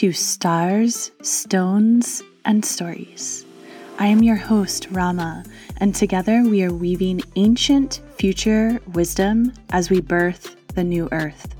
to 0.00 0.14
Stars, 0.14 1.10
Stones, 1.20 2.22
and 2.46 2.64
Stories. 2.64 3.44
I 3.98 4.06
am 4.06 4.22
your 4.22 4.36
host, 4.36 4.86
Rama, 4.90 5.44
and 5.76 5.94
together 5.94 6.42
we 6.42 6.64
are 6.64 6.72
weaving 6.72 7.20
ancient 7.36 8.00
future 8.16 8.80
wisdom 8.94 9.52
as 9.72 9.90
we 9.90 10.00
birth 10.00 10.56
the 10.68 10.84
new 10.84 11.06
earth. 11.12 11.54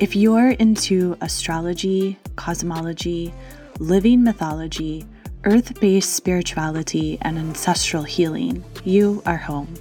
If 0.00 0.14
you're 0.14 0.50
into 0.50 1.16
astrology, 1.22 2.18
cosmology, 2.36 3.32
living 3.78 4.22
mythology, 4.22 5.06
earth 5.44 5.80
based 5.80 6.12
spirituality, 6.12 7.16
and 7.22 7.38
ancestral 7.38 8.02
healing, 8.02 8.62
you 8.84 9.22
are 9.24 9.38
home. 9.38 9.72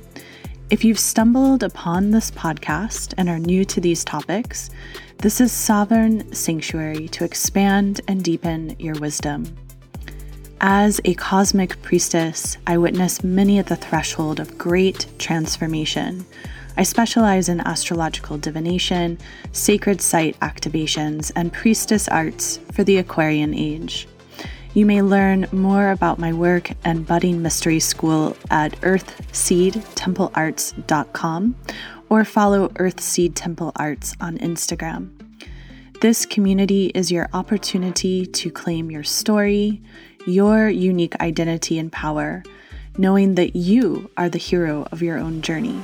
If 0.72 0.84
you've 0.84 0.98
stumbled 0.98 1.62
upon 1.62 2.10
this 2.10 2.32
podcast 2.32 3.14
and 3.20 3.30
are 3.30 3.38
new 3.38 3.66
to 3.66 3.80
these 3.80 4.04
topics, 4.04 4.72
this 5.20 5.40
is 5.40 5.52
Sovereign 5.52 6.34
Sanctuary 6.34 7.08
to 7.10 7.24
expand 7.24 8.02
and 8.08 8.24
deepen 8.24 8.76
your 8.80 8.96
wisdom. 8.96 9.46
As 10.62 11.00
a 11.06 11.14
cosmic 11.14 11.80
priestess, 11.84 12.58
I 12.66 12.80
witness 12.80 13.24
many 13.24 13.60
at 13.60 13.68
the 13.68 13.76
threshold 13.76 14.40
of 14.40 14.58
great 14.58 15.06
transformation. 15.20 16.26
I 16.78 16.82
specialize 16.82 17.48
in 17.48 17.62
astrological 17.62 18.40
divination, 18.40 19.20
sacred 19.52 20.02
site 20.02 20.40
activations, 20.40 21.32
and 21.36 21.54
priestess 21.54 22.08
arts 22.08 22.60
for 22.72 22.84
the 22.84 22.98
Aquarian 22.98 23.54
age. 23.54 24.08
You 24.76 24.86
may 24.86 25.02
learn 25.02 25.48
more 25.54 25.90
about 25.92 26.20
my 26.20 26.34
work 26.34 26.72
and 26.84 27.08
budding 27.08 27.42
mystery 27.42 27.80
school 27.80 28.36
at 28.52 28.74
earthseedtemplearts.com 28.82 31.56
or 32.10 32.26
follow 32.26 32.68
Earthseed 32.68 33.32
Temple 33.36 33.72
Arts 33.78 34.18
on 34.20 34.38
Instagram. 34.40 35.12
This 36.02 36.26
community 36.26 36.88
is 36.88 37.10
your 37.10 37.30
opportunity 37.32 38.26
to 38.26 38.52
claim 38.52 38.92
your 38.92 39.06
story, 39.06 39.82
your 40.28 40.68
unique 40.68 41.16
identity 41.22 41.80
and 41.80 41.90
power, 41.90 42.44
knowing 42.98 43.36
that 43.36 43.56
you 43.56 44.12
are 44.18 44.28
the 44.28 44.38
hero 44.38 44.86
of 44.92 45.02
your 45.02 45.18
own 45.18 45.42
journey. 45.42 45.82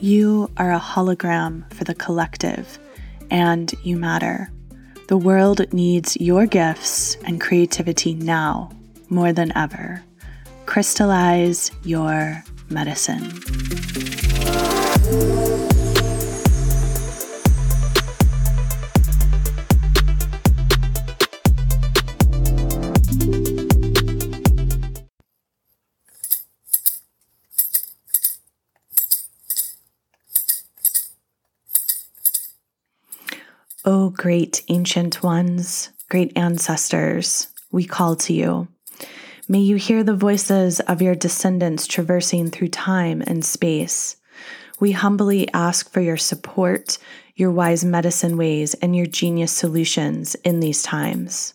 You 0.00 0.50
are 0.56 0.72
a 0.72 0.80
hologram 0.80 1.70
for 1.74 1.84
the 1.84 1.94
collective, 1.94 2.78
and 3.30 3.70
you 3.82 3.98
matter. 3.98 4.50
The 5.08 5.16
world 5.16 5.72
needs 5.72 6.16
your 6.16 6.46
gifts 6.46 7.16
and 7.24 7.40
creativity 7.40 8.14
now 8.14 8.72
more 9.08 9.32
than 9.32 9.56
ever. 9.56 10.02
Crystallize 10.66 11.70
your 11.84 12.42
medicine. 12.70 13.30
O 33.88 34.06
oh, 34.06 34.10
great 34.10 34.64
ancient 34.68 35.22
ones, 35.22 35.90
great 36.10 36.36
ancestors, 36.36 37.46
we 37.70 37.84
call 37.84 38.16
to 38.16 38.32
you. 38.32 38.66
May 39.46 39.60
you 39.60 39.76
hear 39.76 40.02
the 40.02 40.16
voices 40.16 40.80
of 40.80 41.00
your 41.00 41.14
descendants 41.14 41.86
traversing 41.86 42.50
through 42.50 42.70
time 42.70 43.22
and 43.24 43.44
space. 43.44 44.16
We 44.80 44.90
humbly 44.90 45.48
ask 45.54 45.92
for 45.92 46.00
your 46.00 46.16
support, 46.16 46.98
your 47.36 47.52
wise 47.52 47.84
medicine 47.84 48.36
ways, 48.36 48.74
and 48.74 48.96
your 48.96 49.06
genius 49.06 49.52
solutions 49.52 50.34
in 50.42 50.58
these 50.58 50.82
times. 50.82 51.54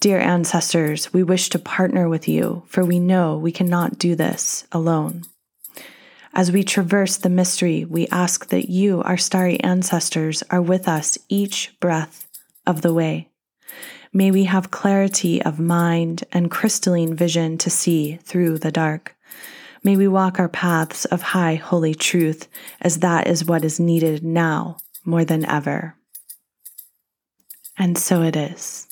Dear 0.00 0.18
ancestors, 0.18 1.12
we 1.12 1.22
wish 1.22 1.50
to 1.50 1.60
partner 1.60 2.08
with 2.08 2.26
you, 2.26 2.64
for 2.66 2.84
we 2.84 2.98
know 2.98 3.38
we 3.38 3.52
cannot 3.52 3.96
do 3.96 4.16
this 4.16 4.66
alone. 4.72 5.22
As 6.34 6.52
we 6.52 6.62
traverse 6.62 7.16
the 7.16 7.30
mystery, 7.30 7.84
we 7.84 8.06
ask 8.08 8.48
that 8.48 8.68
you, 8.68 9.02
our 9.02 9.16
starry 9.16 9.58
ancestors, 9.60 10.42
are 10.50 10.62
with 10.62 10.86
us 10.86 11.18
each 11.28 11.74
breath 11.80 12.28
of 12.66 12.82
the 12.82 12.92
way. 12.92 13.28
May 14.12 14.30
we 14.30 14.44
have 14.44 14.70
clarity 14.70 15.42
of 15.42 15.60
mind 15.60 16.24
and 16.32 16.50
crystalline 16.50 17.14
vision 17.14 17.58
to 17.58 17.70
see 17.70 18.16
through 18.16 18.58
the 18.58 18.72
dark. 18.72 19.16
May 19.84 19.96
we 19.96 20.08
walk 20.08 20.38
our 20.38 20.48
paths 20.48 21.04
of 21.06 21.22
high 21.22 21.54
holy 21.54 21.94
truth, 21.94 22.48
as 22.80 22.98
that 22.98 23.26
is 23.26 23.44
what 23.44 23.64
is 23.64 23.78
needed 23.78 24.24
now 24.24 24.78
more 25.04 25.24
than 25.24 25.44
ever. 25.44 25.94
And 27.78 27.96
so 27.96 28.22
it 28.22 28.36
is. 28.36 28.87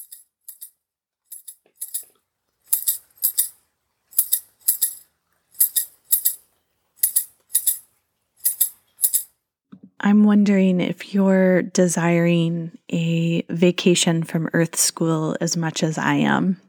I'm 10.00 10.24
wondering 10.24 10.80
if 10.80 11.14
you're 11.14 11.62
desiring 11.62 12.76
a 12.92 13.42
vacation 13.48 14.22
from 14.22 14.50
Earth 14.52 14.76
School 14.76 15.36
as 15.40 15.56
much 15.56 15.82
as 15.82 15.96
I 15.96 16.16
am. 16.16 16.60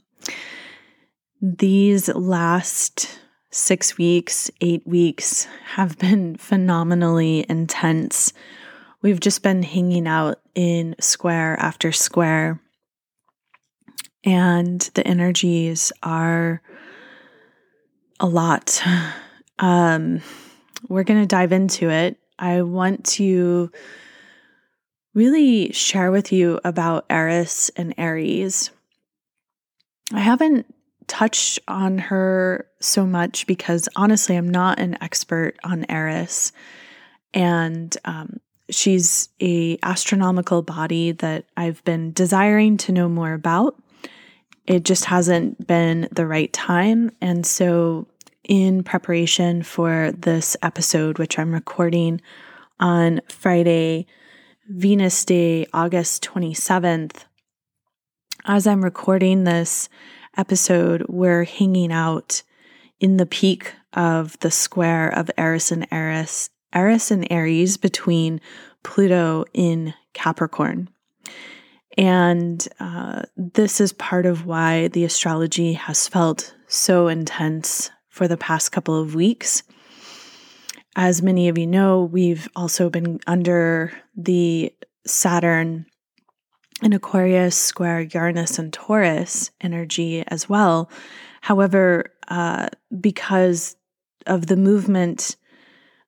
These 1.42 2.08
last 2.10 3.20
six 3.52 3.98
weeks, 3.98 4.50
eight 4.62 4.88
weeks 4.88 5.46
have 5.66 5.98
been 5.98 6.38
phenomenally 6.38 7.46
intense. 7.50 8.32
We've 9.02 9.20
just 9.20 9.44
been 9.44 9.62
hanging 9.62 10.08
out 10.08 10.40
in 10.56 10.96
square 11.00 11.58
after 11.60 11.92
square, 11.92 12.62
and 14.24 14.80
the 14.94 15.06
energies 15.06 15.92
are 16.02 16.62
a 18.20 18.28
lot. 18.28 18.82
Um, 19.60 20.22
we're 20.88 21.04
going 21.04 21.20
to 21.20 21.26
dive 21.26 21.52
into 21.52 21.90
it 21.90 22.20
I 22.40 22.62
want 22.62 23.06
to 23.06 23.72
really 25.14 25.72
share 25.74 26.12
with 26.12 26.32
you 26.32 26.60
about 26.64 27.06
Eris 27.10 27.72
and 27.76 27.94
Aries. 27.98 28.70
I 30.14 30.20
haven't 30.20 30.74
touched 31.08 31.60
on 31.68 31.98
her 31.98 32.68
so 32.80 33.06
much 33.06 33.48
because 33.48 33.90
honestly, 33.96 34.36
I'm 34.36 34.50
not 34.50 34.80
an 34.80 34.98
expert 35.02 35.58
on 35.64 35.86
Eris, 35.90 36.52
and 37.34 37.96
um, 38.06 38.40
she's 38.70 39.30
a 39.42 39.80
astronomical 39.84 40.62
body 40.62 41.14
that 41.14 41.46
I've 41.56 41.84
been 41.84 42.14
desiring 42.14 42.78
to 42.78 42.92
know 42.92 43.10
more 43.10 43.34
about. 43.34 43.82
It 44.66 44.84
just 44.84 45.06
hasn't 45.06 45.66
been 45.66 46.10
the 46.12 46.28
right 46.28 46.52
time, 46.54 47.12
and 47.22 47.46
so 47.46 48.08
in 48.48 48.84
preparation 48.84 49.62
for 49.62 50.12
this 50.18 50.58
episode, 50.64 51.20
which 51.20 51.38
I'm 51.38 51.54
recording 51.54 52.22
on 52.80 53.22
Friday, 53.28 54.08
Venus 54.70 55.26
Day, 55.26 55.68
August 55.74 56.24
27th. 56.24 57.26
As 58.46 58.66
I'm 58.66 58.84
recording 58.84 59.44
this 59.44 59.90
episode, 60.38 61.06
we're 61.10 61.44
hanging 61.44 61.92
out 61.92 62.44
in 63.00 63.18
the 63.18 63.26
peak 63.26 63.74
of 63.94 64.40
the 64.40 64.52
square 64.52 65.10
of 65.10 65.30
Eris 65.38 65.72
and 65.72 65.86
Eris, 65.92 66.50
Eris 66.74 67.12
and 67.12 67.28
Aries 67.30 67.76
between 67.78 68.40
Pluto 68.84 69.44
in 69.54 69.94
Capricorn. 70.14 70.90
And 71.98 72.66
uh, 72.80 73.24
this 73.36 73.82
is 73.82 73.92
part 73.92 74.26
of 74.26 74.46
why 74.46 74.88
the 74.90 75.04
astrology 75.04 75.74
has 75.74 76.08
felt 76.08 76.56
so 76.68 77.08
intense 77.08 77.90
for 78.18 78.28
the 78.28 78.36
past 78.36 78.72
couple 78.72 79.00
of 79.00 79.14
weeks. 79.14 79.62
As 80.96 81.22
many 81.22 81.48
of 81.48 81.58
you 81.60 81.68
know, 81.68 82.04
we've 82.04 82.50
also 82.56 82.90
been 82.90 83.20
under 83.28 83.94
the 84.16 84.74
Saturn 85.06 85.86
in 86.82 86.94
Aquarius, 86.94 87.56
square 87.56 88.02
Uranus, 88.02 88.58
and 88.58 88.74
Taurus 88.74 89.52
energy 89.62 90.24
as 90.28 90.50
well. 90.50 90.90
However, 91.42 92.12
uh, 92.28 92.70
because 93.00 93.76
of 94.26 94.48
the 94.48 94.58
movement 94.58 95.36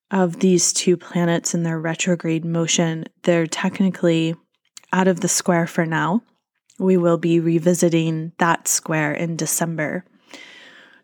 of 0.10 0.40
these 0.40 0.74
two 0.74 0.98
planets 0.98 1.54
in 1.54 1.62
their 1.62 1.80
retrograde 1.80 2.44
motion, 2.44 3.06
they're 3.22 3.46
technically 3.46 4.36
out 4.92 5.08
of 5.08 5.20
the 5.22 5.28
square 5.28 5.68
for 5.68 5.86
now. 5.86 6.24
We 6.80 6.98
will 6.98 7.18
be 7.18 7.40
revisiting 7.40 8.32
that 8.40 8.68
square 8.68 9.14
in 9.14 9.36
December. 9.36 10.06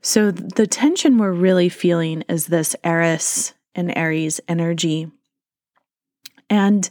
So 0.06 0.30
the 0.30 0.68
tension 0.68 1.18
we're 1.18 1.31
really 1.31 1.68
feeling 1.68 2.25
is 2.30 2.46
this 2.46 2.75
Eris 2.84 3.56
and 3.74 3.92
Aries 3.98 4.40
energy. 4.48 5.12
And 6.48 6.88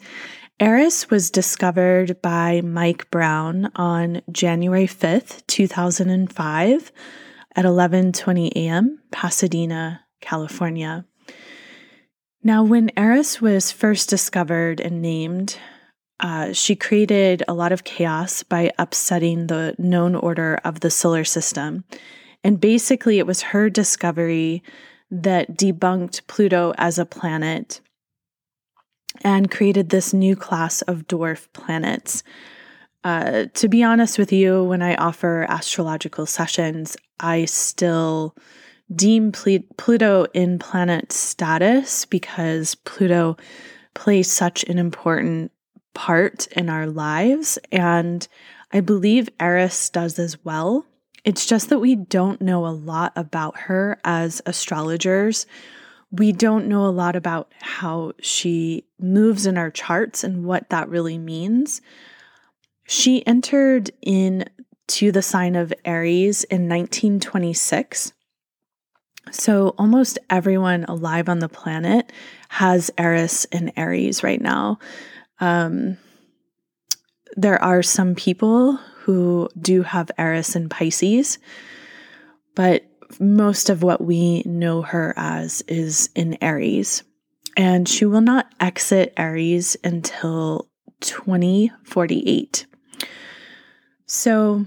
Eris 0.58 1.08
was 1.10 1.30
discovered 1.30 2.20
by 2.22 2.60
Mike 2.62 3.08
Brown 3.12 3.70
on 3.76 4.20
January 4.32 4.88
5th, 4.88 5.46
2005 5.46 6.90
at 7.54 7.64
11:20 7.64 8.50
a.m. 8.56 8.98
Pasadena, 9.12 10.00
California. 10.20 11.04
Now 12.42 12.64
when 12.64 12.90
Eris 12.96 13.40
was 13.40 13.70
first 13.70 14.10
discovered 14.10 14.80
and 14.80 15.00
named, 15.00 15.56
uh, 16.18 16.52
she 16.52 16.74
created 16.74 17.44
a 17.46 17.54
lot 17.54 17.70
of 17.70 17.84
chaos 17.84 18.42
by 18.42 18.72
upsetting 18.76 19.46
the 19.46 19.76
known 19.78 20.16
order 20.16 20.60
of 20.64 20.80
the 20.80 20.90
solar 20.90 21.22
system. 21.22 21.84
And 22.44 22.60
basically, 22.60 23.18
it 23.18 23.26
was 23.26 23.40
her 23.40 23.70
discovery 23.70 24.62
that 25.10 25.56
debunked 25.56 26.26
Pluto 26.26 26.74
as 26.76 26.98
a 26.98 27.06
planet 27.06 27.80
and 29.22 29.50
created 29.50 29.88
this 29.88 30.12
new 30.12 30.36
class 30.36 30.82
of 30.82 31.06
dwarf 31.06 31.48
planets. 31.54 32.22
Uh, 33.02 33.46
to 33.54 33.68
be 33.68 33.82
honest 33.82 34.18
with 34.18 34.32
you, 34.32 34.62
when 34.62 34.82
I 34.82 34.94
offer 34.96 35.46
astrological 35.48 36.26
sessions, 36.26 36.96
I 37.20 37.44
still 37.46 38.36
deem 38.94 39.32
Pluto 39.32 40.26
in 40.34 40.58
planet 40.58 41.12
status 41.12 42.04
because 42.04 42.74
Pluto 42.74 43.36
plays 43.94 44.30
such 44.30 44.64
an 44.64 44.78
important 44.78 45.52
part 45.94 46.46
in 46.48 46.68
our 46.68 46.86
lives. 46.86 47.58
And 47.72 48.26
I 48.72 48.80
believe 48.80 49.28
Eris 49.40 49.88
does 49.90 50.18
as 50.18 50.44
well. 50.44 50.84
It's 51.24 51.46
just 51.46 51.70
that 51.70 51.78
we 51.78 51.96
don't 51.96 52.42
know 52.42 52.66
a 52.66 52.68
lot 52.68 53.12
about 53.16 53.56
her 53.60 53.98
as 54.04 54.42
astrologers. 54.44 55.46
We 56.10 56.32
don't 56.32 56.68
know 56.68 56.86
a 56.86 56.88
lot 56.92 57.16
about 57.16 57.52
how 57.60 58.12
she 58.20 58.84
moves 59.00 59.46
in 59.46 59.56
our 59.56 59.70
charts 59.70 60.22
and 60.22 60.44
what 60.44 60.68
that 60.70 60.88
really 60.88 61.18
means. 61.18 61.80
She 62.86 63.26
entered 63.26 63.90
into 64.02 65.10
the 65.10 65.22
sign 65.22 65.56
of 65.56 65.72
Aries 65.84 66.44
in 66.44 66.68
1926. 66.68 68.12
So 69.30 69.74
almost 69.78 70.18
everyone 70.28 70.84
alive 70.84 71.30
on 71.30 71.38
the 71.38 71.48
planet 71.48 72.12
has 72.50 72.90
Eris 72.98 73.46
in 73.46 73.72
Aries 73.76 74.22
right 74.22 74.40
now. 74.40 74.78
Um, 75.40 75.96
there 77.36 77.60
are 77.62 77.82
some 77.82 78.14
people 78.14 78.78
who 79.04 79.50
do 79.60 79.82
have 79.82 80.10
Eris 80.16 80.56
and 80.56 80.70
Pisces, 80.70 81.38
but 82.54 82.84
most 83.20 83.68
of 83.68 83.82
what 83.82 84.00
we 84.00 84.42
know 84.46 84.80
her 84.80 85.12
as 85.16 85.62
is 85.68 86.08
in 86.14 86.38
Aries. 86.42 87.02
And 87.54 87.86
she 87.86 88.06
will 88.06 88.22
not 88.22 88.52
exit 88.60 89.12
Aries 89.18 89.76
until 89.84 90.68
2048. 91.00 92.66
So 94.06 94.66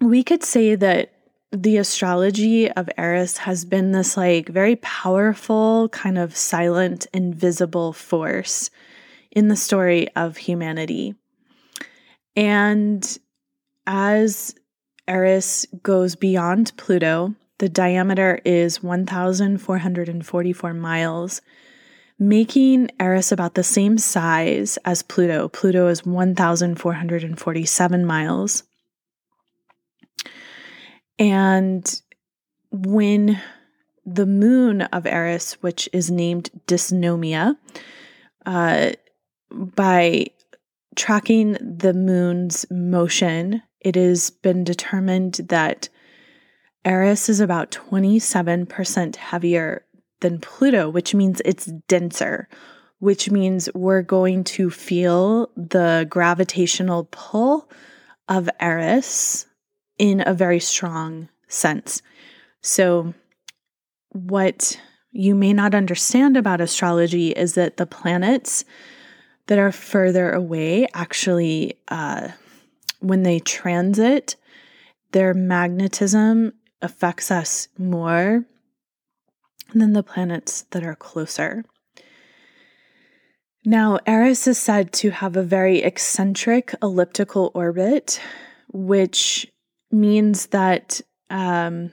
we 0.00 0.22
could 0.22 0.44
say 0.44 0.76
that 0.76 1.10
the 1.50 1.76
astrology 1.78 2.70
of 2.70 2.88
Eris 2.96 3.38
has 3.38 3.64
been 3.64 3.90
this 3.90 4.16
like 4.16 4.48
very 4.48 4.76
powerful, 4.76 5.88
kind 5.88 6.18
of 6.18 6.36
silent, 6.36 7.08
invisible 7.12 7.92
force 7.92 8.70
in 9.32 9.48
the 9.48 9.56
story 9.56 10.08
of 10.14 10.36
humanity. 10.36 11.16
And 12.36 13.18
as 13.86 14.54
Eris 15.06 15.66
goes 15.82 16.16
beyond 16.16 16.72
Pluto, 16.76 17.34
the 17.58 17.68
diameter 17.68 18.40
is 18.44 18.82
1,444 18.82 20.74
miles, 20.74 21.40
making 22.18 22.90
Eris 22.98 23.30
about 23.32 23.54
the 23.54 23.62
same 23.62 23.98
size 23.98 24.78
as 24.84 25.02
Pluto. 25.02 25.48
Pluto 25.48 25.88
is 25.88 26.04
1,447 26.04 28.04
miles. 28.04 28.64
And 31.18 32.00
when 32.70 33.40
the 34.04 34.26
moon 34.26 34.82
of 34.82 35.06
Eris, 35.06 35.54
which 35.62 35.88
is 35.92 36.10
named 36.10 36.50
Dysnomia, 36.66 37.56
uh, 38.44 38.90
by 39.50 40.26
tracking 40.96 41.52
the 41.60 41.94
moon's 41.94 42.66
motion, 42.70 43.62
it 43.84 43.94
has 43.94 44.30
been 44.30 44.64
determined 44.64 45.34
that 45.48 45.88
Eris 46.84 47.28
is 47.28 47.40
about 47.40 47.70
27% 47.70 49.16
heavier 49.16 49.84
than 50.20 50.40
Pluto, 50.40 50.88
which 50.88 51.14
means 51.14 51.40
it's 51.44 51.66
denser, 51.86 52.48
which 52.98 53.30
means 53.30 53.68
we're 53.74 54.02
going 54.02 54.42
to 54.44 54.70
feel 54.70 55.50
the 55.56 56.06
gravitational 56.08 57.08
pull 57.10 57.70
of 58.28 58.48
Eris 58.58 59.46
in 59.98 60.22
a 60.26 60.34
very 60.34 60.60
strong 60.60 61.28
sense. 61.48 62.02
So, 62.62 63.14
what 64.10 64.80
you 65.12 65.34
may 65.34 65.52
not 65.52 65.74
understand 65.74 66.36
about 66.36 66.60
astrology 66.60 67.30
is 67.30 67.54
that 67.54 67.76
the 67.76 67.86
planets 67.86 68.64
that 69.46 69.58
are 69.58 69.72
further 69.72 70.32
away 70.32 70.86
actually, 70.94 71.78
uh, 71.88 72.28
when 73.04 73.22
they 73.22 73.38
transit, 73.38 74.36
their 75.12 75.34
magnetism 75.34 76.52
affects 76.82 77.30
us 77.30 77.68
more 77.78 78.44
than 79.74 79.92
the 79.92 80.02
planets 80.02 80.62
that 80.70 80.84
are 80.84 80.94
closer. 80.94 81.64
Now, 83.64 83.98
Eris 84.06 84.46
is 84.46 84.58
said 84.58 84.92
to 84.94 85.10
have 85.10 85.36
a 85.36 85.42
very 85.42 85.78
eccentric 85.78 86.74
elliptical 86.82 87.50
orbit, 87.54 88.20
which 88.72 89.46
means 89.90 90.46
that 90.46 91.00
um, 91.30 91.90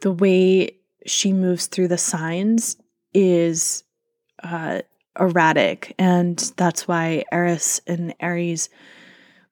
the 0.00 0.10
way 0.10 0.76
she 1.06 1.32
moves 1.32 1.66
through 1.66 1.88
the 1.88 1.98
signs 1.98 2.76
is 3.14 3.84
uh, 4.42 4.82
erratic. 5.18 5.94
And 5.98 6.38
that's 6.56 6.88
why 6.88 7.24
Eris 7.30 7.80
and 7.86 8.14
Aries 8.20 8.68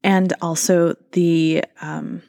and 0.05 0.33
also 0.41 0.95
the 1.13 1.65
um, 1.81 2.23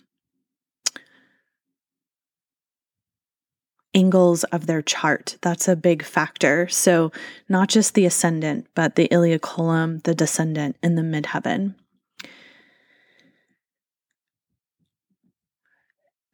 angles 3.94 4.44
of 4.46 4.68
their 4.68 4.82
chart. 4.82 5.38
That's 5.42 5.68
a 5.68 5.76
big 5.76 6.04
factor. 6.04 6.68
So, 6.68 7.12
not 7.48 7.70
just 7.70 7.94
the 7.94 8.06
ascendant, 8.06 8.68
but 8.76 8.96
the 8.96 9.08
imum 9.12 9.40
coeli, 9.40 10.04
the 10.04 10.16
descendant, 10.16 10.78
and 10.84 10.98
the 10.98 11.02
midheaven. 11.02 11.76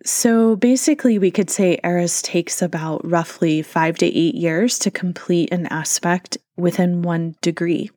So 0.05 0.55
basically, 0.55 1.17
we 1.17 1.31
could 1.31 1.49
say 1.49 1.79
Eris 1.83 2.21
takes 2.21 2.61
about 2.61 3.09
roughly 3.09 3.63
five 3.63 3.97
to 3.97 4.05
eight 4.05 4.35
years 4.35 4.77
to 4.79 4.91
complete 4.91 5.51
an 5.51 5.65
aspect 5.67 6.37
within 6.55 7.01
one 7.01 7.35
degree. 7.41 7.89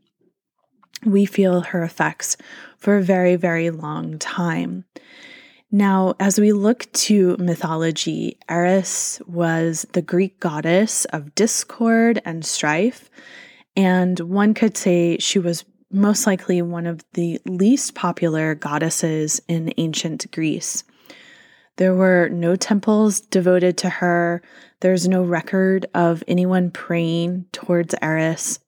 We 1.04 1.26
feel 1.26 1.60
her 1.60 1.82
effects 1.82 2.38
for 2.78 2.96
a 2.96 3.02
very, 3.02 3.36
very 3.36 3.68
long 3.68 4.18
time. 4.18 4.86
Now, 5.70 6.14
as 6.18 6.40
we 6.40 6.52
look 6.52 6.90
to 6.92 7.36
mythology, 7.38 8.38
Eris 8.48 9.20
was 9.26 9.86
the 9.92 10.00
Greek 10.00 10.40
goddess 10.40 11.04
of 11.06 11.34
discord 11.34 12.22
and 12.24 12.44
strife, 12.44 13.10
and 13.76 14.18
one 14.20 14.54
could 14.54 14.78
say 14.78 15.18
she 15.18 15.38
was 15.38 15.66
most 15.90 16.26
likely 16.26 16.62
one 16.62 16.86
of 16.86 17.04
the 17.12 17.38
least 17.46 17.94
popular 17.94 18.54
goddesses 18.54 19.40
in 19.46 19.72
ancient 19.76 20.30
Greece. 20.32 20.84
There 21.76 21.94
were 21.94 22.28
no 22.30 22.56
temples 22.56 23.20
devoted 23.20 23.78
to 23.78 23.88
her. 23.90 24.42
There's 24.80 25.06
no 25.06 25.22
record 25.22 25.86
of 25.94 26.24
anyone 26.26 26.70
praying 26.70 27.46
towards 27.52 27.94
Eris. 28.02 28.58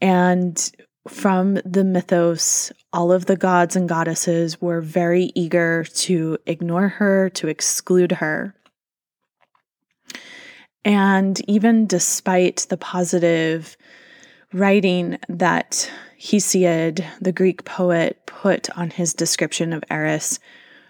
And 0.00 0.70
from 1.08 1.54
the 1.64 1.84
mythos, 1.84 2.72
all 2.92 3.12
of 3.12 3.26
the 3.26 3.36
gods 3.36 3.76
and 3.76 3.88
goddesses 3.88 4.60
were 4.60 4.80
very 4.80 5.32
eager 5.34 5.84
to 5.94 6.38
ignore 6.46 6.88
her, 6.88 7.30
to 7.30 7.48
exclude 7.48 8.12
her. 8.12 8.54
And 10.84 11.40
even 11.48 11.86
despite 11.86 12.66
the 12.68 12.76
positive 12.76 13.76
writing 14.52 15.18
that 15.28 15.90
Hesiod, 16.20 17.04
the 17.20 17.32
Greek 17.32 17.64
poet, 17.64 18.24
put 18.26 18.70
on 18.78 18.90
his 18.90 19.12
description 19.12 19.72
of 19.72 19.84
Eris, 19.90 20.38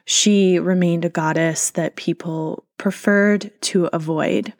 she 0.05 0.59
remained 0.59 1.05
a 1.05 1.11
goddess 1.11 1.71
that 1.71 1.97
people 1.97 2.65
preferred 2.79 3.51
to 3.63 3.87
avoid. 3.87 4.53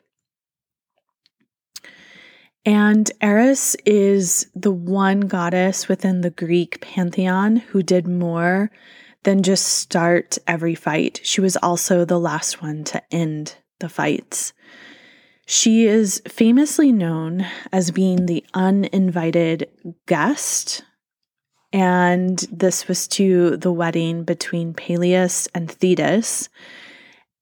And 2.67 3.09
Eris 3.21 3.77
is 3.85 4.47
the 4.53 4.73
one 4.73 5.21
goddess 5.21 5.87
within 5.87 6.19
the 6.19 6.31
Greek 6.31 6.81
pantheon 6.81 7.55
who 7.55 7.81
did 7.81 8.09
more 8.09 8.71
than 9.23 9.41
just 9.41 9.65
start 9.65 10.37
every 10.47 10.75
fight. 10.75 11.21
She 11.23 11.39
was 11.39 11.55
also 11.55 12.03
the 12.03 12.19
last 12.19 12.61
one 12.61 12.83
to 12.83 13.01
end 13.09 13.55
the 13.79 13.87
fights. 13.87 14.51
She 15.45 15.85
is 15.85 16.21
famously 16.27 16.91
known 16.91 17.45
as 17.71 17.91
being 17.91 18.25
the 18.25 18.43
uninvited 18.53 19.69
guest. 20.05 20.83
And 21.71 22.37
this 22.51 22.89
was 22.89 23.07
to 23.09 23.55
the 23.55 23.71
wedding 23.71 24.25
between 24.25 24.73
Peleus 24.73 25.47
and 25.55 25.71
Thetis. 25.71 26.49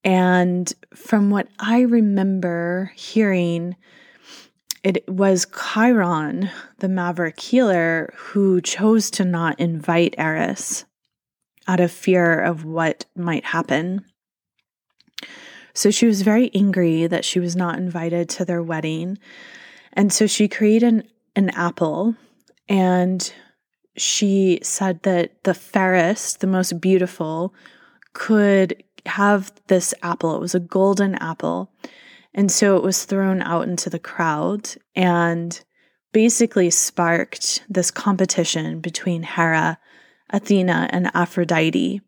And 0.03 0.71
from 0.93 1.31
what 1.31 1.47
I 1.57 1.81
remember 1.81 2.91
hearing, 2.93 3.75
it 4.85 5.09
was 5.09 5.47
Chiron, 5.47 6.51
the 6.77 6.87
maverick 6.87 7.39
healer, 7.39 8.13
who 8.15 8.61
chose 8.61 9.09
to 9.11 9.25
not 9.25 9.59
invite 9.59 10.13
Eris 10.19 10.85
out 11.67 11.79
of 11.79 11.91
fear 11.91 12.39
of 12.39 12.65
what 12.65 13.05
might 13.15 13.45
happen. 13.45 14.05
So 15.73 15.89
she 15.89 16.05
was 16.05 16.21
very 16.21 16.51
angry 16.53 17.07
that 17.07 17.25
she 17.25 17.39
was 17.39 17.55
not 17.55 17.79
invited 17.79 18.29
to 18.29 18.45
their 18.45 18.61
wedding. 18.61 19.17
And 19.93 20.13
so 20.13 20.27
she 20.27 20.47
created 20.47 20.93
an, 20.93 21.03
an 21.35 21.49
apple 21.49 22.15
and 22.69 23.33
she 23.97 24.59
said 24.61 25.01
that 25.01 25.43
the 25.45 25.55
fairest, 25.55 26.41
the 26.41 26.47
most 26.47 26.79
beautiful, 26.79 27.55
could 28.13 28.83
have 29.07 29.51
this 29.65 29.95
apple. 30.03 30.35
It 30.35 30.41
was 30.41 30.53
a 30.53 30.59
golden 30.59 31.15
apple. 31.15 31.71
And 32.35 32.51
so 32.51 32.75
it 32.75 32.83
was 32.83 33.05
thrown 33.05 33.41
out 33.41 33.67
into 33.67 33.89
the 33.89 33.97
crowd 33.97 34.69
and 34.93 35.59
basically 36.11 36.69
sparked 36.69 37.63
this 37.69 37.91
competition 37.91 38.81
between 38.81 39.23
Hera, 39.23 39.79
Athena, 40.29 40.89
and 40.91 41.09
Aphrodite. 41.13 42.01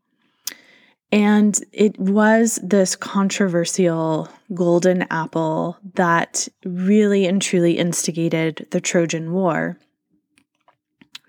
And 1.13 1.57
it 1.71 1.97
was 1.97 2.59
this 2.61 2.97
controversial 2.97 4.27
golden 4.53 5.03
apple 5.09 5.77
that 5.93 6.49
really 6.65 7.25
and 7.25 7.41
truly 7.41 7.77
instigated 7.77 8.67
the 8.71 8.81
Trojan 8.81 9.31
War. 9.31 9.79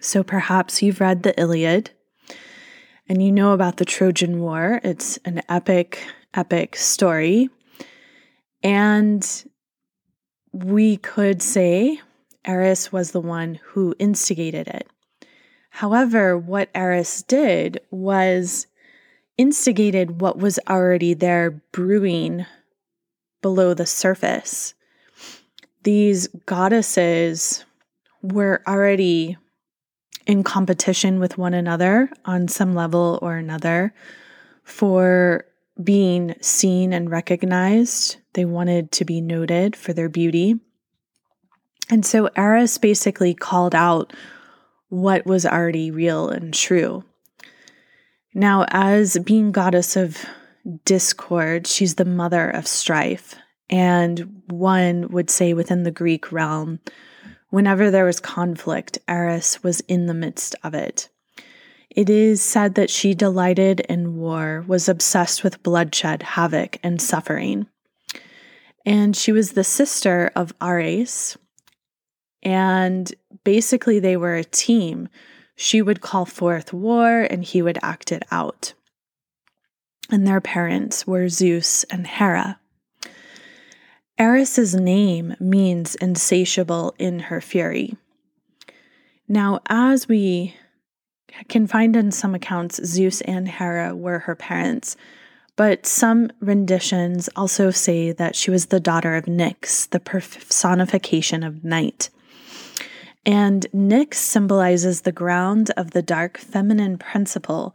So 0.01 0.25
perhaps 0.25 0.83
you've 0.83 1.01
read 1.01 1.23
the 1.23 1.41
Iliad 1.41 1.91
and 3.09 3.23
you 3.23 3.31
know 3.31 3.53
about 3.53 3.77
the 3.77 3.85
Trojan 3.85 4.41
War. 4.41 4.81
It's 4.83 5.19
an 5.25 5.43
epic, 5.49 6.05
epic 6.35 6.75
story. 6.75 7.49
And 8.63 9.45
we 10.53 10.97
could 10.97 11.43
say 11.43 12.01
Eris 12.45 12.91
was 12.93 13.13
the 13.13 13.21
one 13.21 13.61
who 13.63 13.95
instigated 13.99 14.69
it. 14.69 14.89
However, 15.71 16.37
what 16.37 16.71
Eris 16.75 17.23
did 17.23 17.81
was 17.91 18.67
instigated 19.37 20.21
what 20.21 20.39
was 20.39 20.59
already 20.69 21.15
there 21.15 21.63
brewing 21.73 22.47
below 23.41 23.75
the 23.75 23.87
surface. 23.87 24.75
These 25.85 26.27
goddesses 26.47 27.65
were 28.23 28.63
already 28.67 29.37
in 30.27 30.43
competition 30.43 31.21
with 31.21 31.39
one 31.39 31.55
another 31.55 32.11
on 32.25 32.49
some 32.49 32.75
level 32.75 33.19
or 33.23 33.37
another 33.37 33.95
for 34.65 35.47
being 35.83 36.35
seen 36.41 36.93
and 36.93 37.11
recognized. 37.11 38.17
They 38.39 38.45
wanted 38.45 38.93
to 38.93 39.05
be 39.05 39.21
noted 39.21 39.75
for 39.75 39.93
their 39.93 40.09
beauty. 40.09 40.61
And 41.91 42.07
so 42.07 42.31
Eris 42.37 42.79
basically 42.79 43.35
called 43.35 43.75
out 43.75 44.13
what 44.91 45.27
was 45.27 45.45
already 45.45 45.91
real 45.91 46.29
and 46.29 46.55
true. 46.55 47.03
Now, 48.33 48.65
as 48.69 49.19
being 49.19 49.51
goddess 49.51 49.97
of 49.97 50.25
discord, 50.85 51.67
she's 51.67 51.97
the 51.97 52.05
mother 52.05 52.49
of 52.49 52.69
strife. 52.69 53.35
And 53.69 54.45
one 54.47 55.09
would 55.09 55.31
say 55.31 55.53
within 55.53 55.83
the 55.83 55.91
Greek 55.91 56.31
realm, 56.31 56.79
whenever 57.51 57.91
there 57.91 58.05
was 58.05 58.21
conflict, 58.21 58.99
Eris 59.09 59.65
was 59.65 59.81
in 59.89 60.07
the 60.07 60.15
midst 60.15 60.55
of 60.63 60.75
it. 60.75 61.09
It 61.91 62.09
is 62.09 62.41
said 62.41 62.77
that 62.77 62.89
she 62.89 63.15
delighted 63.15 63.81
in 63.81 64.15
war, 64.15 64.65
was 64.69 64.89
obsessed 64.89 65.43
with 65.43 65.65
bloodshed, 65.65 66.23
havoc, 66.23 66.79
and 66.85 67.03
suffering. 67.03 67.67
And 68.89 69.15
she 69.15 69.33
was 69.33 69.53
the 69.53 69.65
sister 69.65 70.33
of 70.35 70.55
Ares. 70.63 71.37
And 72.43 73.13
basically, 73.45 73.99
they 73.99 74.17
were 74.17 74.37
a 74.37 74.45
team 74.45 75.11
she 75.55 75.83
would 75.83 76.01
call 76.01 76.25
forth 76.25 76.73
war 76.73 77.27
and 77.29 77.45
he 77.45 77.61
would 77.61 77.79
act 77.83 78.13
it 78.13 78.23
out. 78.31 78.73
And 80.11 80.27
their 80.27 80.41
parents 80.41 81.07
were 81.07 81.29
Zeus 81.29 81.85
and 81.91 82.07
Hera. 82.07 82.61
Eris's 84.17 84.75
name 84.75 85.37
means 85.39 85.95
insatiable 85.97 86.95
in 86.99 87.19
her 87.19 87.43
fury. 87.43 87.95
Now, 89.29 89.61
as 89.67 90.09
we 90.09 90.57
can 91.49 91.67
find 91.67 91.95
in 91.95 92.11
some 92.11 92.35
accounts, 92.35 92.83
Zeus 92.87 93.21
and 93.21 93.47
Hera 93.49 93.95
were 93.95 94.21
her 94.21 94.35
parents, 94.35 94.97
but 95.59 95.85
some 95.85 96.31
renditions 96.41 97.29
also 97.35 97.73
say 97.73 98.13
that 98.13 98.37
she 98.37 98.49
was 98.49 98.67
the 98.67 98.79
daughter 98.79 99.17
of 99.17 99.25
Nyx, 99.25 99.91
the 99.91 99.99
personification 99.99 101.43
of 101.43 101.65
night. 101.65 102.11
And 103.27 103.67
Nyx 103.75 104.15
symbolizes 104.15 105.01
the 105.01 105.11
ground 105.11 105.73
of 105.77 105.91
the 105.91 106.01
dark 106.01 106.39
feminine 106.39 106.97
principle 106.97 107.75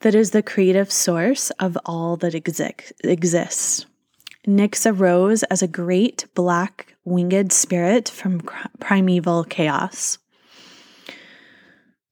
that 0.00 0.14
is 0.14 0.30
the 0.30 0.42
creative 0.42 0.90
source 0.90 1.50
of 1.60 1.76
all 1.84 2.16
that 2.16 2.32
exi- 2.32 2.90
exists. 3.04 3.84
Nyx 4.48 4.90
arose 4.90 5.42
as 5.44 5.60
a 5.60 5.68
great 5.68 6.24
black 6.34 6.96
winged 7.04 7.52
spirit 7.52 8.08
from 8.08 8.40
primeval 8.80 9.44
chaos. 9.44 10.16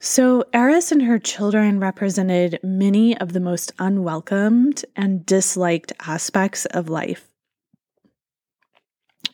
So, 0.02 0.44
Eris 0.54 0.92
and 0.92 1.02
her 1.02 1.18
children 1.18 1.78
represented 1.78 2.58
many 2.62 3.14
of 3.18 3.34
the 3.34 3.40
most 3.40 3.72
unwelcomed 3.78 4.82
and 4.96 5.26
disliked 5.26 5.92
aspects 6.00 6.64
of 6.64 6.88
life. 6.88 7.28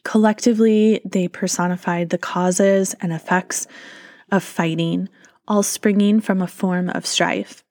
Collectively, 0.03 1.01
they 1.05 1.29
personified 1.29 2.11
the 2.11 2.19
causes 2.19 2.97
and 3.01 3.13
effects 3.13 3.69
of 4.33 4.43
fighting, 4.43 5.09
all 5.47 5.63
springing 5.63 6.21
from 6.21 6.43
a 6.43 6.49
form 6.49 6.91
of 6.91 7.07
strife. 7.07 7.63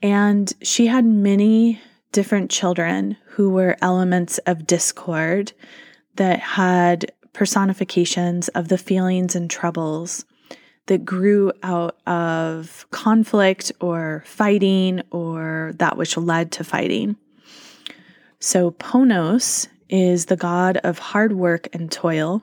And 0.00 0.50
she 0.62 0.86
had 0.86 1.04
many 1.04 1.82
different 2.12 2.50
children 2.50 3.18
who 3.26 3.50
were 3.50 3.76
elements 3.82 4.38
of 4.46 4.66
discord 4.66 5.52
that 6.14 6.40
had 6.40 7.12
personifications 7.34 8.48
of 8.48 8.68
the 8.68 8.78
feelings 8.78 9.36
and 9.36 9.50
troubles 9.50 10.24
that 10.90 11.04
grew 11.04 11.52
out 11.62 11.96
of 12.04 12.84
conflict 12.90 13.70
or 13.80 14.24
fighting 14.26 15.00
or 15.12 15.70
that 15.76 15.96
which 15.96 16.16
led 16.16 16.50
to 16.50 16.64
fighting. 16.64 17.14
So, 18.40 18.72
Ponos 18.72 19.68
is 19.88 20.26
the 20.26 20.36
god 20.36 20.78
of 20.78 20.98
hard 20.98 21.32
work 21.32 21.68
and 21.72 21.92
toil. 21.92 22.42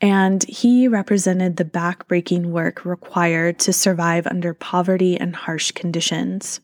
And 0.00 0.42
he 0.44 0.88
represented 0.88 1.58
the 1.58 1.64
backbreaking 1.66 2.46
work 2.46 2.86
required 2.86 3.58
to 3.58 3.72
survive 3.74 4.26
under 4.26 4.54
poverty 4.54 5.20
and 5.20 5.36
harsh 5.36 5.72
conditions. 5.72 6.60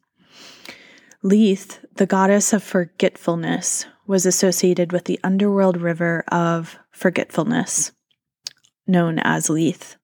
Lethe, 1.23 1.73
the 1.97 2.07
goddess 2.07 2.55
of 2.55 2.63
forgetfulness, 2.63 3.85
was 4.07 4.25
associated 4.25 4.91
with 4.93 5.05
the 5.05 5.21
underworld 5.23 5.77
river 5.77 6.25
of 6.29 6.79
forgetfulness, 6.93 7.93
known 8.87 9.19
as 9.19 9.49
Lethe. 9.51 9.95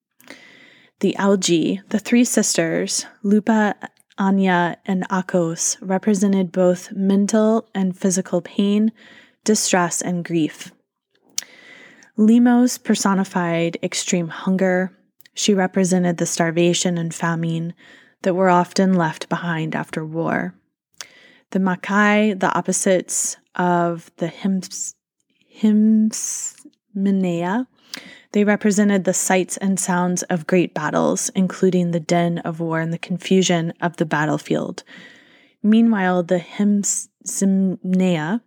The 1.01 1.17
Algea, 1.19 1.81
the 1.89 1.99
three 1.99 2.25
sisters, 2.25 3.07
Lupe, 3.23 3.75
Ania, 4.19 4.77
and 4.87 5.09
Achos 5.09 5.77
represented 5.81 6.53
both 6.53 6.93
mental 6.93 7.69
and 7.75 7.97
physical 7.97 8.41
pain, 8.41 8.93
distress, 9.45 10.01
and 10.01 10.25
grief. 10.25 10.71
Limos 12.19 12.83
personified 12.83 13.79
extreme 13.83 14.29
hunger. 14.29 14.97
She 15.35 15.55
represented 15.55 16.19
the 16.19 16.27
starvation 16.27 16.99
and 16.99 17.15
famine 17.15 17.75
that 18.23 18.35
were 18.35 18.51
often 18.51 18.95
left 18.95 19.29
behind 19.29 19.75
after 19.75 20.05
war. 20.05 20.55
The 21.51 21.59
Makhai, 21.59 22.39
the 22.39 22.53
opposites 22.55 23.37
of 23.57 24.11
the 24.19 24.29
Hysminai, 25.59 26.07
they 28.33 28.45
represented 28.45 29.05
the 29.05 29.15
sights 29.15 29.57
and 29.59 29.79
sounds 29.79 30.23
of 30.25 30.47
great 30.47 30.75
battles, 30.75 31.31
including 31.35 31.91
the 31.91 32.01
din 32.01 32.39
of 32.39 32.61
war 32.61 32.81
and 32.81 32.93
the 32.93 32.99
confusion 32.99 33.73
of 33.81 33.97
the 33.97 34.07
battlefield. 34.07 34.83
Meanwhile, 35.63 36.25
the 36.25 36.39
Hysminai 36.39 38.41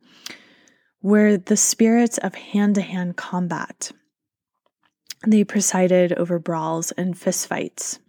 were 1.01 1.37
the 1.37 1.57
spirits 1.57 2.17
of 2.17 2.35
hand 2.35 2.75
to 2.75 2.81
hand 2.81 3.15
combat. 3.15 3.91
They 5.25 5.43
presided 5.43 6.13
over 6.13 6.39
brawls 6.39 6.91
and 6.91 7.15
fistfights. 7.15 7.99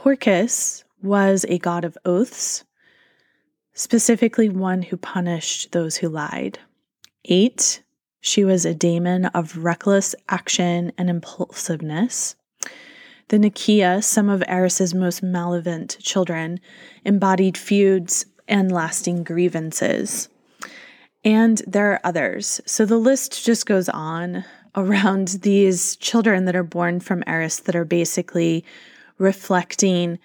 Horkos 0.00 0.84
was 1.02 1.44
a 1.48 1.58
god 1.58 1.84
of 1.84 1.96
oaths, 2.04 2.64
specifically 3.74 4.48
one 4.48 4.82
who 4.82 4.96
punished 4.96 5.72
those 5.72 5.98
who 5.98 6.08
lied. 6.08 6.58
Ate, 7.26 7.82
she 8.20 8.44
was 8.44 8.64
a 8.64 8.74
daemon 8.74 9.26
of 9.26 9.56
reckless 9.56 10.14
action 10.28 10.92
and 10.98 11.08
impulsiveness. 11.08 12.36
The 13.28 13.38
Neikea, 13.38 14.02
some 14.02 14.28
of 14.28 14.42
Eris's 14.46 14.94
most 14.94 15.22
malevolent 15.22 15.96
children, 16.00 16.60
embodied 17.04 17.56
feuds 17.56 18.26
and 18.48 18.70
lasting 18.72 19.22
grievances. 19.24 20.28
And 21.24 21.62
there 21.66 21.92
are 21.92 22.00
others. 22.02 22.60
So 22.66 22.84
the 22.84 22.98
list 22.98 23.44
just 23.44 23.66
goes 23.66 23.88
on 23.88 24.44
around 24.74 25.28
these 25.42 25.96
children 25.96 26.44
that 26.46 26.56
are 26.56 26.62
born 26.62 27.00
from 27.00 27.24
Eris 27.26 27.60
that 27.60 27.76
are 27.76 27.84
basically 27.84 28.64
reflecting 29.18 30.18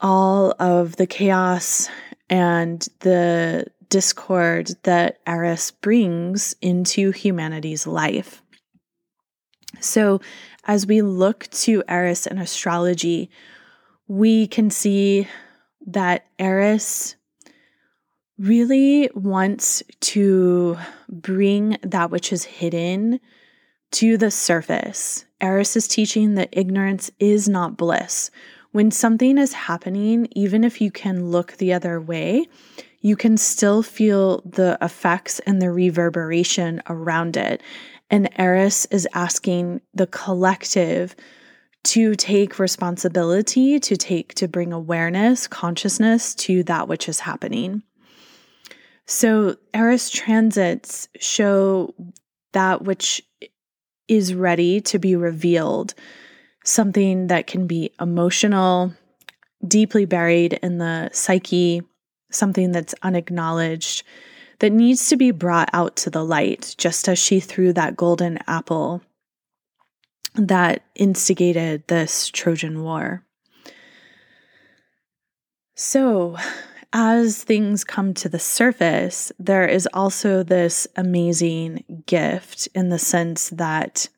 all 0.00 0.54
of 0.58 0.96
the 0.96 1.06
chaos 1.06 1.88
and 2.28 2.88
the 3.00 3.66
discord 3.90 4.70
that 4.84 5.18
Eris 5.26 5.70
brings 5.70 6.54
into 6.62 7.10
humanity's 7.10 7.86
life. 7.86 8.42
So, 9.80 10.20
as 10.64 10.86
we 10.86 11.02
look 11.02 11.48
to 11.50 11.82
Eris 11.88 12.26
in 12.26 12.38
astrology, 12.38 13.30
we 14.08 14.46
can 14.46 14.70
see 14.70 15.28
that 15.86 16.26
Eris 16.38 17.16
really 18.38 19.10
wants 19.14 19.82
to 20.00 20.78
bring 21.08 21.76
that 21.82 22.10
which 22.10 22.32
is 22.32 22.44
hidden 22.44 23.20
to 23.92 24.16
the 24.16 24.30
surface. 24.30 25.24
Eris 25.40 25.76
is 25.76 25.88
teaching 25.88 26.34
that 26.34 26.48
ignorance 26.52 27.10
is 27.18 27.48
not 27.48 27.76
bliss. 27.76 28.30
When 28.72 28.90
something 28.90 29.36
is 29.36 29.52
happening, 29.52 30.28
even 30.32 30.64
if 30.64 30.80
you 30.80 30.90
can 30.90 31.30
look 31.30 31.56
the 31.56 31.72
other 31.72 32.00
way, 32.00 32.46
you 33.00 33.16
can 33.16 33.36
still 33.36 33.82
feel 33.82 34.42
the 34.44 34.76
effects 34.82 35.38
and 35.40 35.60
the 35.60 35.70
reverberation 35.70 36.82
around 36.88 37.36
it. 37.36 37.62
And 38.10 38.28
Eris 38.36 38.86
is 38.86 39.08
asking 39.14 39.80
the 39.94 40.06
collective 40.06 41.14
to 41.82 42.14
take 42.14 42.58
responsibility, 42.58 43.80
to 43.80 43.96
take, 43.96 44.34
to 44.34 44.48
bring 44.48 44.72
awareness, 44.72 45.46
consciousness 45.46 46.34
to 46.34 46.62
that 46.64 46.88
which 46.88 47.08
is 47.08 47.20
happening. 47.20 47.82
So, 49.06 49.56
Eris 49.72 50.10
transits 50.10 51.08
show 51.18 51.94
that 52.52 52.82
which 52.82 53.22
is 54.08 54.34
ready 54.34 54.80
to 54.82 54.98
be 54.98 55.16
revealed, 55.16 55.94
something 56.64 57.28
that 57.28 57.46
can 57.46 57.66
be 57.66 57.92
emotional, 58.00 58.92
deeply 59.66 60.04
buried 60.04 60.54
in 60.62 60.78
the 60.78 61.10
psyche, 61.12 61.82
something 62.30 62.72
that's 62.72 62.94
unacknowledged, 63.02 64.02
that 64.60 64.72
needs 64.72 65.08
to 65.08 65.16
be 65.16 65.30
brought 65.30 65.70
out 65.72 65.96
to 65.96 66.10
the 66.10 66.24
light, 66.24 66.74
just 66.78 67.08
as 67.08 67.18
she 67.18 67.40
threw 67.40 67.72
that 67.72 67.96
golden 67.96 68.38
apple 68.46 69.02
that 70.34 70.82
instigated 70.94 71.86
this 71.88 72.28
Trojan 72.28 72.82
War. 72.82 73.24
So, 75.74 76.36
as 76.92 77.42
things 77.42 77.84
come 77.84 78.14
to 78.14 78.28
the 78.28 78.38
surface, 78.38 79.32
there 79.38 79.66
is 79.66 79.88
also 79.94 80.42
this 80.42 80.86
amazing 80.96 82.02
gift 82.06 82.68
in 82.74 82.90
the 82.90 82.98
sense 82.98 83.50
that 83.50 84.08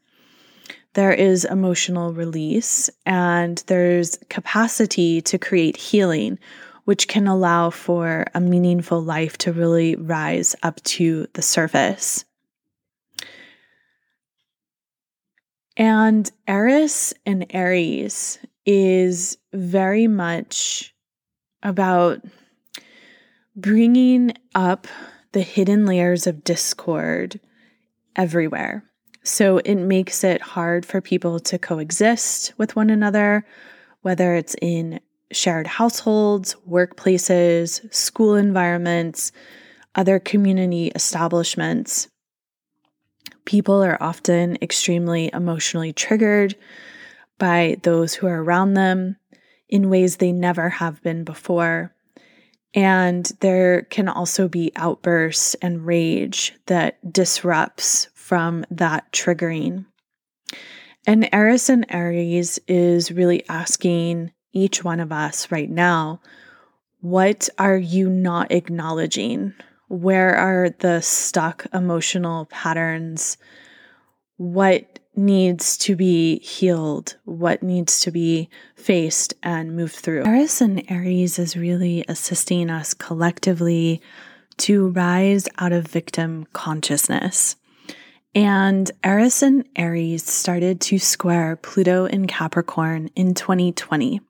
there 0.94 1.12
is 1.12 1.44
emotional 1.44 2.12
release 2.12 2.90
and 3.06 3.62
there's 3.66 4.18
capacity 4.28 5.20
to 5.22 5.38
create 5.38 5.76
healing, 5.76 6.38
which 6.84 7.08
can 7.08 7.26
allow 7.26 7.70
for 7.70 8.24
a 8.34 8.40
meaningful 8.40 9.00
life 9.00 9.38
to 9.38 9.52
really 9.52 9.96
rise 9.96 10.54
up 10.62 10.82
to 10.82 11.26
the 11.34 11.42
surface. 11.42 12.24
And 15.76 16.30
Eris 16.46 17.14
and 17.24 17.46
Aries 17.50 18.38
is 18.66 19.38
very 19.52 20.06
much 20.06 20.94
about 21.62 22.20
bringing 23.56 24.32
up 24.54 24.86
the 25.32 25.42
hidden 25.42 25.86
layers 25.86 26.26
of 26.26 26.44
discord 26.44 27.40
everywhere. 28.16 28.84
So 29.22 29.58
it 29.58 29.76
makes 29.76 30.24
it 30.24 30.42
hard 30.42 30.84
for 30.84 31.00
people 31.00 31.38
to 31.40 31.58
coexist 31.58 32.52
with 32.58 32.76
one 32.76 32.90
another, 32.90 33.46
whether 34.02 34.34
it's 34.34 34.56
in 34.60 35.00
shared 35.32 35.66
households, 35.66 36.56
workplaces, 36.68 37.92
school 37.92 38.34
environments, 38.34 39.32
other 39.94 40.18
community 40.18 40.88
establishments. 40.94 42.08
People 43.44 43.82
are 43.82 44.02
often 44.02 44.56
extremely 44.62 45.30
emotionally 45.32 45.92
triggered 45.92 46.54
by 47.38 47.76
those 47.82 48.14
who 48.14 48.26
are 48.26 48.42
around 48.42 48.74
them 48.74 49.16
in 49.68 49.90
ways 49.90 50.16
they 50.16 50.32
never 50.32 50.68
have 50.68 51.02
been 51.02 51.24
before. 51.24 51.94
And 52.74 53.30
there 53.40 53.82
can 53.82 54.08
also 54.08 54.48
be 54.48 54.72
outbursts 54.76 55.54
and 55.56 55.84
rage 55.84 56.54
that 56.66 57.12
disrupts 57.12 58.08
from 58.14 58.64
that 58.70 59.10
triggering. 59.12 59.86
And 61.06 61.28
Eris 61.32 61.68
and 61.68 61.84
Aries 61.88 62.58
is 62.68 63.10
really 63.10 63.46
asking 63.48 64.30
each 64.52 64.84
one 64.84 65.00
of 65.00 65.12
us 65.12 65.50
right 65.50 65.70
now 65.70 66.20
what 67.02 67.48
are 67.58 67.76
you 67.76 68.08
not 68.08 68.52
acknowledging? 68.52 69.54
Where 69.88 70.36
are 70.36 70.70
the 70.70 71.00
stuck 71.00 71.66
emotional 71.74 72.46
patterns? 72.46 73.36
What 74.36 75.00
needs 75.16 75.76
to 75.78 75.96
be 75.96 76.38
healed, 76.38 77.16
what 77.24 77.60
needs 77.60 78.00
to 78.02 78.12
be 78.12 78.48
faced 78.76 79.34
and 79.42 79.74
moved 79.74 79.96
through. 79.96 80.24
Eris 80.24 80.60
and 80.60 80.88
Aries 80.88 81.40
is 81.40 81.56
really 81.56 82.04
assisting 82.06 82.70
us 82.70 82.94
collectively 82.94 84.00
to 84.58 84.90
rise 84.90 85.48
out 85.58 85.72
of 85.72 85.88
victim 85.88 86.46
consciousness. 86.52 87.56
And 88.32 88.88
Eris 89.02 89.42
and 89.42 89.68
Aries 89.74 90.24
started 90.24 90.80
to 90.82 91.00
square 91.00 91.56
Pluto 91.56 92.06
in 92.06 92.28
Capricorn 92.28 93.10
in 93.16 93.34
2020. 93.34 94.20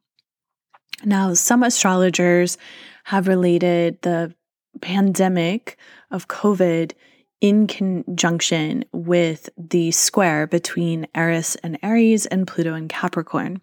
Now, 1.05 1.35
some 1.35 1.63
astrologers 1.63 2.59
have 3.05 3.29
related 3.29 4.01
the 4.03 4.35
pandemic 4.81 5.77
of 6.11 6.29
COVID 6.29 6.93
in 7.41 7.67
conjunction 7.67 8.85
with 8.93 9.49
the 9.57 9.91
square 9.91 10.47
between 10.47 11.09
Eris 11.15 11.57
and 11.57 11.79
Aries 11.83 12.27
and 12.27 12.47
Pluto 12.47 12.75
and 12.75 12.89
Capricorn. 12.89 13.61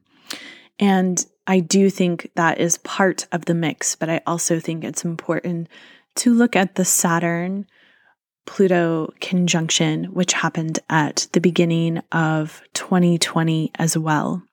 And 0.79 1.25
I 1.47 1.61
do 1.61 1.89
think 1.89 2.29
that 2.35 2.59
is 2.59 2.77
part 2.79 3.25
of 3.31 3.45
the 3.45 3.53
mix, 3.53 3.95
but 3.95 4.09
I 4.09 4.21
also 4.27 4.59
think 4.59 4.83
it's 4.83 5.05
important 5.05 5.67
to 6.15 6.33
look 6.33 6.55
at 6.55 6.75
the 6.75 6.85
Saturn 6.85 7.65
Pluto 8.45 9.13
conjunction, 9.21 10.05
which 10.05 10.33
happened 10.33 10.79
at 10.89 11.27
the 11.33 11.39
beginning 11.39 12.01
of 12.11 12.61
2020 12.73 13.71
as 13.75 13.97
well. 13.97 14.43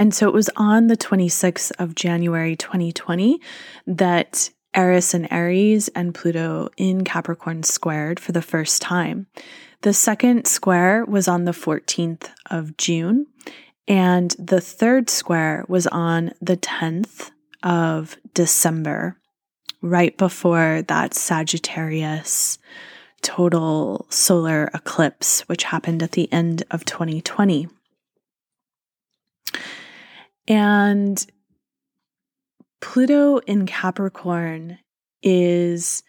And 0.00 0.14
so 0.14 0.26
it 0.26 0.32
was 0.32 0.48
on 0.56 0.86
the 0.86 0.96
26th 0.96 1.72
of 1.78 1.94
January 1.94 2.56
2020 2.56 3.38
that 3.86 4.48
Eris 4.74 5.12
and 5.12 5.30
Aries 5.30 5.88
and 5.88 6.14
Pluto 6.14 6.70
in 6.78 7.04
Capricorn 7.04 7.64
squared 7.64 8.18
for 8.18 8.32
the 8.32 8.40
first 8.40 8.80
time. 8.80 9.26
The 9.82 9.92
second 9.92 10.46
square 10.46 11.04
was 11.04 11.28
on 11.28 11.44
the 11.44 11.52
14th 11.52 12.30
of 12.50 12.78
June, 12.78 13.26
and 13.86 14.34
the 14.38 14.62
third 14.62 15.10
square 15.10 15.66
was 15.68 15.86
on 15.86 16.32
the 16.40 16.56
10th 16.56 17.30
of 17.62 18.16
December, 18.32 19.18
right 19.82 20.16
before 20.16 20.80
that 20.88 21.12
Sagittarius 21.12 22.58
total 23.20 24.06
solar 24.08 24.70
eclipse, 24.72 25.42
which 25.42 25.64
happened 25.64 26.02
at 26.02 26.12
the 26.12 26.32
end 26.32 26.62
of 26.70 26.86
2020. 26.86 27.68
And 30.50 31.24
Pluto 32.80 33.38
in 33.38 33.66
Capricorn 33.66 34.80
is 35.22 36.02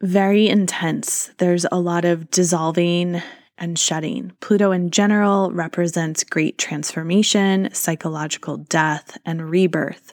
very 0.00 0.48
intense. 0.48 1.32
There's 1.38 1.66
a 1.72 1.80
lot 1.80 2.04
of 2.04 2.30
dissolving 2.30 3.20
and 3.58 3.76
shedding. 3.76 4.30
Pluto 4.38 4.70
in 4.70 4.90
general 4.90 5.50
represents 5.50 6.22
great 6.22 6.58
transformation, 6.58 7.70
psychological 7.72 8.58
death, 8.58 9.18
and 9.26 9.50
rebirth, 9.50 10.12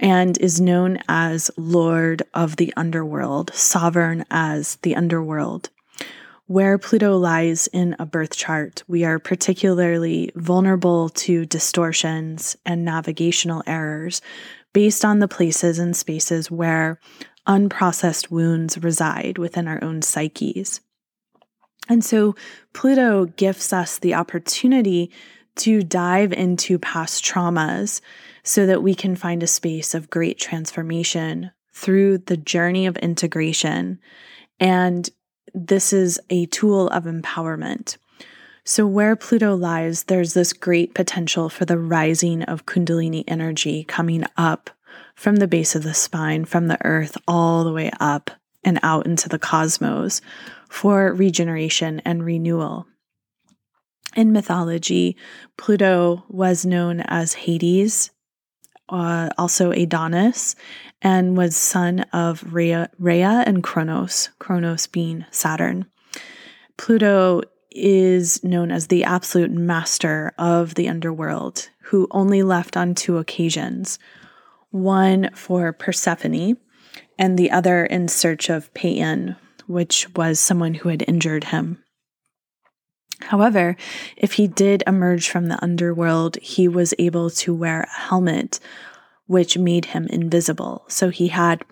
and 0.00 0.38
is 0.38 0.58
known 0.58 1.00
as 1.08 1.50
Lord 1.58 2.22
of 2.32 2.56
the 2.56 2.72
Underworld, 2.78 3.52
sovereign 3.52 4.24
as 4.30 4.76
the 4.76 4.96
underworld. 4.96 5.68
Where 6.52 6.76
Pluto 6.76 7.16
lies 7.16 7.66
in 7.68 7.96
a 7.98 8.04
birth 8.04 8.36
chart, 8.36 8.82
we 8.86 9.06
are 9.06 9.18
particularly 9.18 10.30
vulnerable 10.34 11.08
to 11.08 11.46
distortions 11.46 12.58
and 12.66 12.84
navigational 12.84 13.62
errors 13.66 14.20
based 14.74 15.02
on 15.02 15.20
the 15.20 15.28
places 15.28 15.78
and 15.78 15.96
spaces 15.96 16.50
where 16.50 17.00
unprocessed 17.48 18.30
wounds 18.30 18.76
reside 18.76 19.38
within 19.38 19.66
our 19.66 19.82
own 19.82 20.02
psyches. 20.02 20.82
And 21.88 22.04
so 22.04 22.36
Pluto 22.74 23.24
gifts 23.24 23.72
us 23.72 23.98
the 23.98 24.12
opportunity 24.12 25.10
to 25.56 25.82
dive 25.82 26.34
into 26.34 26.78
past 26.78 27.24
traumas 27.24 28.02
so 28.42 28.66
that 28.66 28.82
we 28.82 28.94
can 28.94 29.16
find 29.16 29.42
a 29.42 29.46
space 29.46 29.94
of 29.94 30.10
great 30.10 30.38
transformation 30.38 31.50
through 31.72 32.18
the 32.18 32.36
journey 32.36 32.84
of 32.84 32.98
integration. 32.98 33.98
And 34.60 35.08
this 35.54 35.92
is 35.92 36.20
a 36.30 36.46
tool 36.46 36.88
of 36.88 37.04
empowerment. 37.04 37.96
So, 38.64 38.86
where 38.86 39.16
Pluto 39.16 39.56
lies, 39.56 40.04
there's 40.04 40.34
this 40.34 40.52
great 40.52 40.94
potential 40.94 41.48
for 41.48 41.64
the 41.64 41.78
rising 41.78 42.42
of 42.44 42.66
Kundalini 42.66 43.24
energy 43.26 43.84
coming 43.84 44.24
up 44.36 44.70
from 45.14 45.36
the 45.36 45.48
base 45.48 45.74
of 45.74 45.82
the 45.82 45.94
spine, 45.94 46.44
from 46.44 46.68
the 46.68 46.82
earth, 46.84 47.16
all 47.26 47.64
the 47.64 47.72
way 47.72 47.90
up 47.98 48.30
and 48.62 48.78
out 48.82 49.06
into 49.06 49.28
the 49.28 49.38
cosmos 49.38 50.20
for 50.68 51.12
regeneration 51.12 52.00
and 52.04 52.24
renewal. 52.24 52.86
In 54.14 54.32
mythology, 54.32 55.16
Pluto 55.56 56.24
was 56.28 56.64
known 56.64 57.00
as 57.00 57.34
Hades, 57.34 58.10
uh, 58.88 59.30
also 59.38 59.72
Adonis, 59.72 60.54
and 61.02 61.36
was 61.36 61.56
son 61.56 62.00
of 62.12 62.54
Rhea, 62.54 62.90
Rhea 62.98 63.44
and 63.46 63.62
Kronos, 63.62 64.30
Kronos 64.38 64.86
being 64.86 65.24
Saturn. 65.30 65.86
Pluto 66.76 67.42
is 67.70 68.42
known 68.44 68.70
as 68.70 68.86
the 68.86 69.04
absolute 69.04 69.50
master 69.50 70.32
of 70.38 70.74
the 70.74 70.88
underworld, 70.88 71.68
who 71.84 72.06
only 72.10 72.42
left 72.42 72.76
on 72.76 72.94
two 72.94 73.18
occasions 73.18 73.98
one 74.70 75.28
for 75.34 75.70
Persephone, 75.72 76.56
and 77.18 77.38
the 77.38 77.50
other 77.50 77.84
in 77.84 78.08
search 78.08 78.48
of 78.48 78.72
Paean, 78.72 79.36
which 79.66 80.08
was 80.16 80.40
someone 80.40 80.74
who 80.74 80.88
had 80.88 81.04
injured 81.06 81.44
him. 81.44 81.82
However, 83.20 83.76
if 84.16 84.32
he 84.32 84.48
did 84.48 84.82
emerge 84.86 85.28
from 85.28 85.46
the 85.46 85.62
underworld, 85.62 86.36
he 86.36 86.68
was 86.68 86.94
able 86.98 87.30
to 87.30 87.54
wear 87.54 87.82
a 87.82 88.00
helmet, 88.08 88.58
which 89.26 89.58
made 89.58 89.86
him 89.86 90.06
invisible. 90.08 90.84
So 90.88 91.10
he 91.10 91.28
had 91.28 91.64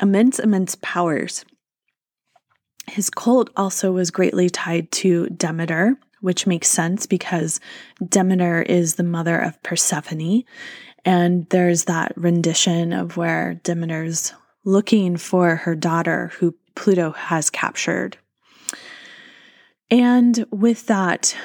immense, 0.00 0.38
immense 0.38 0.76
powers. 0.82 1.44
His 2.88 3.10
cult 3.10 3.50
also 3.56 3.92
was 3.92 4.10
greatly 4.10 4.50
tied 4.50 4.90
to 4.92 5.28
Demeter, 5.28 5.96
which 6.20 6.46
makes 6.46 6.68
sense 6.68 7.06
because 7.06 7.60
Demeter 8.06 8.62
is 8.62 8.94
the 8.94 9.04
mother 9.04 9.38
of 9.38 9.62
Persephone. 9.62 10.44
And 11.04 11.48
there's 11.50 11.84
that 11.84 12.12
rendition 12.16 12.92
of 12.92 13.16
where 13.16 13.60
Demeter's 13.62 14.32
looking 14.64 15.16
for 15.16 15.56
her 15.56 15.74
daughter 15.74 16.30
who 16.38 16.54
Pluto 16.74 17.10
has 17.12 17.50
captured. 17.50 18.16
And 19.90 20.44
with 20.50 20.86
that, 20.86 21.36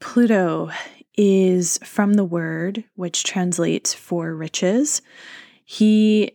Pluto 0.00 0.70
is 1.16 1.78
from 1.84 2.14
the 2.14 2.24
word 2.24 2.84
which 2.96 3.24
translates 3.24 3.94
for 3.94 4.34
riches. 4.34 5.02
He 5.64 6.32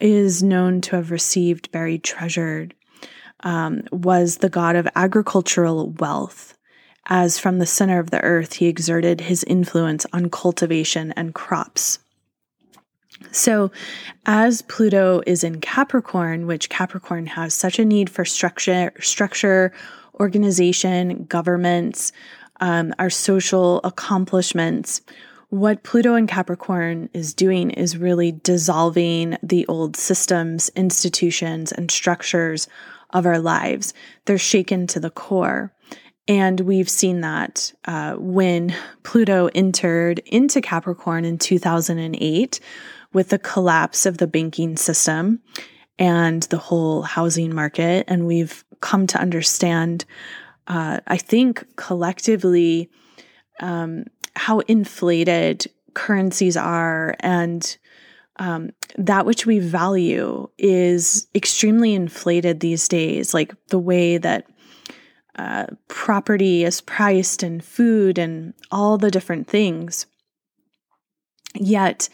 is 0.00 0.42
known 0.42 0.80
to 0.82 0.96
have 0.96 1.10
received 1.10 1.70
buried 1.70 2.04
treasure, 2.04 2.68
um, 3.40 3.82
was 3.90 4.38
the 4.38 4.48
god 4.48 4.76
of 4.76 4.88
agricultural 4.94 5.90
wealth. 5.90 6.56
As 7.06 7.38
from 7.38 7.58
the 7.58 7.66
center 7.66 7.98
of 7.98 8.10
the 8.10 8.20
earth, 8.20 8.54
he 8.54 8.66
exerted 8.66 9.22
his 9.22 9.44
influence 9.44 10.06
on 10.12 10.30
cultivation 10.30 11.12
and 11.12 11.34
crops. 11.34 11.98
So, 13.30 13.70
as 14.26 14.62
Pluto 14.62 15.22
is 15.26 15.44
in 15.44 15.60
Capricorn, 15.60 16.46
which 16.46 16.68
Capricorn 16.68 17.26
has 17.26 17.54
such 17.54 17.78
a 17.78 17.84
need 17.84 18.10
for 18.10 18.24
structure, 18.24 18.92
structure, 19.00 19.72
organization, 20.18 21.24
governments, 21.24 22.12
um, 22.62 22.94
our 22.98 23.10
social 23.10 23.80
accomplishments. 23.82 25.02
What 25.48 25.82
Pluto 25.82 26.14
and 26.14 26.28
Capricorn 26.28 27.10
is 27.12 27.34
doing 27.34 27.70
is 27.70 27.98
really 27.98 28.32
dissolving 28.32 29.36
the 29.42 29.66
old 29.66 29.96
systems, 29.96 30.70
institutions, 30.76 31.72
and 31.72 31.90
structures 31.90 32.68
of 33.10 33.26
our 33.26 33.40
lives. 33.40 33.92
They're 34.24 34.38
shaken 34.38 34.86
to 34.86 35.00
the 35.00 35.10
core. 35.10 35.74
And 36.28 36.60
we've 36.60 36.88
seen 36.88 37.20
that 37.22 37.72
uh, 37.84 38.14
when 38.14 38.74
Pluto 39.02 39.50
entered 39.54 40.20
into 40.20 40.60
Capricorn 40.60 41.24
in 41.24 41.38
2008 41.38 42.60
with 43.12 43.28
the 43.30 43.40
collapse 43.40 44.06
of 44.06 44.18
the 44.18 44.28
banking 44.28 44.76
system 44.76 45.40
and 45.98 46.44
the 46.44 46.58
whole 46.58 47.02
housing 47.02 47.52
market. 47.52 48.04
And 48.06 48.24
we've 48.24 48.64
come 48.80 49.08
to 49.08 49.20
understand, 49.20 50.04
uh, 50.66 51.00
I 51.06 51.16
think, 51.16 51.64
collectively, 51.76 52.90
um, 53.60 54.04
how 54.34 54.60
inflated 54.60 55.66
currencies 55.94 56.56
are 56.56 57.14
and 57.20 57.76
um, 58.36 58.70
that 58.96 59.26
which 59.26 59.46
we 59.46 59.58
value 59.58 60.48
is 60.58 61.28
extremely 61.34 61.94
inflated 61.94 62.60
these 62.60 62.88
days, 62.88 63.34
like 63.34 63.54
the 63.68 63.78
way 63.78 64.18
that 64.18 64.46
uh, 65.36 65.66
property 65.88 66.64
is 66.64 66.80
priced 66.80 67.42
and 67.42 67.64
food 67.64 68.18
and 68.18 68.54
all 68.70 68.98
the 68.98 69.10
different 69.10 69.46
things. 69.46 70.06
Yet, 71.54 72.08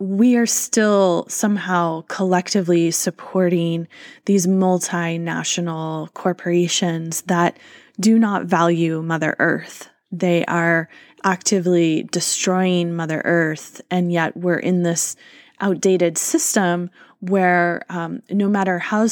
we 0.00 0.36
are 0.36 0.46
still 0.46 1.26
somehow 1.28 2.02
collectively 2.02 2.90
supporting 2.90 3.88
these 4.26 4.46
multinational 4.46 6.12
corporations 6.14 7.22
that 7.22 7.58
do 7.98 8.18
not 8.18 8.44
value 8.44 9.02
Mother 9.02 9.34
Earth. 9.38 9.88
They 10.12 10.44
are 10.46 10.88
actively 11.24 12.04
destroying 12.04 12.94
Mother 12.94 13.22
Earth, 13.24 13.80
and 13.90 14.12
yet 14.12 14.36
we're 14.36 14.58
in 14.58 14.82
this 14.82 15.16
outdated 15.60 16.16
system 16.16 16.90
where 17.20 17.84
um, 17.88 18.22
no 18.30 18.48
matter 18.48 18.78
how 18.78 19.08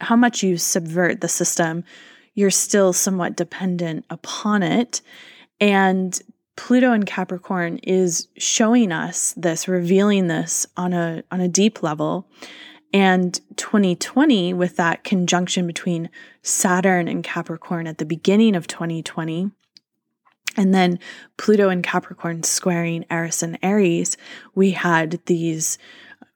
how 0.00 0.16
much 0.16 0.42
you 0.42 0.56
subvert 0.56 1.20
the 1.20 1.28
system, 1.28 1.84
you're 2.34 2.50
still 2.50 2.92
somewhat 2.92 3.36
dependent 3.36 4.04
upon 4.10 4.64
it, 4.64 5.00
and 5.60 6.20
Pluto 6.56 6.92
and 6.92 7.06
Capricorn 7.06 7.78
is 7.82 8.28
showing 8.36 8.90
us 8.90 9.34
this, 9.36 9.68
revealing 9.68 10.26
this 10.26 10.66
on 10.76 10.92
a 10.92 11.22
on 11.30 11.40
a 11.40 11.48
deep 11.48 11.82
level. 11.82 12.28
And 12.92 13.38
2020 13.56 14.54
with 14.54 14.76
that 14.76 15.04
conjunction 15.04 15.66
between 15.66 16.08
Saturn 16.42 17.08
and 17.08 17.22
Capricorn 17.22 17.86
at 17.86 17.98
the 17.98 18.06
beginning 18.06 18.56
of 18.56 18.66
2020 18.66 19.50
and 20.56 20.74
then 20.74 20.98
Pluto 21.36 21.68
and 21.68 21.84
Capricorn 21.84 22.42
squaring 22.42 23.04
Eris 23.10 23.42
and 23.42 23.58
Aries, 23.62 24.16
we 24.54 24.70
had 24.70 25.20
these 25.26 25.78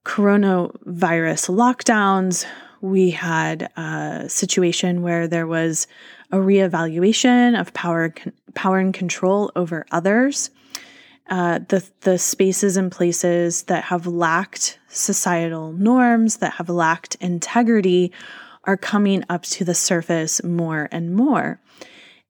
coronavirus 0.04 1.48
lockdowns. 1.48 2.44
We 2.80 3.10
had 3.10 3.70
a 3.76 4.26
situation 4.28 5.02
where 5.02 5.26
there 5.26 5.46
was 5.46 5.86
a 6.32 6.36
reevaluation 6.36 7.58
of 7.58 7.72
power, 7.74 8.14
power 8.54 8.78
and 8.78 8.94
control 8.94 9.50
over 9.56 9.86
others. 9.90 10.50
Uh, 11.28 11.60
the 11.68 11.88
the 12.00 12.18
spaces 12.18 12.76
and 12.76 12.90
places 12.90 13.64
that 13.64 13.84
have 13.84 14.06
lacked 14.06 14.80
societal 14.88 15.72
norms, 15.72 16.38
that 16.38 16.54
have 16.54 16.68
lacked 16.68 17.14
integrity, 17.20 18.12
are 18.64 18.76
coming 18.76 19.24
up 19.28 19.42
to 19.42 19.64
the 19.64 19.74
surface 19.74 20.42
more 20.42 20.88
and 20.90 21.14
more. 21.14 21.60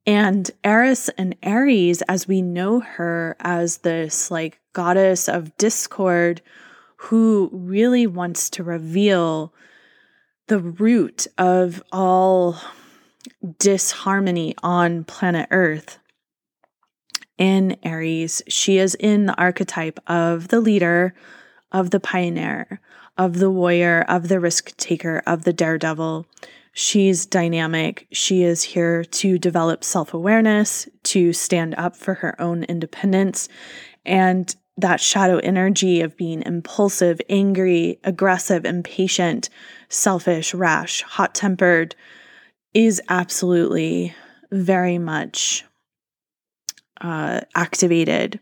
And 0.06 0.50
Eris 0.64 1.08
and 1.16 1.36
Aries, 1.42 2.02
as 2.02 2.28
we 2.28 2.42
know 2.42 2.80
her 2.80 3.36
as 3.40 3.78
this 3.78 4.30
like 4.30 4.60
goddess 4.72 5.28
of 5.28 5.56
discord 5.56 6.42
who 6.96 7.48
really 7.52 8.06
wants 8.06 8.50
to 8.50 8.62
reveal 8.62 9.54
the 10.48 10.58
root 10.58 11.26
of 11.38 11.82
all 11.92 12.56
disharmony 13.58 14.54
on 14.62 15.04
planet 15.04 15.48
Earth. 15.50 15.98
In 17.38 17.76
Aries, 17.82 18.42
she 18.48 18.78
is 18.78 18.94
in 18.96 19.26
the 19.26 19.38
archetype 19.40 19.98
of 20.06 20.48
the 20.48 20.60
leader, 20.60 21.14
of 21.72 21.90
the 21.90 22.00
pioneer, 22.00 22.80
of 23.16 23.38
the 23.38 23.50
warrior, 23.50 24.04
of 24.08 24.28
the 24.28 24.40
risk 24.40 24.76
taker, 24.76 25.22
of 25.26 25.44
the 25.44 25.52
daredevil. 25.52 26.26
She's 26.72 27.26
dynamic. 27.26 28.06
She 28.12 28.42
is 28.42 28.62
here 28.62 29.04
to 29.04 29.38
develop 29.38 29.84
self 29.84 30.12
awareness, 30.12 30.88
to 31.04 31.32
stand 31.32 31.74
up 31.76 31.96
for 31.96 32.14
her 32.14 32.40
own 32.40 32.64
independence. 32.64 33.48
And 34.04 34.54
that 34.76 35.00
shadow 35.00 35.38
energy 35.38 36.00
of 36.00 36.16
being 36.16 36.42
impulsive, 36.42 37.20
angry, 37.28 38.00
aggressive, 38.04 38.64
impatient, 38.64 39.50
selfish, 39.88 40.54
rash, 40.54 41.02
hot 41.02 41.34
tempered 41.34 41.94
is 42.74 43.00
absolutely 43.08 44.14
very 44.50 44.98
much 44.98 45.64
uh, 47.00 47.40
activated. 47.54 48.40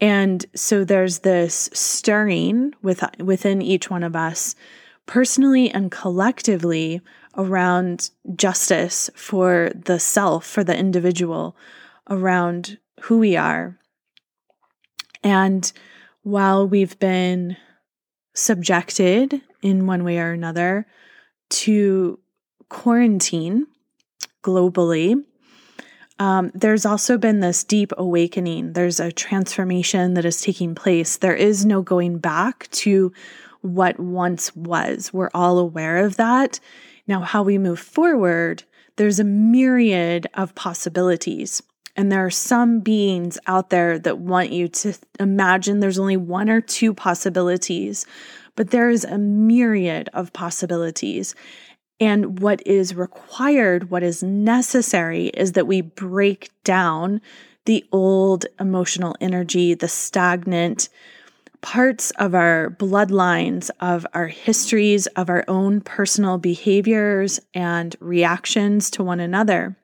And 0.00 0.44
so 0.54 0.84
there's 0.84 1.20
this 1.20 1.70
stirring 1.72 2.74
with, 2.82 3.02
within 3.18 3.62
each 3.62 3.88
one 3.90 4.02
of 4.02 4.14
us, 4.14 4.54
personally 5.06 5.70
and 5.70 5.90
collectively, 5.90 7.00
around 7.36 8.10
justice 8.34 9.10
for 9.14 9.70
the 9.74 9.98
self, 9.98 10.44
for 10.46 10.64
the 10.64 10.76
individual, 10.76 11.56
around 12.08 12.78
who 13.02 13.18
we 13.18 13.36
are. 13.36 13.78
And 15.22 15.70
while 16.22 16.66
we've 16.66 16.98
been 16.98 17.56
subjected 18.34 19.40
in 19.62 19.86
one 19.86 20.04
way 20.04 20.18
or 20.18 20.32
another 20.32 20.86
to 21.48 22.18
quarantine 22.68 23.66
globally, 24.42 25.22
um, 26.18 26.50
there's 26.54 26.86
also 26.86 27.18
been 27.18 27.40
this 27.40 27.62
deep 27.62 27.92
awakening. 27.98 28.72
There's 28.72 29.00
a 29.00 29.12
transformation 29.12 30.14
that 30.14 30.24
is 30.24 30.40
taking 30.40 30.74
place. 30.74 31.18
There 31.18 31.34
is 31.34 31.66
no 31.66 31.82
going 31.82 32.18
back 32.18 32.68
to 32.72 33.12
what 33.60 34.00
once 34.00 34.54
was. 34.56 35.12
We're 35.12 35.30
all 35.34 35.58
aware 35.58 35.98
of 36.04 36.16
that. 36.16 36.58
Now, 37.06 37.20
how 37.20 37.42
we 37.42 37.58
move 37.58 37.78
forward, 37.78 38.62
there's 38.96 39.20
a 39.20 39.24
myriad 39.24 40.26
of 40.34 40.54
possibilities. 40.54 41.62
And 41.96 42.12
there 42.12 42.24
are 42.24 42.30
some 42.30 42.80
beings 42.80 43.38
out 43.46 43.70
there 43.70 43.98
that 43.98 44.18
want 44.18 44.50
you 44.50 44.68
to 44.68 44.94
imagine 45.18 45.80
there's 45.80 45.98
only 45.98 46.16
one 46.16 46.50
or 46.50 46.60
two 46.60 46.92
possibilities, 46.92 48.06
but 48.54 48.70
there 48.70 48.90
is 48.90 49.04
a 49.04 49.18
myriad 49.18 50.10
of 50.12 50.32
possibilities. 50.32 51.34
And 51.98 52.40
what 52.40 52.66
is 52.66 52.94
required, 52.94 53.90
what 53.90 54.02
is 54.02 54.22
necessary, 54.22 55.28
is 55.28 55.52
that 55.52 55.66
we 55.66 55.80
break 55.80 56.50
down 56.62 57.22
the 57.64 57.84
old 57.90 58.46
emotional 58.60 59.16
energy, 59.20 59.74
the 59.74 59.88
stagnant 59.88 60.88
parts 61.62 62.10
of 62.12 62.34
our 62.34 62.70
bloodlines, 62.78 63.70
of 63.80 64.06
our 64.12 64.28
histories, 64.28 65.06
of 65.08 65.28
our 65.28 65.44
own 65.48 65.80
personal 65.80 66.38
behaviors 66.38 67.40
and 67.54 67.96
reactions 67.98 68.90
to 68.90 69.02
one 69.02 69.20
another. 69.20 69.76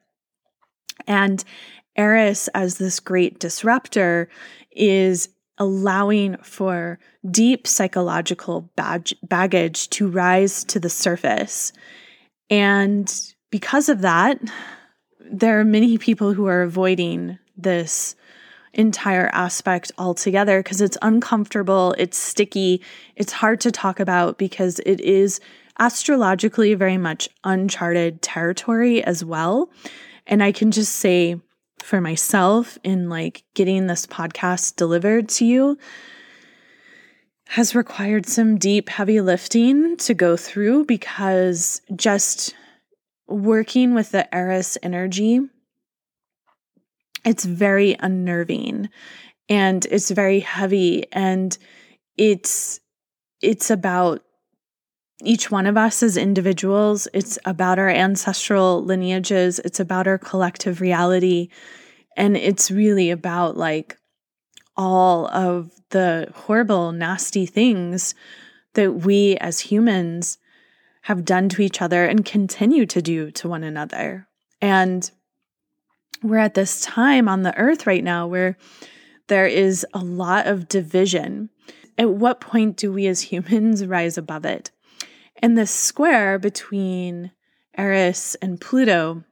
And 1.07 1.43
Eris, 1.97 2.49
as 2.49 2.77
this 2.77 3.01
great 3.01 3.39
disruptor, 3.39 4.29
is 4.71 5.29
allowing 5.59 6.37
for 6.39 6.99
deep 7.31 7.67
psychological 7.67 8.71
bag- 8.77 9.17
baggage 9.23 9.89
to 9.91 10.09
rise 10.09 10.65
to 10.65 10.81
the 10.81 10.91
surface. 10.91 11.73
And 12.51 13.13
because 13.51 13.89
of 13.89 14.01
that, 14.03 14.41
there 15.21 15.59
are 15.61 15.65
many 15.65 15.99
people 15.99 16.33
who 16.33 16.47
are 16.47 16.63
avoiding 16.63 17.39
this 17.57 18.15
entire 18.75 19.29
aspect 19.33 19.93
altogether 19.99 20.63
because 20.63 20.81
it's 20.81 20.99
uncomfortable, 21.03 21.95
it's 21.99 22.17
sticky, 22.17 22.83
it's 23.17 23.33
hard 23.33 23.61
to 23.61 23.71
talk 23.71 24.01
about 24.01 24.39
because 24.39 24.79
it 24.81 25.01
is 25.01 25.41
astrologically 25.79 26.75
very 26.75 26.99
much 26.99 27.29
uncharted 27.45 28.23
territory 28.23 29.03
as 29.05 29.25
well. 29.25 29.71
And 30.27 30.43
I 30.43 30.53
can 30.53 30.71
just 30.71 30.95
say 30.95 31.41
for 31.81 32.01
myself 32.01 32.79
in 32.85 33.09
like 33.09 33.43
getting 33.55 33.87
this 33.87 34.07
podcast 34.07 34.77
delivered 34.77 35.29
to 35.29 35.45
you 35.45 35.79
has 37.53 37.75
required 37.75 38.27
some 38.27 38.59
deep 38.59 38.89
heavy 38.89 39.21
lifting 39.21 39.97
to 39.97 40.15
go 40.15 40.37
through 40.37 40.85
because 40.85 41.83
just 41.95 42.55
working 43.29 43.95
with 43.95 44.11
the 44.11 44.35
Eris 44.35 44.77
energy 44.83 45.41
it's 47.25 47.45
very 47.45 47.97
unnerving 48.01 48.89
and 49.49 49.87
it's 49.91 50.11
very 50.11 50.41
heavy 50.41 51.07
and 51.13 51.57
it's 52.17 52.81
it's 53.41 53.71
about 53.71 54.23
each 55.25 55.51
one 55.51 55.67
of 55.67 55.77
us 55.77 56.03
as 56.03 56.17
individuals. 56.17 57.07
It's 57.13 57.39
about 57.45 57.79
our 57.79 57.89
ancestral 57.89 58.85
lineages. 58.85 59.61
It's 59.61 59.79
about 59.79 60.09
our 60.09 60.19
collective 60.19 60.81
reality. 60.81 61.49
And 62.17 62.37
it's 62.37 62.71
really 62.71 63.11
about 63.11 63.57
like 63.57 63.97
all 64.77 65.27
of 65.29 65.71
the 65.91 66.29
horrible 66.35 66.93
nasty 66.93 67.47
things 67.47 68.15
that 68.75 69.05
we 69.05 69.37
as 69.37 69.61
humans 69.61 70.39
have 71.03 71.25
done 71.25 71.49
to 71.51 71.63
each 71.63 71.83
other 71.83 72.05
and 72.05 72.25
continue 72.25 72.87
to 72.87 73.03
do 73.03 73.31
to 73.31 73.49
one 73.49 73.65
another 73.65 74.27
and 74.63 75.11
we're 76.23 76.39
at 76.39 76.55
this 76.55 76.81
time 76.83 77.29
on 77.29 77.43
the 77.43 77.57
earth 77.59 77.87
right 77.87 78.05
now 78.05 78.29
where 78.29 78.57
there 79.27 79.47
is 79.47 79.85
a 79.93 79.99
lot 79.99 80.47
of 80.47 80.69
division. 80.69 81.51
At 81.99 82.11
what 82.11 82.41
point 82.41 82.77
do 82.77 82.93
we 82.93 83.07
as 83.09 83.23
humans 83.23 83.85
rise 83.87 84.17
above 84.17 84.45
it? 84.45 84.71
And 85.37 85.59
the 85.59 85.67
square 85.67 86.39
between 86.39 87.33
Eris 87.77 88.37
and 88.37 88.61
Pluto 88.61 89.25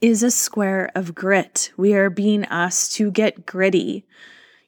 is 0.00 0.22
a 0.22 0.30
square 0.30 0.90
of 0.94 1.14
grit. 1.14 1.72
We 1.76 1.94
are 1.94 2.10
being 2.10 2.44
asked 2.44 2.94
to 2.96 3.10
get 3.10 3.46
gritty, 3.46 4.06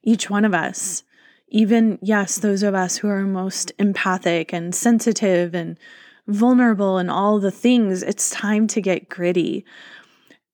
each 0.09 0.31
one 0.31 0.47
of 0.47 0.55
us. 0.55 1.03
Even, 1.49 1.99
yes, 2.01 2.38
those 2.38 2.62
of 2.62 2.75
us 2.75 2.97
who 2.97 3.09
are 3.09 3.23
most 3.23 3.73
empathic 3.79 4.53
and 4.55 4.75
sensitive 4.75 5.55
and 5.55 5.79
vulnerable 6.27 6.97
and 6.97 7.11
all 7.11 7.38
the 7.38 7.51
things, 7.51 8.03
it's 8.03 8.31
time 8.31 8.66
to 8.68 8.81
get 8.81 9.11
gritty. 9.11 9.66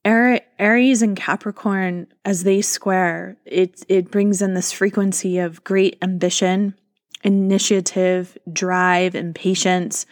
Aries 0.05 1.03
and 1.03 1.17
Capricorn, 1.17 2.09
as 2.25 2.43
they 2.43 2.61
square, 2.61 3.37
it 3.47 3.85
it 3.89 4.11
brings 4.11 4.43
in 4.43 4.53
this 4.55 4.71
frequency 4.71 5.39
of 5.39 5.65
great 5.65 5.97
ambition, 6.03 6.75
initiative, 7.23 8.37
drive, 8.53 9.15
and 9.15 9.35
patience. 9.35 10.05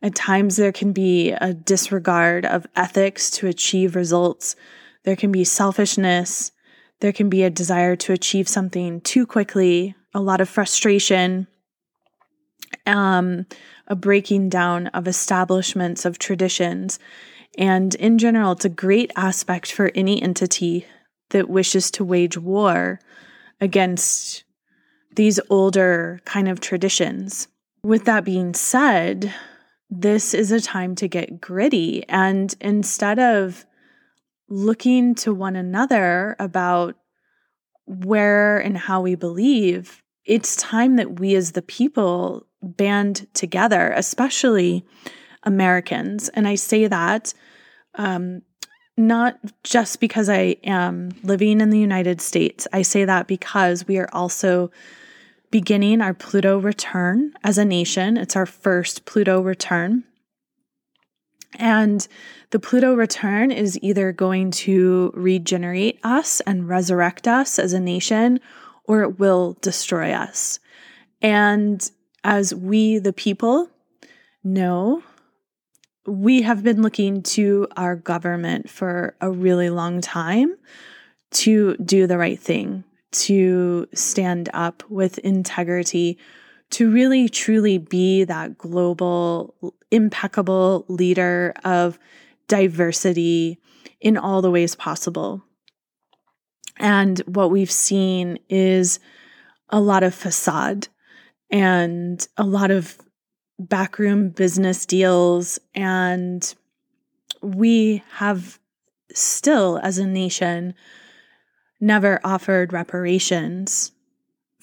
At 0.00 0.14
times, 0.14 0.56
there 0.56 0.72
can 0.72 0.92
be 0.92 1.32
a 1.32 1.52
disregard 1.52 2.46
of 2.46 2.66
ethics 2.74 3.30
to 3.32 3.46
achieve 3.46 3.94
results. 3.94 4.56
There 5.04 5.16
can 5.16 5.30
be 5.30 5.44
selfishness. 5.44 6.52
There 7.00 7.12
can 7.12 7.28
be 7.28 7.42
a 7.42 7.50
desire 7.50 7.96
to 7.96 8.12
achieve 8.12 8.48
something 8.48 9.00
too 9.00 9.26
quickly, 9.26 9.94
a 10.14 10.20
lot 10.20 10.40
of 10.40 10.48
frustration, 10.48 11.46
um, 12.86 13.46
a 13.86 13.96
breaking 13.96 14.48
down 14.48 14.88
of 14.88 15.08
establishments, 15.08 16.04
of 16.04 16.18
traditions. 16.18 16.98
And 17.58 17.94
in 17.96 18.18
general, 18.18 18.52
it's 18.52 18.64
a 18.64 18.70
great 18.70 19.10
aspect 19.16 19.72
for 19.72 19.90
any 19.94 20.22
entity 20.22 20.86
that 21.30 21.48
wishes 21.48 21.90
to 21.92 22.04
wage 22.04 22.36
war 22.36 23.00
against 23.60 24.44
these 25.16 25.40
older 25.48 26.20
kind 26.24 26.48
of 26.48 26.60
traditions. 26.60 27.48
With 27.82 28.04
that 28.04 28.24
being 28.24 28.54
said, 28.54 29.32
this 29.88 30.34
is 30.34 30.52
a 30.52 30.60
time 30.60 30.94
to 30.96 31.08
get 31.08 31.40
gritty. 31.40 32.04
And 32.08 32.54
instead 32.60 33.18
of 33.18 33.64
looking 34.50 35.14
to 35.14 35.32
one 35.32 35.56
another 35.56 36.36
about 36.38 36.96
where 37.86 38.58
and 38.58 38.76
how 38.76 39.00
we 39.00 39.14
believe, 39.14 40.02
it's 40.24 40.56
time 40.56 40.96
that 40.96 41.18
we 41.18 41.34
as 41.34 41.52
the 41.52 41.62
people 41.62 42.46
band 42.62 43.26
together, 43.32 43.92
especially 43.96 44.84
Americans. 45.44 46.28
And 46.30 46.46
I 46.46 46.56
say 46.56 46.86
that 46.88 47.32
um, 47.94 48.42
not 48.96 49.38
just 49.64 50.00
because 50.00 50.28
I 50.28 50.56
am 50.64 51.10
living 51.22 51.60
in 51.60 51.70
the 51.70 51.78
United 51.78 52.20
States. 52.20 52.68
I 52.72 52.82
say 52.82 53.04
that 53.04 53.26
because 53.26 53.88
we 53.88 53.98
are 53.98 54.10
also 54.12 54.70
beginning 55.50 56.00
our 56.00 56.14
Pluto 56.14 56.58
return 56.58 57.32
as 57.42 57.58
a 57.58 57.64
nation. 57.64 58.16
It's 58.16 58.36
our 58.36 58.46
first 58.46 59.06
Pluto 59.06 59.40
return. 59.40 60.04
And 61.58 62.06
the 62.50 62.58
Pluto 62.58 62.94
return 62.94 63.50
is 63.50 63.78
either 63.82 64.12
going 64.12 64.50
to 64.52 65.12
regenerate 65.14 65.98
us 66.04 66.40
and 66.40 66.68
resurrect 66.68 67.26
us 67.26 67.58
as 67.58 67.72
a 67.72 67.80
nation, 67.80 68.40
or 68.84 69.02
it 69.02 69.18
will 69.18 69.56
destroy 69.60 70.12
us. 70.12 70.60
And 71.20 71.90
as 72.24 72.54
we, 72.54 72.98
the 72.98 73.12
people, 73.12 73.68
know 74.42 75.02
we 76.06 76.42
have 76.42 76.62
been 76.62 76.82
looking 76.82 77.22
to 77.22 77.68
our 77.76 77.94
government 77.94 78.70
for 78.70 79.14
a 79.20 79.30
really 79.30 79.70
long 79.70 80.00
time 80.00 80.56
to 81.30 81.76
do 81.76 82.06
the 82.06 82.18
right 82.18 82.38
thing, 82.38 82.84
to 83.12 83.86
stand 83.94 84.48
up 84.52 84.82
with 84.88 85.18
integrity, 85.18 86.18
to 86.70 86.90
really 86.90 87.28
truly 87.28 87.78
be 87.78 88.24
that 88.24 88.56
global, 88.56 89.74
impeccable 89.90 90.84
leader 90.88 91.52
of 91.64 91.98
diversity 92.48 93.58
in 94.00 94.16
all 94.16 94.42
the 94.42 94.50
ways 94.50 94.74
possible. 94.74 95.42
And 96.78 97.18
what 97.20 97.50
we've 97.50 97.70
seen 97.70 98.38
is 98.48 99.00
a 99.68 99.80
lot 99.80 100.02
of 100.02 100.14
facade 100.14 100.88
and 101.50 102.26
a 102.36 102.44
lot 102.44 102.70
of 102.70 102.98
backroom 103.58 104.30
business 104.30 104.86
deals. 104.86 105.58
And 105.74 106.54
we 107.42 108.02
have 108.12 108.58
still, 109.12 109.78
as 109.82 109.98
a 109.98 110.06
nation, 110.06 110.74
never 111.80 112.20
offered 112.24 112.72
reparations, 112.72 113.92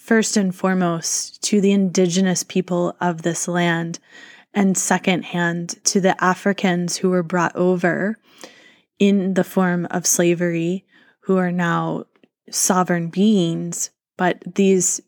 first 0.08 0.38
and 0.38 0.54
foremost, 0.54 1.42
to 1.42 1.60
the 1.60 1.70
indigenous 1.70 2.42
people 2.42 2.96
of 2.98 3.20
this 3.20 3.46
land, 3.46 3.98
and 4.54 4.76
secondhand 4.76 5.74
to 5.84 6.00
the 6.00 6.24
Africans 6.24 6.96
who 6.96 7.10
were 7.10 7.22
brought 7.22 7.54
over 7.54 8.18
in 8.98 9.34
the 9.34 9.44
form 9.44 9.86
of 9.90 10.06
slavery, 10.06 10.82
who 11.24 11.36
are 11.36 11.52
now 11.52 12.06
sovereign 12.50 13.08
beings. 13.08 13.90
But 14.16 14.42
these 14.54 15.02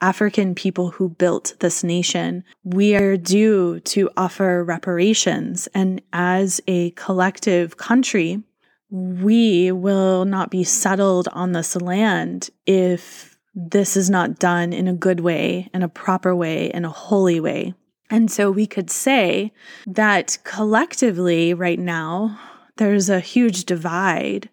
African 0.00 0.54
people 0.54 0.92
who 0.92 1.10
built 1.10 1.52
this 1.60 1.84
nation, 1.84 2.42
we 2.64 2.94
are 2.96 3.18
due 3.18 3.80
to 3.80 4.08
offer 4.16 4.64
reparations. 4.64 5.68
And 5.74 6.00
as 6.14 6.62
a 6.66 6.92
collective 6.92 7.76
country, 7.76 8.42
we 8.88 9.70
will 9.70 10.24
not 10.24 10.50
be 10.50 10.64
settled 10.64 11.28
on 11.28 11.52
this 11.52 11.76
land 11.76 12.48
if 12.64 13.29
this 13.54 13.96
is 13.96 14.08
not 14.08 14.38
done 14.38 14.72
in 14.72 14.88
a 14.88 14.94
good 14.94 15.20
way, 15.20 15.68
in 15.74 15.82
a 15.82 15.88
proper 15.88 16.34
way, 16.34 16.70
in 16.72 16.84
a 16.84 16.90
holy 16.90 17.40
way. 17.40 17.74
And 18.10 18.30
so 18.30 18.50
we 18.50 18.66
could 18.66 18.90
say 18.90 19.52
that 19.86 20.38
collectively, 20.44 21.54
right 21.54 21.78
now, 21.78 22.38
there's 22.76 23.08
a 23.08 23.20
huge 23.20 23.64
divide 23.64 24.48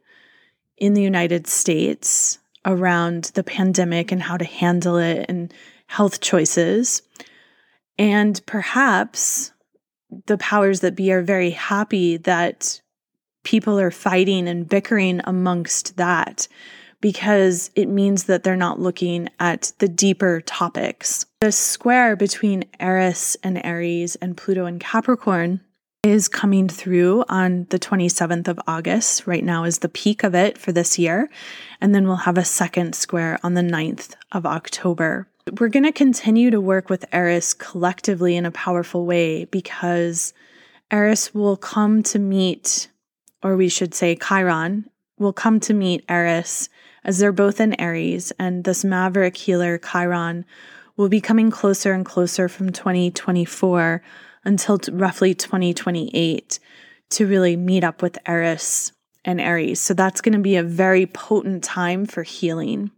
in 0.78 0.94
the 0.94 1.02
United 1.02 1.48
States 1.48 2.40
around 2.66 3.32
the 3.34 3.44
pandemic 3.44 4.12
and 4.12 4.22
how 4.22 4.38
to 4.38 4.46
handle 4.46 4.98
it 4.98 5.26
and 5.28 5.54
health 5.88 6.20
choices. 6.22 7.02
And 7.98 8.40
perhaps 8.46 9.52
the 10.28 10.38
powers 10.38 10.82
that 10.82 10.96
be 10.96 11.12
are 11.12 11.24
very 11.24 11.52
happy 11.52 12.18
that 12.18 12.82
people 13.44 13.80
are 13.80 13.92
fighting 13.92 14.48
and 14.48 14.68
bickering 14.68 15.22
amongst 15.24 15.98
that 15.98 16.48
because 17.02 17.70
it 17.76 17.88
means 17.88 18.24
that 18.26 18.44
they're 18.44 18.56
not 18.56 18.80
looking 18.80 19.30
at 19.40 19.72
the 19.80 19.88
deeper 19.88 20.42
topics. 20.42 21.26
The 21.42 21.52
square 21.52 22.16
between 22.16 22.66
Eris 22.80 23.38
and 23.44 23.64
Aries 23.64 24.16
and 24.16 24.36
Pluto 24.36 24.66
and 24.66 24.80
Capricorn 24.80 25.62
is 26.04 26.28
coming 26.28 26.70
through 26.70 27.24
on 27.28 27.68
the 27.70 27.80
27th 27.80 28.48
of 28.48 28.60
August. 28.68 29.28
Right 29.28 29.44
now 29.44 29.64
is 29.64 29.80
the 29.80 29.90
peak 29.90 30.24
of 30.24 30.34
it 30.34 30.58
for 30.58 30.72
this 30.72 30.98
year. 30.98 31.30
And 31.82 31.94
then 31.94 32.08
we'll 32.08 32.18
have 32.18 32.38
a 32.38 32.46
second 32.46 32.96
square 32.96 33.40
on 33.44 33.54
the 33.54 33.62
9th 33.62 34.16
of 34.32 34.46
October. 34.46 35.28
We're 35.60 35.70
going 35.70 35.84
to 35.84 35.92
continue 35.92 36.50
to 36.52 36.62
work 36.62 36.90
with 36.90 37.06
Eris 37.12 37.54
collectively 37.54 38.36
in 38.36 38.46
a 38.46 38.52
powerful 38.52 39.06
way 39.06 39.46
because 39.46 40.34
Eris 40.92 41.34
will 41.34 41.58
come 41.58 42.04
to 42.04 42.20
meet, 42.20 42.90
or 43.44 43.56
we 43.56 43.70
should 43.70 43.94
say 43.94 44.16
Chiron, 44.16 44.90
will 45.20 45.34
come 45.34 45.60
to 45.62 45.74
meet 45.74 46.06
Eris 46.08 46.70
as 47.08 47.18
they're 47.18 47.32
both 47.32 47.60
in 47.60 47.80
Aries. 47.80 48.32
And 48.38 48.66
this 48.66 48.84
maverick 48.84 49.38
healer, 49.38 49.80
Chiron, 49.80 50.46
will 50.98 51.10
be 51.10 51.22
coming 51.22 51.50
closer 51.50 51.94
and 51.94 52.06
closer 52.06 52.50
from 52.50 52.72
2024 52.72 54.04
until 54.44 54.80
roughly 54.92 55.34
2028 55.34 56.60
to 57.10 57.26
really 57.26 57.56
meet 57.56 57.84
up 57.84 58.02
with 58.02 58.18
Eris 58.28 58.92
and 59.24 59.40
Aries. 59.40 59.80
So 59.80 59.94
that's 59.94 60.22
going 60.22 60.34
to 60.34 60.40
be 60.40 60.58
a 60.58 60.64
very 60.64 61.06
potent 61.06 61.64
time 61.64 62.06
for 62.06 62.24
healing, 62.24 62.92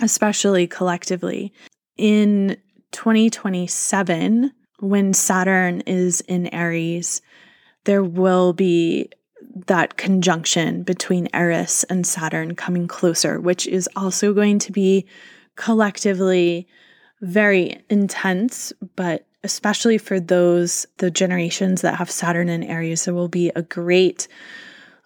especially 0.00 0.66
collectively. 0.66 1.52
In 1.96 2.56
2027, 2.92 4.52
when 4.78 5.12
Saturn 5.12 5.82
is 5.82 6.22
in 6.22 6.52
Aries, 6.54 7.20
there 7.84 8.02
will 8.02 8.52
be 8.52 9.10
that 9.66 9.96
conjunction 9.96 10.82
between 10.82 11.28
Eris 11.34 11.84
and 11.84 12.06
Saturn 12.06 12.54
coming 12.54 12.86
closer, 12.88 13.40
which 13.40 13.66
is 13.66 13.88
also 13.96 14.32
going 14.32 14.58
to 14.60 14.72
be 14.72 15.06
collectively 15.56 16.66
very 17.20 17.82
intense, 17.90 18.72
but 18.96 19.26
especially 19.42 19.98
for 19.98 20.20
those, 20.20 20.86
the 20.98 21.10
generations 21.10 21.82
that 21.82 21.96
have 21.96 22.10
Saturn 22.10 22.48
in 22.48 22.62
Aries, 22.62 23.04
there 23.04 23.14
will 23.14 23.28
be 23.28 23.50
a 23.54 23.62
great 23.62 24.28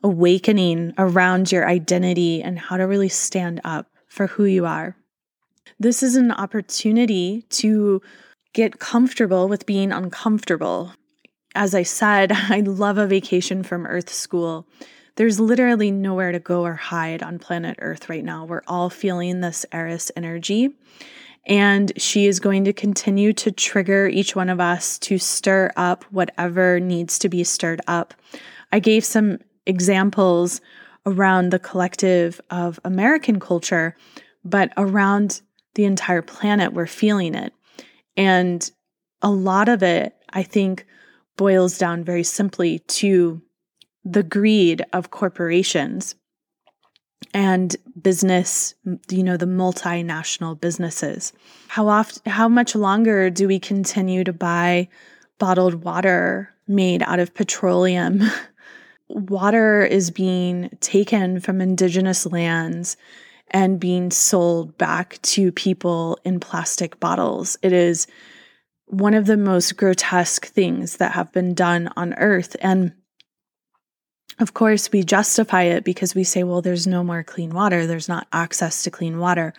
awakening 0.03 0.93
around 0.99 1.51
your 1.51 1.67
identity 1.69 2.43
and 2.43 2.59
how 2.59 2.77
to 2.77 2.87
really 2.87 3.09
stand 3.09 3.61
up 3.65 3.89
for 4.09 4.27
who 4.27 4.45
you 4.45 4.67
are. 4.67 4.97
This 5.79 6.03
is 6.03 6.17
an 6.17 6.31
opportunity 6.31 7.43
to 7.51 8.03
get 8.53 8.79
comfortable 8.79 9.49
with 9.49 9.67
being 9.67 9.93
uncomfortable. 9.93 10.93
As 11.55 11.75
I 11.75 11.83
said, 11.83 12.33
I 12.51 12.61
love 12.61 12.99
a 12.99 13.07
vacation 13.07 13.63
from 13.63 13.87
Earth 13.87 14.11
School. 14.11 14.67
There's 15.17 15.39
literally 15.39 15.91
nowhere 15.91 16.33
to 16.33 16.41
go 16.41 16.65
or 16.65 16.75
hide 16.75 17.23
on 17.23 17.39
planet 17.39 17.77
Earth 17.81 18.09
right 18.09 18.25
now. 18.25 18.45
We're 18.45 18.63
all 18.67 18.91
feeling 18.91 19.41
this 19.41 19.65
Eris 19.71 20.11
energy. 20.17 20.71
And 21.47 21.93
she 22.01 22.27
is 22.27 22.41
going 22.41 22.65
to 22.65 22.73
continue 22.73 23.33
to 23.35 23.53
trigger 23.53 24.09
each 24.09 24.35
one 24.35 24.49
of 24.49 24.61
us 24.61 24.99
to 25.01 25.19
stir 25.19 25.71
up 25.77 26.05
whatever 26.11 26.81
needs 26.81 27.19
to 27.21 27.29
be 27.29 27.45
stirred 27.45 27.83
up. 27.87 28.15
I 28.73 28.81
gave 28.81 29.05
some 29.05 29.39
examples 29.67 30.61
around 31.07 31.51
the 31.51 31.59
collective 31.59 32.41
of 32.51 32.81
American 32.85 33.39
culture, 33.39 33.95
but 34.45 34.73
around 34.77 35.43
the 35.75 35.85
entire 35.85 36.23
planet, 36.23 36.73
we're 36.73 36.87
feeling 36.87 37.35
it. 37.35 37.53
And 38.17 38.69
a 39.23 39.31
lot 39.31 39.69
of 39.69 39.83
it, 39.83 40.15
I 40.31 40.43
think, 40.43 40.87
boils 41.37 41.79
down 41.79 42.05
very 42.05 42.23
simply 42.23 42.81
to 42.81 43.43
the 44.05 44.23
greed 44.23 44.85
of 44.93 45.11
corporations 45.11 46.15
and 47.33 47.75
business, 48.01 48.75
you 49.09 49.23
know, 49.23 49.37
the 49.37 49.47
multinational 49.47 50.61
businesses. 50.61 51.33
How 51.69 51.89
often, 51.89 52.31
how 52.31 52.49
much 52.49 52.75
longer 52.75 53.31
do 53.31 53.49
we 53.49 53.59
continue 53.59 54.25
to 54.25 54.33
buy 54.33 54.89
bottled 55.39 55.85
water 55.85 56.51
made 56.69 57.03
out 57.03 57.19
of 57.19 57.35
petroleum? 57.35 58.23
water 59.09 59.85
is 59.85 60.11
being 60.11 60.71
taken 60.81 61.41
from 61.41 61.61
indigenous 61.61 62.27
lands 62.27 62.97
and 63.51 63.81
being 63.81 64.11
sold 64.11 64.77
back 64.79 65.21
to 65.23 65.53
people 65.53 66.19
in 66.25 66.41
plastic 66.41 66.99
bottles. 67.01 67.57
It 67.63 67.73
is 67.73 68.07
one 68.87 69.15
of 69.15 69.27
the 69.27 69.37
most 69.37 69.77
grotesque 69.77 70.47
things 70.47 70.99
that 70.99 71.13
have 71.13 71.33
been 71.33 71.55
done 71.55 71.91
on 71.97 72.15
earth. 72.15 72.57
And 72.61 72.93
of 74.39 74.55
course, 74.55 74.91
we 74.91 75.03
justify 75.03 75.63
it 75.63 75.85
because 75.85 76.15
we 76.15 76.25
say, 76.25 76.43
well, 76.43 76.61
there's 76.61 76.87
no 76.87 77.05
more 77.05 77.23
clean 77.23 77.51
water, 77.51 77.87
there's 77.87 78.09
not 78.09 78.27
access 78.33 78.83
to 78.83 78.91
clean 78.91 79.19
water. 79.19 79.55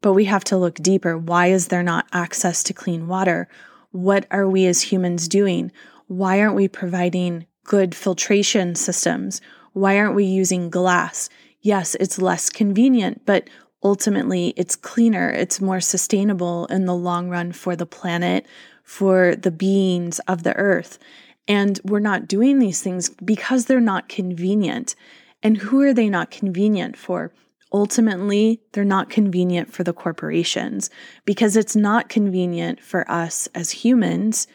But 0.00 0.12
we 0.12 0.26
have 0.26 0.44
to 0.44 0.56
look 0.56 0.76
deeper. 0.76 1.16
Why 1.16 1.48
is 1.48 1.68
there 1.68 1.82
not 1.82 2.06
access 2.12 2.62
to 2.64 2.74
clean 2.74 3.08
water? 3.08 3.48
What 3.90 4.26
are 4.30 4.48
we 4.48 4.66
as 4.66 4.82
humans 4.82 5.28
doing? 5.28 5.72
Why 6.06 6.40
aren't 6.40 6.56
we 6.56 6.68
providing 6.68 7.46
good 7.64 7.94
filtration 7.94 8.74
systems? 8.74 9.40
Why 9.72 9.98
aren't 9.98 10.14
we 10.14 10.24
using 10.24 10.68
glass? 10.68 11.30
Yes, 11.60 11.94
it's 11.98 12.20
less 12.20 12.50
convenient, 12.50 13.24
but 13.24 13.48
ultimately 13.84 14.54
it's 14.56 14.74
cleaner, 14.74 15.28
it's 15.30 15.60
more 15.60 15.80
sustainable 15.80 16.66
in 16.66 16.86
the 16.86 16.94
long 16.94 17.28
run 17.28 17.52
for 17.52 17.76
the 17.76 17.86
planet, 17.86 18.46
for 18.82 19.36
the 19.36 19.50
beings 19.50 20.18
of 20.20 20.42
the 20.42 20.56
earth. 20.56 20.98
And 21.46 21.78
we're 21.84 22.00
not 22.00 22.26
doing 22.26 22.58
these 22.58 22.82
things 22.82 23.10
because 23.10 23.66
they're 23.66 23.80
not 23.80 24.08
convenient. 24.08 24.94
And 25.42 25.58
who 25.58 25.82
are 25.82 25.92
they 25.92 26.08
not 26.08 26.30
convenient 26.30 26.96
for? 26.96 27.32
Ultimately, 27.72 28.62
they're 28.72 28.84
not 28.84 29.10
convenient 29.10 29.72
for 29.72 29.84
the 29.84 29.92
corporations 29.92 30.88
because 31.24 31.56
it's 31.56 31.76
not 31.76 32.08
convenient 32.08 32.80
for 32.80 33.10
us 33.10 33.48
as 33.54 33.70
humans 33.70 34.46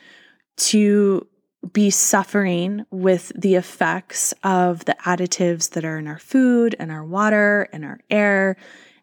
to 0.58 1.28
be 1.74 1.90
suffering 1.90 2.86
with 2.90 3.32
the 3.36 3.56
effects 3.56 4.34
of 4.44 4.86
the 4.86 4.96
additives 5.06 5.72
that 5.72 5.84
are 5.84 5.98
in 5.98 6.08
our 6.08 6.18
food 6.18 6.76
and 6.80 6.92
our 6.92 7.04
water 7.04 7.68
and 7.74 7.84
our 7.84 8.00
air 8.10 8.56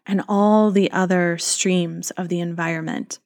and 0.07 0.23
all 0.27 0.71
the 0.71 0.91
other 0.91 1.37
streams 1.37 2.11
of 2.11 2.29
the 2.29 2.39
environment. 2.39 3.19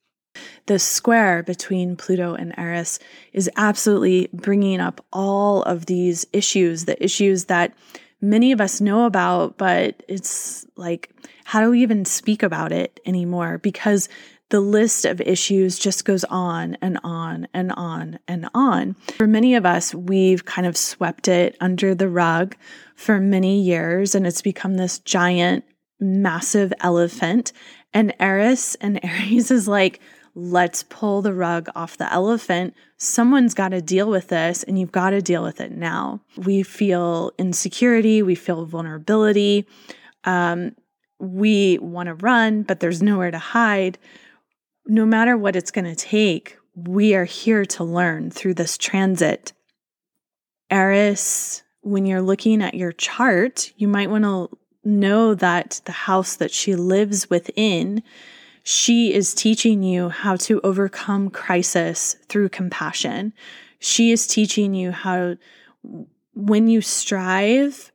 The 0.66 0.78
square 0.78 1.42
between 1.42 1.96
Pluto 1.96 2.34
and 2.34 2.54
Eris 2.58 2.98
is 3.32 3.50
absolutely 3.56 4.28
bringing 4.32 4.80
up 4.80 5.04
all 5.12 5.62
of 5.62 5.86
these 5.86 6.26
issues, 6.32 6.84
the 6.84 7.02
issues 7.02 7.46
that 7.46 7.74
many 8.20 8.52
of 8.52 8.60
us 8.60 8.80
know 8.80 9.04
about, 9.04 9.58
but 9.58 10.02
it's 10.08 10.66
like, 10.76 11.10
how 11.44 11.60
do 11.60 11.70
we 11.70 11.82
even 11.82 12.04
speak 12.04 12.42
about 12.42 12.72
it 12.72 13.00
anymore? 13.04 13.58
Because 13.58 14.08
the 14.48 14.60
list 14.60 15.04
of 15.04 15.20
issues 15.22 15.78
just 15.78 16.04
goes 16.04 16.24
on 16.24 16.76
and 16.82 16.98
on 17.02 17.48
and 17.54 17.72
on 17.72 18.18
and 18.28 18.48
on. 18.54 18.94
For 19.16 19.26
many 19.26 19.54
of 19.54 19.64
us, 19.64 19.94
we've 19.94 20.44
kind 20.44 20.66
of 20.66 20.76
swept 20.76 21.26
it 21.26 21.56
under 21.60 21.94
the 21.94 22.08
rug 22.08 22.54
for 22.94 23.18
many 23.18 23.60
years, 23.60 24.14
and 24.14 24.26
it's 24.26 24.42
become 24.42 24.74
this 24.74 24.98
giant, 24.98 25.64
massive 26.02 26.72
elephant. 26.80 27.52
And 27.94 28.14
Eris 28.18 28.74
and 28.76 29.00
Aries 29.04 29.50
is 29.50 29.68
like, 29.68 30.00
let's 30.34 30.82
pull 30.82 31.22
the 31.22 31.34
rug 31.34 31.68
off 31.74 31.96
the 31.96 32.12
elephant. 32.12 32.74
Someone's 32.96 33.54
got 33.54 33.70
to 33.70 33.82
deal 33.82 34.08
with 34.08 34.28
this, 34.28 34.62
and 34.62 34.78
you've 34.78 34.92
got 34.92 35.10
to 35.10 35.20
deal 35.20 35.42
with 35.42 35.60
it 35.60 35.72
now. 35.72 36.20
We 36.36 36.62
feel 36.62 37.32
insecurity, 37.38 38.22
we 38.22 38.34
feel 38.34 38.64
vulnerability. 38.64 39.66
Um, 40.24 40.74
we 41.18 41.78
want 41.78 42.08
to 42.08 42.14
run, 42.14 42.62
but 42.62 42.80
there's 42.80 43.02
nowhere 43.02 43.30
to 43.30 43.38
hide. 43.38 43.98
No 44.86 45.06
matter 45.06 45.36
what 45.36 45.54
it's 45.54 45.70
going 45.70 45.84
to 45.84 45.94
take, 45.94 46.56
we 46.74 47.14
are 47.14 47.24
here 47.24 47.64
to 47.66 47.84
learn 47.84 48.30
through 48.30 48.54
this 48.54 48.76
transit. 48.78 49.52
Eris, 50.70 51.62
when 51.82 52.06
you're 52.06 52.22
looking 52.22 52.62
at 52.62 52.74
your 52.74 52.92
chart, 52.92 53.72
you 53.76 53.86
might 53.86 54.10
want 54.10 54.24
to 54.24 54.58
know 54.84 55.34
that 55.34 55.80
the 55.84 55.92
house 55.92 56.36
that 56.36 56.50
she 56.50 56.74
lives 56.74 57.30
within 57.30 58.02
she 58.62 59.12
is 59.12 59.34
teaching 59.34 59.82
you 59.82 60.08
how 60.08 60.36
to 60.36 60.60
overcome 60.62 61.30
crisis 61.30 62.16
through 62.28 62.48
compassion. 62.48 63.32
She 63.78 64.12
is 64.12 64.26
teaching 64.26 64.74
you 64.74 64.92
how, 64.92 65.36
when 66.34 66.68
you 66.68 66.80
strive, 66.80 67.90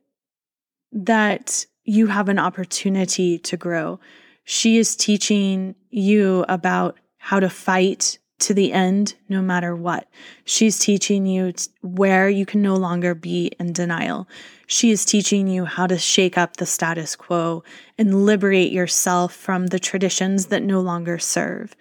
that 0.92 1.66
you 1.84 2.08
have 2.08 2.28
an 2.28 2.38
opportunity 2.38 3.38
to 3.38 3.56
grow. 3.56 3.98
She 4.44 4.76
is 4.76 4.94
teaching 4.94 5.74
you 5.90 6.44
about 6.48 6.98
how 7.16 7.40
to 7.40 7.48
fight 7.48 8.18
to 8.40 8.54
the 8.54 8.72
end, 8.72 9.14
no 9.28 9.42
matter 9.42 9.74
what. 9.74 10.08
She's 10.44 10.78
teaching 10.78 11.26
you 11.26 11.52
where 11.82 12.28
you 12.28 12.46
can 12.46 12.62
no 12.62 12.76
longer 12.76 13.14
be 13.14 13.52
in 13.58 13.72
denial. 13.72 14.28
She 14.66 14.90
is 14.90 15.04
teaching 15.04 15.48
you 15.48 15.64
how 15.64 15.86
to 15.86 15.98
shake 15.98 16.38
up 16.38 16.56
the 16.56 16.66
status 16.66 17.16
quo 17.16 17.64
and 17.96 18.26
liberate 18.26 18.72
yourself 18.72 19.34
from 19.34 19.68
the 19.68 19.78
traditions 19.78 20.46
that 20.46 20.62
no 20.62 20.80
longer 20.80 21.18
serve. 21.18 21.74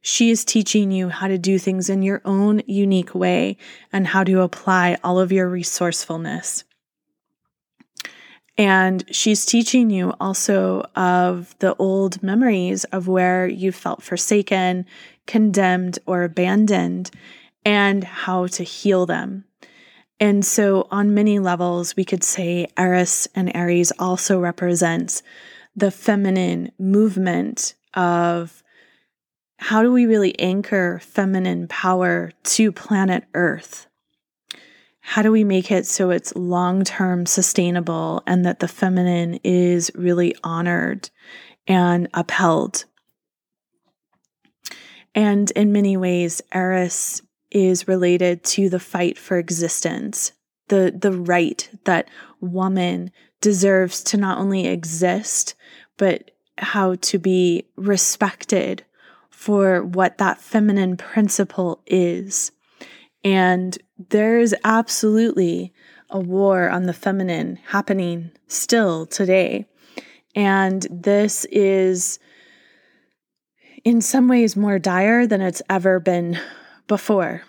She 0.00 0.30
is 0.30 0.44
teaching 0.44 0.90
you 0.90 1.08
how 1.08 1.28
to 1.28 1.38
do 1.38 1.58
things 1.58 1.88
in 1.88 2.02
your 2.02 2.20
own 2.24 2.60
unique 2.66 3.14
way 3.14 3.56
and 3.92 4.06
how 4.06 4.22
to 4.24 4.42
apply 4.42 4.98
all 5.02 5.18
of 5.18 5.32
your 5.32 5.48
resourcefulness. 5.48 6.64
And 8.56 9.04
she's 9.10 9.46
teaching 9.46 9.90
you 9.90 10.12
also 10.20 10.82
of 10.94 11.56
the 11.58 11.74
old 11.76 12.22
memories 12.22 12.84
of 12.84 13.08
where 13.08 13.48
you 13.48 13.72
felt 13.72 14.02
forsaken, 14.02 14.86
condemned, 15.26 15.98
or 16.06 16.22
abandoned, 16.22 17.10
and 17.64 18.04
how 18.04 18.46
to 18.48 18.62
heal 18.62 19.06
them. 19.06 19.44
And 20.20 20.44
so, 20.44 20.86
on 20.90 21.14
many 21.14 21.38
levels, 21.38 21.96
we 21.96 22.04
could 22.04 22.22
say 22.22 22.66
Eris 22.76 23.26
and 23.34 23.54
Aries 23.54 23.92
also 23.98 24.38
represents 24.38 25.22
the 25.76 25.90
feminine 25.90 26.70
movement 26.78 27.74
of 27.94 28.62
how 29.58 29.82
do 29.82 29.92
we 29.92 30.06
really 30.06 30.38
anchor 30.38 31.00
feminine 31.02 31.68
power 31.68 32.30
to 32.44 32.70
planet 32.70 33.24
Earth? 33.34 33.86
How 35.00 35.22
do 35.22 35.30
we 35.30 35.44
make 35.44 35.70
it 35.70 35.86
so 35.86 36.10
it's 36.10 36.34
long 36.34 36.84
term 36.84 37.26
sustainable 37.26 38.22
and 38.26 38.44
that 38.46 38.60
the 38.60 38.68
feminine 38.68 39.40
is 39.44 39.90
really 39.94 40.34
honored 40.42 41.10
and 41.66 42.08
upheld? 42.14 42.84
And 45.14 45.50
in 45.52 45.72
many 45.72 45.96
ways, 45.96 46.42
Eris 46.52 47.22
is 47.50 47.86
related 47.86 48.42
to 48.42 48.68
the 48.68 48.80
fight 48.80 49.16
for 49.16 49.38
existence, 49.38 50.32
the, 50.68 50.92
the 50.96 51.12
right 51.12 51.68
that 51.84 52.08
woman 52.40 53.10
deserves 53.40 54.02
to 54.02 54.16
not 54.16 54.38
only 54.38 54.66
exist, 54.66 55.54
but 55.96 56.32
how 56.58 56.96
to 56.96 57.18
be 57.18 57.66
respected 57.76 58.84
for 59.30 59.84
what 59.84 60.18
that 60.18 60.40
feminine 60.40 60.96
principle 60.96 61.80
is. 61.86 62.50
And 63.22 63.76
there's 64.10 64.54
absolutely 64.64 65.72
a 66.10 66.18
war 66.18 66.68
on 66.70 66.84
the 66.84 66.92
feminine 66.92 67.58
happening 67.66 68.30
still 68.46 69.06
today. 69.06 69.66
And 70.34 70.86
this 70.90 71.44
is 71.46 72.18
in 73.84 74.00
some 74.00 74.28
ways 74.28 74.56
more 74.56 74.78
dire 74.78 75.26
than 75.26 75.40
it's 75.40 75.62
ever 75.68 76.00
been 76.00 76.38
before. 76.88 77.42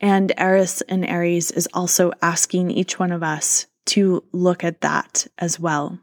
And 0.00 0.32
Eris 0.36 0.82
and 0.82 1.04
Aries 1.04 1.50
is 1.50 1.68
also 1.74 2.12
asking 2.22 2.70
each 2.70 2.98
one 2.98 3.12
of 3.12 3.22
us 3.22 3.66
to 3.86 4.22
look 4.32 4.62
at 4.62 4.80
that 4.80 5.26
as 5.38 5.58
well. 5.58 5.98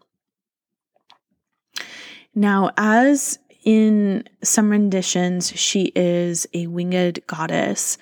Now, 2.35 2.71
as 2.77 3.39
in 3.63 4.23
some 4.43 4.69
renditions, 4.69 5.51
she 5.57 5.91
is 5.95 6.47
a 6.53 6.67
winged 6.67 7.19
goddess. 7.27 7.97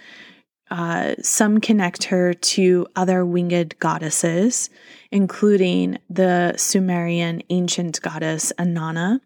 Uh, 0.69 1.15
some 1.21 1.59
connect 1.59 2.05
her 2.05 2.33
to 2.33 2.87
other 2.95 3.25
winged 3.25 3.77
goddesses, 3.79 4.69
including 5.11 5.97
the 6.09 6.53
Sumerian 6.55 7.43
ancient 7.49 8.01
goddess 8.01 8.53
Inanna, 8.57 9.19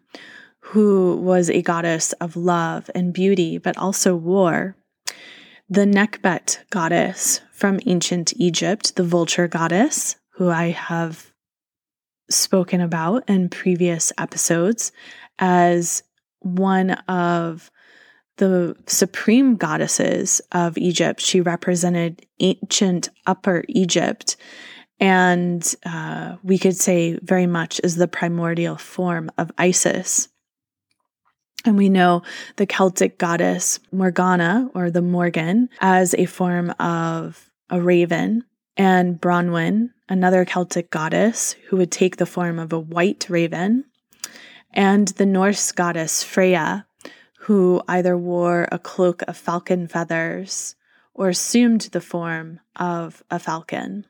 who 0.76 1.16
was 1.16 1.48
a 1.48 1.62
goddess 1.62 2.12
of 2.20 2.36
love 2.36 2.90
and 2.94 3.14
beauty, 3.14 3.56
but 3.56 3.78
also 3.78 4.14
war. 4.14 4.76
The 5.70 5.86
Nekhbet 5.86 6.58
goddess 6.68 7.40
from 7.50 7.80
ancient 7.86 8.34
Egypt, 8.36 8.94
the 8.94 9.02
vulture 9.02 9.48
goddess, 9.48 10.16
who 10.34 10.50
I 10.50 10.72
have 10.72 11.32
spoken 12.28 12.82
about 12.82 13.26
in 13.26 13.48
previous 13.48 14.12
episodes 14.18 14.92
as 15.38 16.02
one 16.40 16.90
of 17.08 17.70
the 18.36 18.76
supreme 18.86 19.56
goddesses 19.56 20.42
of 20.52 20.76
Egypt. 20.76 21.22
She 21.22 21.40
represented 21.40 22.26
ancient 22.38 23.08
Upper 23.26 23.64
Egypt, 23.70 24.36
and 25.00 25.74
uh, 25.86 26.36
we 26.42 26.58
could 26.58 26.76
say 26.76 27.18
very 27.22 27.46
much 27.46 27.80
is 27.82 27.96
the 27.96 28.08
primordial 28.08 28.76
form 28.76 29.30
of 29.38 29.50
Isis. 29.56 30.28
And 31.66 31.76
we 31.76 31.88
know 31.88 32.22
the 32.56 32.66
Celtic 32.66 33.18
goddess 33.18 33.80
Morgana, 33.90 34.70
or 34.72 34.88
the 34.88 35.02
Morrigan, 35.02 35.68
as 35.80 36.14
a 36.14 36.26
form 36.26 36.70
of 36.78 37.50
a 37.68 37.80
raven, 37.80 38.44
and 38.76 39.20
Bronwyn, 39.20 39.90
another 40.08 40.44
Celtic 40.44 40.90
goddess 40.90 41.56
who 41.66 41.76
would 41.76 41.90
take 41.90 42.16
the 42.16 42.26
form 42.26 42.60
of 42.60 42.72
a 42.72 42.78
white 42.78 43.26
raven, 43.28 43.84
and 44.72 45.08
the 45.08 45.26
Norse 45.26 45.72
goddess 45.72 46.22
Freya, 46.22 46.86
who 47.40 47.82
either 47.88 48.16
wore 48.16 48.68
a 48.70 48.78
cloak 48.78 49.22
of 49.26 49.36
falcon 49.36 49.88
feathers 49.88 50.76
or 51.14 51.28
assumed 51.28 51.80
the 51.92 52.00
form 52.00 52.60
of 52.76 53.24
a 53.28 53.40
falcon. 53.40 54.06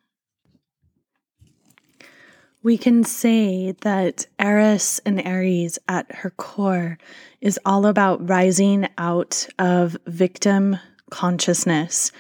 We 2.67 2.77
can 2.77 3.05
say 3.05 3.77
that 3.83 4.27
Eris 4.41 4.99
and 5.07 5.25
Aries 5.25 5.79
at 5.87 6.13
her 6.17 6.31
core 6.31 6.99
is 7.47 7.61
all 7.65 7.87
about 7.87 8.29
rising 8.29 8.89
out 8.99 9.47
of 9.61 9.97
victim 10.09 10.77
consciousness. 11.11 12.11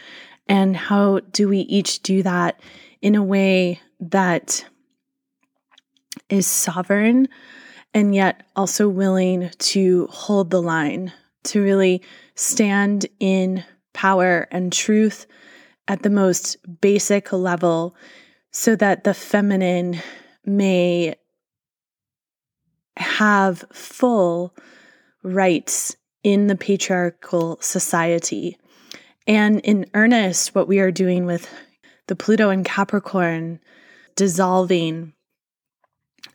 And 0.47 0.77
how 0.77 1.18
do 1.33 1.49
we 1.49 1.59
each 1.62 2.01
do 2.05 2.22
that 2.22 2.61
in 3.03 3.16
a 3.16 3.24
way 3.24 3.81
that 3.99 4.64
is 6.29 6.47
sovereign 6.47 7.27
and 7.93 8.14
yet 8.14 8.47
also 8.55 8.89
willing 8.89 9.51
to 9.59 10.07
hold 10.12 10.51
the 10.51 10.62
line, 10.62 11.12
to 11.43 11.61
really 11.61 12.03
stand 12.37 13.07
in 13.18 13.64
power 13.95 14.47
and 14.53 14.72
truth 14.72 15.27
at 15.89 16.05
the 16.05 16.11
most 16.11 16.57
basic 16.81 17.33
level 17.33 17.97
so 18.53 18.77
that 18.77 19.03
the 19.03 19.12
feminine 19.12 19.99
may 20.45 21.16
have 22.97 23.64
full 23.72 24.55
rights 25.27 25.97
in 26.22 26.47
the 26.47 26.57
patriarchal 26.57 27.59
society. 27.61 28.57
And 29.27 29.61
in 29.61 29.87
earnest, 29.95 30.55
what 30.55 30.68
we 30.68 30.81
are 30.81 30.91
doing 30.91 31.27
with 31.27 31.49
the 32.07 32.16
Pluto 32.16 32.51
and 32.51 32.64
Capricorn 32.64 33.61
dissolving 34.14 35.12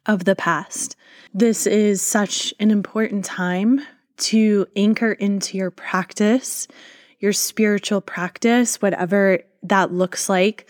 of 0.05 0.25
the 0.25 0.35
past 0.35 0.95
this 1.33 1.65
is 1.65 2.01
such 2.01 2.53
an 2.59 2.71
important 2.71 3.23
time 3.23 3.81
to 4.17 4.67
anchor 4.75 5.13
into 5.13 5.57
your 5.57 5.71
practice, 5.71 6.67
your 7.19 7.31
spiritual 7.31 8.01
practice, 8.01 8.81
whatever 8.81 9.39
that 9.63 9.93
looks 9.93 10.27
like, 10.27 10.69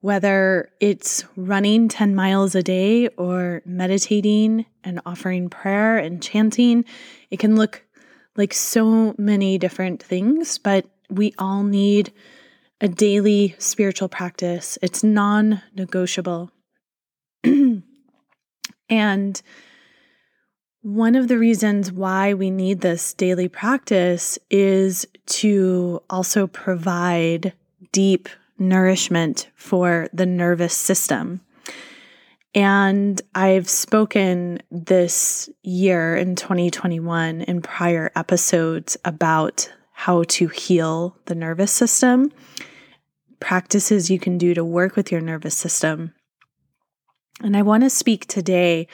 whether 0.00 0.70
it's 0.80 1.24
running 1.36 1.88
10 1.88 2.16
miles 2.16 2.56
a 2.56 2.62
day 2.62 3.06
or 3.08 3.62
meditating 3.64 4.66
and 4.82 5.00
offering 5.06 5.48
prayer 5.48 5.96
and 5.98 6.20
chanting. 6.20 6.84
It 7.30 7.38
can 7.38 7.56
look 7.56 7.84
like 8.36 8.54
so 8.54 9.14
many 9.18 9.58
different 9.58 10.02
things, 10.02 10.58
but 10.58 10.86
we 11.08 11.34
all 11.38 11.62
need 11.62 12.12
a 12.80 12.88
daily 12.88 13.54
spiritual 13.58 14.08
practice. 14.08 14.78
It's 14.82 15.04
non 15.04 15.62
negotiable. 15.74 16.50
and 18.88 19.42
one 20.82 21.14
of 21.14 21.28
the 21.28 21.38
reasons 21.38 21.92
why 21.92 22.32
we 22.32 22.50
need 22.50 22.80
this 22.80 23.12
daily 23.12 23.48
practice 23.48 24.38
is 24.50 25.06
to 25.26 26.02
also 26.08 26.46
provide 26.46 27.52
deep 27.92 28.28
nourishment 28.58 29.50
for 29.54 30.08
the 30.12 30.24
nervous 30.24 30.74
system. 30.74 31.40
And 32.54 33.20
I've 33.34 33.68
spoken 33.68 34.60
this 34.70 35.48
year 35.62 36.16
in 36.16 36.34
2021 36.34 37.42
in 37.42 37.62
prior 37.62 38.10
episodes 38.16 38.96
about 39.04 39.72
how 39.92 40.24
to 40.24 40.48
heal 40.48 41.16
the 41.26 41.34
nervous 41.34 41.70
system, 41.70 42.32
practices 43.38 44.10
you 44.10 44.18
can 44.18 44.36
do 44.36 44.54
to 44.54 44.64
work 44.64 44.96
with 44.96 45.12
your 45.12 45.20
nervous 45.20 45.54
system. 45.54 46.12
And 47.42 47.56
I 47.56 47.62
want 47.62 47.84
to 47.84 47.90
speak 47.90 48.26
today 48.26 48.88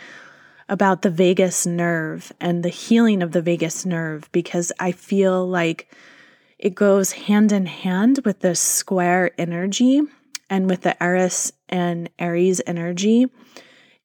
about 0.69 1.03
the 1.03 1.11
vagus 1.11 1.65
nerve 1.65 2.33
and 2.41 2.63
the 2.63 2.69
healing 2.69 3.23
of 3.23 3.33
the 3.33 3.41
vagus 3.41 3.87
nerve 3.87 4.31
because 4.33 4.73
I 4.79 4.93
feel 4.93 5.47
like 5.49 5.95
it 6.59 6.75
goes 6.75 7.13
hand 7.13 7.53
in 7.53 7.67
hand 7.67 8.21
with 8.25 8.41
the 8.41 8.55
square 8.55 9.31
energy 9.39 10.03
and 10.49 10.69
with 10.69 10.83
the 10.83 11.01
Eris 11.03 11.53
and 11.69 12.11
Aries 12.19 12.61
energy. 12.67 13.27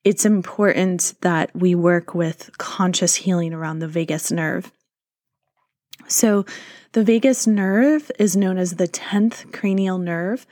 It's 0.04 0.26
important 0.26 1.14
that 1.22 1.56
we 1.56 1.76
work 1.76 2.16
with 2.16 2.58
conscious 2.58 3.16
healing 3.16 3.54
around 3.54 3.80
the 3.80 3.88
vagus 3.88 4.32
nerve. 4.32 4.72
So, 6.08 6.46
the 6.94 7.04
vagus 7.04 7.48
nerve 7.48 8.12
is 8.20 8.36
known 8.36 8.58
as 8.58 8.76
the 8.76 8.88
10th 8.88 9.54
cranial 9.54 9.98
nerve 9.98 10.46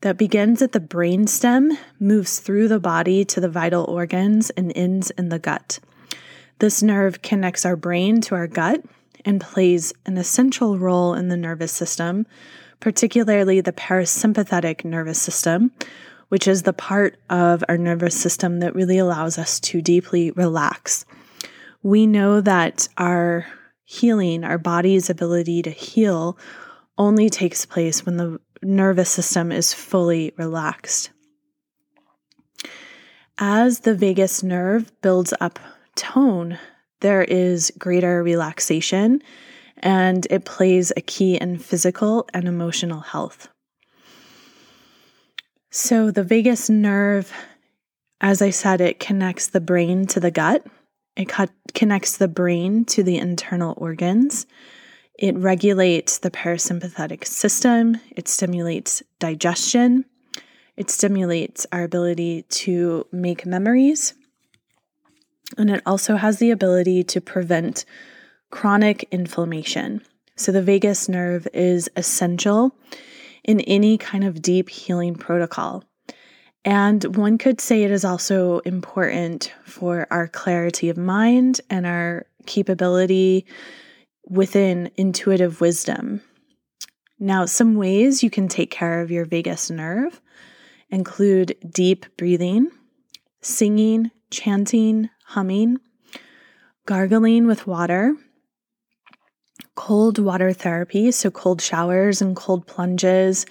that 0.00 0.18
begins 0.18 0.60
at 0.60 0.72
the 0.72 0.80
brainstem, 0.80 1.78
moves 2.00 2.40
through 2.40 2.68
the 2.68 2.80
body 2.80 3.24
to 3.24 3.40
the 3.40 3.48
vital 3.48 3.84
organs, 3.84 4.50
and 4.50 4.72
ends 4.74 5.10
in 5.12 5.28
the 5.28 5.38
gut. 5.38 5.78
This 6.58 6.82
nerve 6.82 7.22
connects 7.22 7.64
our 7.64 7.76
brain 7.76 8.20
to 8.22 8.34
our 8.34 8.46
gut 8.46 8.84
and 9.24 9.40
plays 9.40 9.92
an 10.04 10.18
essential 10.18 10.78
role 10.78 11.14
in 11.14 11.28
the 11.28 11.36
nervous 11.36 11.72
system, 11.72 12.26
particularly 12.84 13.62
the 13.62 13.72
parasympathetic 13.72 14.84
nervous 14.84 15.18
system, 15.18 15.72
which 16.28 16.46
is 16.46 16.64
the 16.64 16.72
part 16.74 17.16
of 17.30 17.64
our 17.66 17.78
nervous 17.78 18.14
system 18.14 18.60
that 18.60 18.74
really 18.74 18.98
allows 18.98 19.38
us 19.38 19.58
to 19.58 19.80
deeply 19.80 20.32
relax. 20.32 21.06
We 21.82 22.06
know 22.06 22.42
that 22.42 22.86
our 22.98 23.46
healing, 23.84 24.44
our 24.44 24.58
body's 24.58 25.08
ability 25.08 25.62
to 25.62 25.70
heal, 25.70 26.36
only 26.98 27.30
takes 27.30 27.64
place 27.64 28.04
when 28.04 28.18
the 28.18 28.38
nervous 28.62 29.08
system 29.08 29.50
is 29.50 29.72
fully 29.72 30.34
relaxed. 30.36 31.08
As 33.38 33.80
the 33.80 33.94
vagus 33.94 34.42
nerve 34.42 34.92
builds 35.00 35.32
up 35.40 35.58
tone, 35.96 36.58
there 37.00 37.24
is 37.24 37.72
greater 37.78 38.22
relaxation 38.22 39.22
and 39.84 40.26
it 40.30 40.46
plays 40.46 40.92
a 40.96 41.02
key 41.02 41.36
in 41.36 41.58
physical 41.58 42.26
and 42.32 42.48
emotional 42.48 43.00
health. 43.00 43.48
So, 45.70 46.10
the 46.10 46.24
vagus 46.24 46.70
nerve, 46.70 47.32
as 48.20 48.40
I 48.40 48.50
said, 48.50 48.80
it 48.80 48.98
connects 48.98 49.48
the 49.48 49.60
brain 49.60 50.06
to 50.06 50.20
the 50.20 50.30
gut, 50.30 50.66
it 51.16 51.28
co- 51.28 51.46
connects 51.74 52.16
the 52.16 52.28
brain 52.28 52.84
to 52.86 53.02
the 53.02 53.18
internal 53.18 53.74
organs. 53.76 54.46
It 55.18 55.36
regulates 55.36 56.18
the 56.18 56.30
parasympathetic 56.30 57.26
system, 57.26 58.00
it 58.16 58.26
stimulates 58.26 59.02
digestion, 59.18 60.06
it 60.76 60.90
stimulates 60.90 61.66
our 61.70 61.84
ability 61.84 62.42
to 62.42 63.06
make 63.12 63.46
memories, 63.46 64.14
and 65.58 65.70
it 65.70 65.82
also 65.84 66.16
has 66.16 66.38
the 66.38 66.50
ability 66.50 67.04
to 67.04 67.20
prevent 67.20 67.84
chronic 68.54 69.08
inflammation. 69.10 70.00
So, 70.36 70.52
the 70.52 70.62
vagus 70.62 71.08
nerve 71.08 71.48
is 71.52 71.90
essential 71.96 72.72
in 73.42 73.58
any 73.62 73.98
kind 73.98 74.22
of 74.22 74.40
deep 74.40 74.70
healing 74.70 75.16
protocol. 75.16 75.82
And 76.64 77.16
one 77.16 77.36
could 77.36 77.60
say 77.60 77.82
it 77.82 77.90
is 77.90 78.04
also 78.04 78.60
important 78.60 79.52
for 79.64 80.06
our 80.12 80.28
clarity 80.28 80.88
of 80.88 80.96
mind 80.96 81.62
and 81.68 81.84
our 81.84 82.26
capability 82.46 83.44
within 84.28 84.88
intuitive 84.96 85.60
wisdom. 85.60 86.20
Now, 87.18 87.46
some 87.46 87.74
ways 87.74 88.22
you 88.22 88.30
can 88.30 88.46
take 88.46 88.70
care 88.70 89.00
of 89.00 89.10
your 89.10 89.24
vagus 89.24 89.68
nerve 89.68 90.20
include 90.90 91.56
deep 91.68 92.06
breathing, 92.16 92.70
singing, 93.42 94.12
chanting, 94.30 95.10
humming, 95.24 95.78
gargling 96.86 97.48
with 97.48 97.66
water, 97.66 98.14
cold 99.74 100.18
water 100.18 100.52
therapy, 100.52 101.10
so 101.10 101.30
cold 101.30 101.60
showers 101.60 102.22
and 102.22 102.36
cold 102.36 102.66
plunges 102.66 103.46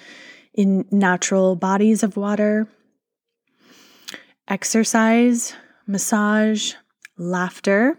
in 0.53 0.85
natural 0.91 1.55
bodies 1.55 2.03
of 2.03 2.15
water, 2.15 2.67
exercise, 4.47 5.53
massage, 5.87 6.73
laughter, 7.17 7.97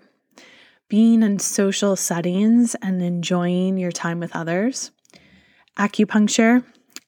being 0.88 1.22
in 1.22 1.38
social 1.38 1.96
settings 1.96 2.74
and 2.76 3.02
enjoying 3.02 3.76
your 3.76 3.92
time 3.92 4.20
with 4.20 4.34
others, 4.36 4.90
acupuncture, 5.78 6.64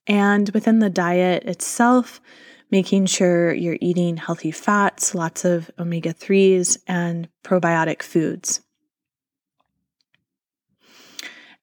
and 0.06 0.50
within 0.50 0.78
the 0.80 0.90
diet 0.90 1.44
itself, 1.44 2.20
making 2.70 3.06
sure 3.06 3.54
you're 3.54 3.78
eating 3.80 4.16
healthy 4.16 4.50
fats, 4.50 5.14
lots 5.14 5.44
of 5.44 5.70
omega 5.78 6.12
3s, 6.12 6.78
and 6.86 7.28
probiotic 7.44 8.02
foods. 8.02 8.60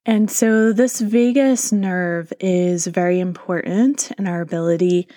And 0.06 0.30
so, 0.30 0.72
this 0.72 1.00
vagus 1.00 1.72
nerve 1.72 2.32
is 2.38 2.86
very 2.86 3.20
important 3.20 4.10
in 4.18 4.26
our 4.26 4.42
ability 4.42 5.08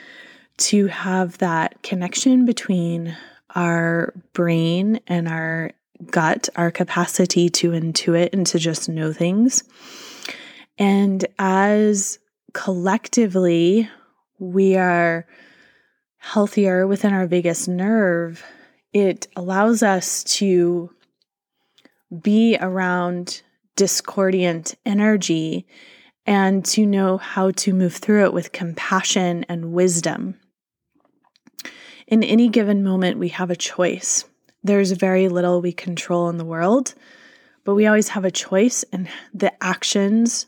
to 0.58 0.88
have 0.88 1.38
that 1.40 1.84
connection 1.84 2.46
between 2.46 3.16
our 3.54 4.14
brain 4.34 5.00
and 5.08 5.28
our 5.28 5.72
gut, 6.10 6.48
our 6.56 6.72
capacity 6.72 7.50
to 7.50 7.72
intuit 7.72 8.30
and 8.32 8.48
to 8.48 8.60
just 8.60 8.88
know 8.88 9.12
things. 9.12 9.64
And 10.78 11.26
as 11.38 12.20
collectively 12.54 13.90
we 14.40 14.78
are 14.78 15.26
healthier 16.18 16.88
within 16.88 17.14
our 17.14 17.28
vagus 17.28 17.68
nerve, 17.68 18.44
it 18.94 19.28
allows 19.36 19.84
us 19.84 20.24
to 20.24 20.92
be 22.22 22.58
around 22.60 23.42
discordant 23.78 24.76
energy 24.86 25.66
and 26.26 26.66
to 26.66 26.86
know 26.86 27.18
how 27.18 27.52
to 27.52 27.74
move 27.74 27.96
through 27.96 28.26
it 28.26 28.34
with 28.34 28.52
compassion 28.52 29.46
and 29.48 29.72
wisdom. 29.72 30.38
In 32.08 32.24
any 32.24 32.50
given 32.50 32.84
moment, 32.84 33.18
we 33.18 33.30
have 33.30 33.50
a 33.50 33.56
choice. 33.56 34.26
There's 34.64 34.92
very 34.92 35.30
little 35.30 35.62
we 35.62 35.72
control 35.72 36.28
in 36.28 36.38
the 36.38 36.44
world, 36.44 36.96
but 37.64 37.76
we 37.76 37.88
always 37.88 38.10
have 38.10 38.26
a 38.26 38.32
choice 38.32 38.84
in 38.92 39.08
the 39.34 39.54
actions 39.64 40.48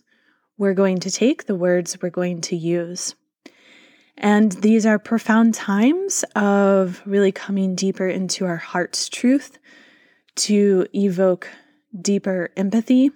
we're 0.57 0.73
going 0.73 0.99
to 0.99 1.11
take, 1.11 1.45
the 1.45 1.55
words 1.55 1.97
we're 2.01 2.09
going 2.09 2.41
to 2.41 2.55
use. 2.57 3.15
And 4.17 4.51
these 4.51 4.85
are 4.85 4.99
profound 4.99 5.53
times 5.53 6.25
of 6.35 7.01
really 7.05 7.31
coming 7.31 7.75
deeper 7.75 8.07
into 8.07 8.45
our 8.45 8.57
heart's 8.57 9.07
truth 9.07 9.57
to 10.35 10.85
evoke 10.93 11.47
deeper 12.01 12.49
empathy, 12.57 13.11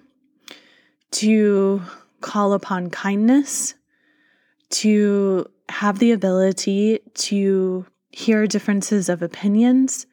to 1.14 1.80
call 2.20 2.52
upon 2.52 2.90
kindness, 2.90 3.74
to 4.70 5.46
have 5.68 5.98
the 5.98 6.10
ability 6.10 6.98
to 7.14 7.86
hear 8.10 8.46
differences 8.46 9.08
of 9.08 9.22
opinions, 9.22 10.06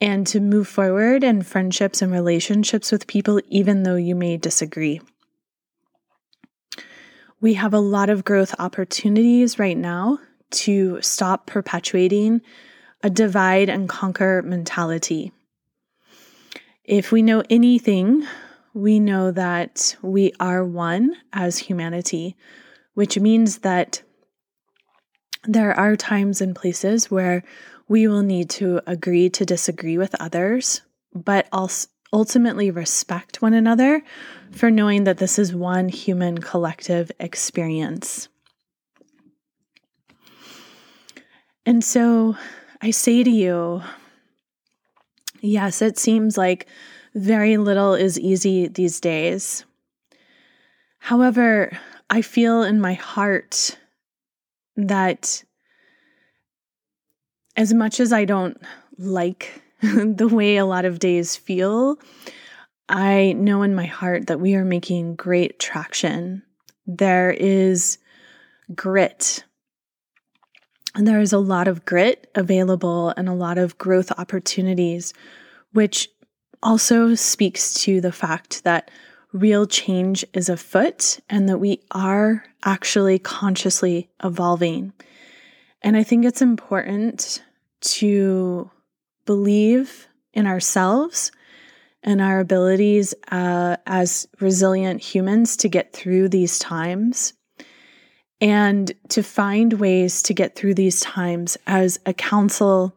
and 0.00 0.26
to 0.26 0.40
move 0.40 0.68
forward 0.68 1.24
in 1.24 1.42
friendships 1.42 2.02
and 2.02 2.12
relationships 2.12 2.92
with 2.92 3.06
people, 3.06 3.40
even 3.48 3.82
though 3.82 3.96
you 3.96 4.14
may 4.14 4.36
disagree. 4.36 5.00
We 7.40 7.54
have 7.54 7.72
a 7.72 7.80
lot 7.80 8.10
of 8.10 8.24
growth 8.24 8.54
opportunities 8.58 9.58
right 9.58 9.76
now 9.76 10.18
to 10.50 11.00
stop 11.00 11.46
perpetuating 11.46 12.42
a 13.02 13.08
divide 13.08 13.70
and 13.70 13.88
conquer 13.88 14.42
mentality. 14.42 15.32
If 16.84 17.12
we 17.12 17.22
know 17.22 17.42
anything 17.48 18.26
we 18.74 19.00
know 19.00 19.30
that 19.30 19.96
we 20.02 20.32
are 20.38 20.64
one 20.64 21.16
as 21.32 21.58
humanity, 21.58 22.36
which 22.94 23.18
means 23.18 23.58
that 23.58 24.02
there 25.44 25.72
are 25.72 25.96
times 25.96 26.40
and 26.40 26.54
places 26.54 27.10
where 27.10 27.42
we 27.88 28.06
will 28.06 28.22
need 28.22 28.50
to 28.50 28.80
agree 28.86 29.28
to 29.30 29.44
disagree 29.44 29.98
with 29.98 30.14
others, 30.20 30.82
but 31.14 31.48
also 31.52 31.88
ultimately 32.12 32.70
respect 32.70 33.40
one 33.40 33.54
another 33.54 34.02
for 34.50 34.70
knowing 34.70 35.04
that 35.04 35.18
this 35.18 35.38
is 35.38 35.54
one 35.54 35.88
human 35.88 36.38
collective 36.38 37.10
experience. 37.20 38.28
And 41.64 41.84
so 41.84 42.36
I 42.82 42.90
say 42.90 43.22
to 43.22 43.30
you, 43.30 43.82
yes, 45.40 45.82
it 45.82 45.98
seems 45.98 46.36
like 46.36 46.66
very 47.14 47.56
little 47.56 47.94
is 47.94 48.18
easy 48.18 48.68
these 48.68 49.00
days. 49.00 49.64
However, 50.98 51.76
I 52.08 52.22
feel 52.22 52.62
in 52.62 52.80
my 52.80 52.94
heart 52.94 53.78
that 54.76 55.42
as 57.56 57.74
much 57.74 58.00
as 58.00 58.12
I 58.12 58.24
don't 58.24 58.60
like 58.98 59.62
the 59.82 60.28
way 60.28 60.56
a 60.56 60.66
lot 60.66 60.84
of 60.84 60.98
days 60.98 61.36
feel, 61.36 61.98
I 62.88 63.32
know 63.34 63.62
in 63.62 63.74
my 63.74 63.86
heart 63.86 64.26
that 64.26 64.40
we 64.40 64.54
are 64.54 64.64
making 64.64 65.16
great 65.16 65.58
traction. 65.58 66.42
There 66.86 67.30
is 67.30 67.98
grit. 68.74 69.44
And 70.94 71.06
there 71.06 71.20
is 71.20 71.32
a 71.32 71.38
lot 71.38 71.68
of 71.68 71.84
grit 71.84 72.28
available 72.34 73.14
and 73.16 73.28
a 73.28 73.34
lot 73.34 73.58
of 73.58 73.78
growth 73.78 74.10
opportunities, 74.18 75.14
which 75.72 76.08
also 76.62 77.14
speaks 77.14 77.74
to 77.82 78.00
the 78.00 78.12
fact 78.12 78.64
that 78.64 78.90
real 79.32 79.66
change 79.66 80.24
is 80.34 80.48
afoot 80.48 81.20
and 81.28 81.48
that 81.48 81.58
we 81.58 81.80
are 81.92 82.44
actually 82.64 83.18
consciously 83.18 84.08
evolving. 84.22 84.92
And 85.82 85.96
I 85.96 86.02
think 86.02 86.24
it's 86.24 86.42
important 86.42 87.42
to 87.80 88.70
believe 89.24 90.08
in 90.32 90.46
ourselves 90.46 91.32
and 92.02 92.20
our 92.20 92.40
abilities 92.40 93.14
uh, 93.30 93.76
as 93.86 94.26
resilient 94.40 95.00
humans 95.00 95.56
to 95.58 95.68
get 95.68 95.92
through 95.92 96.28
these 96.28 96.58
times 96.58 97.34
and 98.40 98.92
to 99.08 99.22
find 99.22 99.74
ways 99.74 100.22
to 100.22 100.34
get 100.34 100.56
through 100.56 100.74
these 100.74 101.00
times 101.00 101.58
as 101.66 102.00
a 102.06 102.14
council 102.14 102.94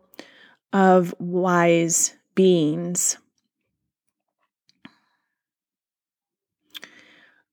of 0.72 1.14
wise 1.20 2.14
beings. 2.34 3.18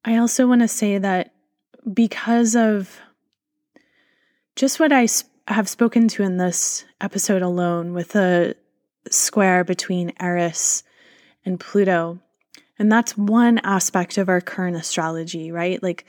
I 0.05 0.17
also 0.17 0.47
want 0.47 0.63
to 0.63 0.69
say 0.69 0.99
that 0.99 1.33
because 1.93 2.57
of 2.57 3.01
just 4.57 4.81
what 4.81 4.93
I 4.93 5.07
have 5.49 5.69
spoken 5.69 6.09
to 6.09 6.23
in 6.23 6.39
this 6.39 6.85
episode 7.01 7.43
alone 7.43 7.93
with 7.93 8.11
the 8.11 8.57
square 9.11 9.65
between 9.65 10.13
Eris 10.21 10.85
and 11.45 11.61
Pluto, 11.61 12.21
and 12.79 12.91
that's 12.91 13.17
one 13.17 13.59
aspect 13.59 14.17
of 14.17 14.29
our 14.29 14.41
current 14.41 14.77
astrology, 14.77 15.53
right? 15.53 15.83
Like 15.83 16.07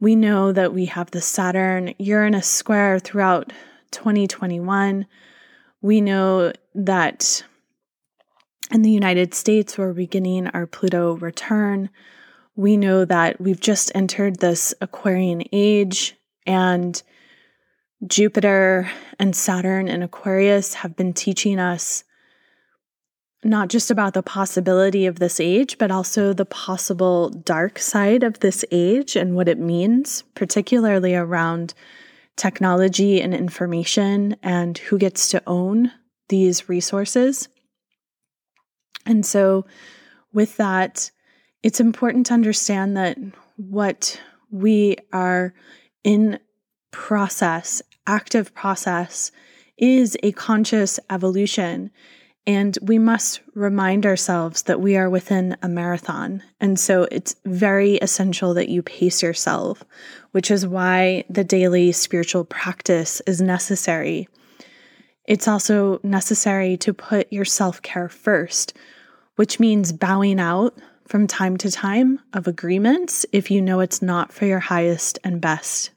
we 0.00 0.16
know 0.16 0.52
that 0.52 0.74
we 0.74 0.86
have 0.86 1.10
the 1.10 1.20
Saturn 1.22 1.94
Uranus 1.98 2.46
square 2.46 2.98
throughout 2.98 3.52
2021. 3.90 5.06
We 5.80 6.00
know 6.02 6.52
that 6.74 7.42
in 8.70 8.82
the 8.82 8.90
United 8.90 9.34
States, 9.34 9.78
we're 9.78 9.94
beginning 9.94 10.46
our 10.48 10.66
Pluto 10.66 11.16
return 11.16 11.88
we 12.56 12.76
know 12.76 13.04
that 13.04 13.40
we've 13.40 13.60
just 13.60 13.92
entered 13.94 14.38
this 14.38 14.74
Aquarian 14.80 15.42
age, 15.52 16.16
and 16.46 17.02
Jupiter 18.06 18.90
and 19.18 19.36
Saturn 19.36 19.88
and 19.88 20.02
Aquarius 20.02 20.74
have 20.74 20.96
been 20.96 21.12
teaching 21.12 21.58
us 21.58 22.04
not 23.42 23.68
just 23.68 23.90
about 23.90 24.14
the 24.14 24.22
possibility 24.22 25.06
of 25.06 25.18
this 25.18 25.40
age, 25.40 25.78
but 25.78 25.90
also 25.90 26.32
the 26.32 26.44
possible 26.44 27.30
dark 27.30 27.78
side 27.78 28.22
of 28.22 28.40
this 28.40 28.64
age 28.70 29.16
and 29.16 29.34
what 29.34 29.48
it 29.48 29.58
means, 29.58 30.24
particularly 30.34 31.14
around 31.14 31.72
technology 32.36 33.20
and 33.20 33.34
information 33.34 34.36
and 34.42 34.78
who 34.78 34.98
gets 34.98 35.28
to 35.28 35.42
own 35.46 35.90
these 36.28 36.68
resources. 36.68 37.48
And 39.06 39.24
so, 39.24 39.66
with 40.32 40.56
that, 40.58 41.10
it's 41.62 41.80
important 41.80 42.26
to 42.26 42.34
understand 42.34 42.96
that 42.96 43.18
what 43.56 44.20
we 44.50 44.96
are 45.12 45.54
in 46.04 46.38
process, 46.90 47.82
active 48.06 48.54
process, 48.54 49.30
is 49.76 50.16
a 50.22 50.32
conscious 50.32 50.98
evolution. 51.10 51.90
And 52.46 52.76
we 52.82 52.98
must 52.98 53.40
remind 53.54 54.06
ourselves 54.06 54.62
that 54.62 54.80
we 54.80 54.96
are 54.96 55.10
within 55.10 55.56
a 55.62 55.68
marathon. 55.68 56.42
And 56.60 56.80
so 56.80 57.06
it's 57.12 57.36
very 57.44 57.96
essential 57.96 58.54
that 58.54 58.70
you 58.70 58.82
pace 58.82 59.22
yourself, 59.22 59.84
which 60.32 60.50
is 60.50 60.66
why 60.66 61.24
the 61.28 61.44
daily 61.44 61.92
spiritual 61.92 62.44
practice 62.44 63.20
is 63.26 63.40
necessary. 63.42 64.26
It's 65.26 65.46
also 65.46 66.00
necessary 66.02 66.76
to 66.78 66.94
put 66.94 67.32
your 67.32 67.44
self 67.44 67.82
care 67.82 68.08
first, 68.08 68.74
which 69.36 69.60
means 69.60 69.92
bowing 69.92 70.40
out 70.40 70.76
from 71.10 71.26
time 71.26 71.56
to 71.56 71.68
time 71.68 72.20
of 72.32 72.46
agreements 72.46 73.26
if 73.32 73.50
you 73.50 73.60
know 73.60 73.80
it's 73.80 74.00
not 74.00 74.32
for 74.32 74.46
your 74.46 74.60
highest 74.60 75.18
and 75.24 75.40
best. 75.40 75.90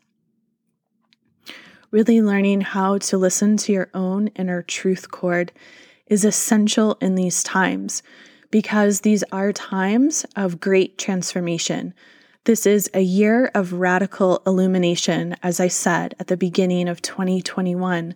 Really 1.92 2.20
learning 2.20 2.62
how 2.62 2.98
to 2.98 3.20
listen 3.20 3.56
to 3.58 3.72
your 3.72 3.92
own 3.94 4.30
inner 4.30 4.64
truth 4.64 5.12
chord 5.12 5.52
is 6.08 6.26
essential 6.26 6.98
in 7.00 7.14
these 7.14 7.44
times 7.44 8.02
because 8.50 9.02
these 9.02 9.24
are 9.32 9.54
times 9.54 10.26
of 10.36 10.60
great 10.60 10.98
transformation. 10.98 11.94
This 12.46 12.66
is 12.66 12.90
a 12.96 13.02
year 13.02 13.52
of 13.54 13.74
radical 13.74 14.42
illumination, 14.48 15.36
as 15.44 15.60
I 15.60 15.68
said 15.68 16.16
at 16.20 16.26
the 16.26 16.38
beginning 16.38 16.90
of 16.90 17.04
2021. 17.04 18.16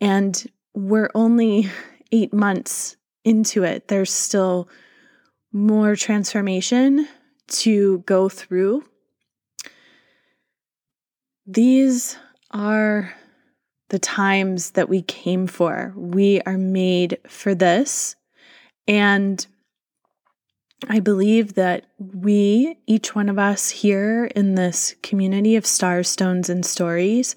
And 0.00 0.50
we're 0.72 1.10
only 1.14 1.68
eight 2.10 2.32
months 2.32 2.96
into 3.22 3.64
it. 3.64 3.88
There's 3.88 4.10
still 4.10 4.70
more 5.52 5.94
transformation 5.96 7.06
to 7.48 7.98
go 8.00 8.28
through. 8.28 8.84
These 11.46 12.16
are 12.50 13.14
the 13.90 13.98
times 13.98 14.70
that 14.72 14.88
we 14.88 15.02
came 15.02 15.46
for. 15.46 15.92
We 15.96 16.40
are 16.42 16.56
made 16.56 17.18
for 17.28 17.54
this. 17.54 18.16
And 18.88 19.46
I 20.88 21.00
believe 21.00 21.54
that 21.54 21.86
we, 21.98 22.78
each 22.86 23.14
one 23.14 23.28
of 23.28 23.38
us 23.38 23.68
here 23.68 24.24
in 24.34 24.54
this 24.54 24.96
community 25.02 25.56
of 25.56 25.66
stars, 25.66 26.08
stones, 26.08 26.48
and 26.48 26.64
stories, 26.64 27.36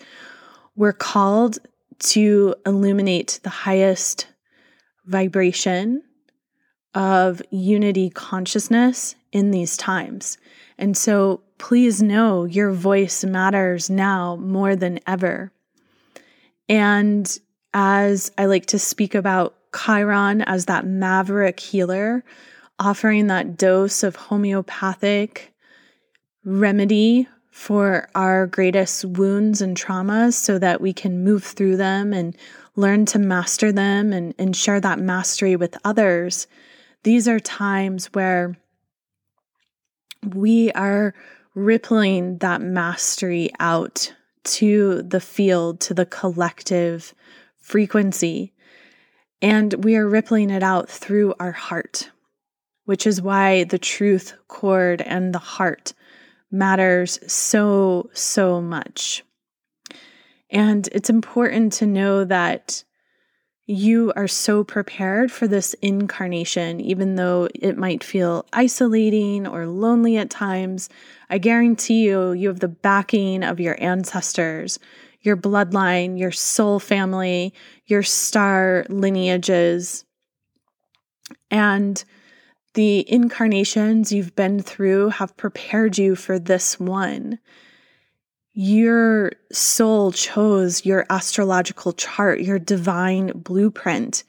we're 0.76 0.94
called 0.94 1.60
to 2.00 2.56
illuminate 2.66 3.40
the 3.44 3.50
highest 3.50 4.28
vibration 5.06 6.02
of 6.96 7.42
unity 7.52 8.10
consciousness 8.10 9.16
in 9.34 9.52
these 9.52 9.76
times. 9.78 10.38
And 10.78 10.98
so 10.98 11.42
please 11.58 12.02
know 12.02 12.46
your 12.46 12.72
voice 12.72 13.24
matters 13.24 13.90
now 13.90 14.38
more 14.38 14.76
than 14.76 15.00
ever. 15.06 15.52
And 16.68 17.38
as 17.74 18.32
I 18.38 18.46
like 18.46 18.66
to 18.68 18.80
speak 18.80 19.14
about 19.14 19.56
Chiron 19.76 20.42
as 20.42 20.66
that 20.66 20.86
maverick 20.86 21.60
healer, 21.60 22.24
offering 22.80 23.28
that 23.28 23.58
dose 23.58 24.04
of 24.04 24.16
homeopathic 24.16 25.54
remedy 26.46 27.28
for 27.52 28.10
our 28.16 28.48
greatest 28.48 29.06
wounds 29.06 29.62
and 29.62 29.78
traumas 29.78 30.34
so 30.34 30.60
that 30.60 30.82
we 30.82 30.94
can 30.94 31.24
move 31.24 31.44
through 31.44 31.78
them 31.78 32.14
and 32.14 32.36
learn 32.76 33.06
to 33.06 33.20
master 33.20 33.72
them 33.72 34.12
and, 34.14 34.34
and 34.38 34.56
share 34.56 34.80
that 34.80 35.00
mastery 35.00 35.56
with 35.56 35.78
others 35.86 36.48
these 37.06 37.28
are 37.28 37.40
times 37.40 38.08
where 38.14 38.58
we 40.34 40.72
are 40.72 41.14
rippling 41.54 42.40
that 42.40 42.62
mastery 42.62 43.52
out 43.60 44.12
to 44.44 45.04
the 45.04 45.20
field, 45.20 45.80
to 45.82 45.94
the 45.94 46.08
collective 46.08 47.14
frequency. 47.58 48.54
And 49.40 49.84
we 49.84 49.96
are 49.96 50.10
rippling 50.10 50.50
it 50.50 50.64
out 50.64 50.90
through 50.90 51.36
our 51.40 51.52
heart, 51.52 52.10
which 52.86 53.06
is 53.06 53.22
why 53.22 53.66
the 53.66 53.78
truth 53.78 54.34
chord 54.48 55.04
and 55.04 55.32
the 55.32 55.40
heart 55.40 55.94
matters 56.50 57.20
so, 57.32 58.10
so 58.14 58.60
much. 58.60 59.24
And 60.50 60.90
it's 60.92 61.12
important 61.12 61.72
to 61.74 61.86
know 61.86 62.26
that 62.26 62.84
you 63.68 64.14
are 64.16 64.28
so 64.28 64.64
prepared 64.64 65.32
for 65.32 65.48
this 65.48 65.74
incarnation, 65.82 66.80
even 66.80 67.16
though 67.16 67.50
it 67.56 67.78
might 67.78 68.04
feel 68.04 68.46
isolating 68.54 69.48
or 69.48 69.66
lonely 69.66 70.18
at 70.18 70.30
times. 70.30 70.88
I 71.30 71.40
guarantee 71.40 72.04
you, 72.06 72.34
you 72.34 72.48
have 72.50 72.60
the 72.60 72.68
backing 72.68 73.44
of 73.44 73.60
your 73.60 73.76
ancestors, 73.82 74.78
your 75.22 75.36
bloodline, 75.36 76.20
your 76.20 76.32
soul 76.32 76.80
family, 76.80 77.54
your 77.88 78.04
star 78.04 78.86
lineages. 78.88 80.06
And 81.50 82.04
the 82.76 83.12
incarnations 83.12 84.12
you've 84.12 84.36
been 84.36 84.62
through 84.62 85.10
have 85.10 85.38
prepared 85.38 85.98
you 85.98 86.16
for 86.16 86.38
this 86.38 86.80
one. 86.80 87.40
Your 88.58 89.34
soul 89.52 90.14
chose 90.14 90.86
your 90.86 91.06
astrological 91.10 91.92
chart, 91.92 92.40
your 92.40 92.58
divine 92.58 93.34
blueprint, 93.36 94.24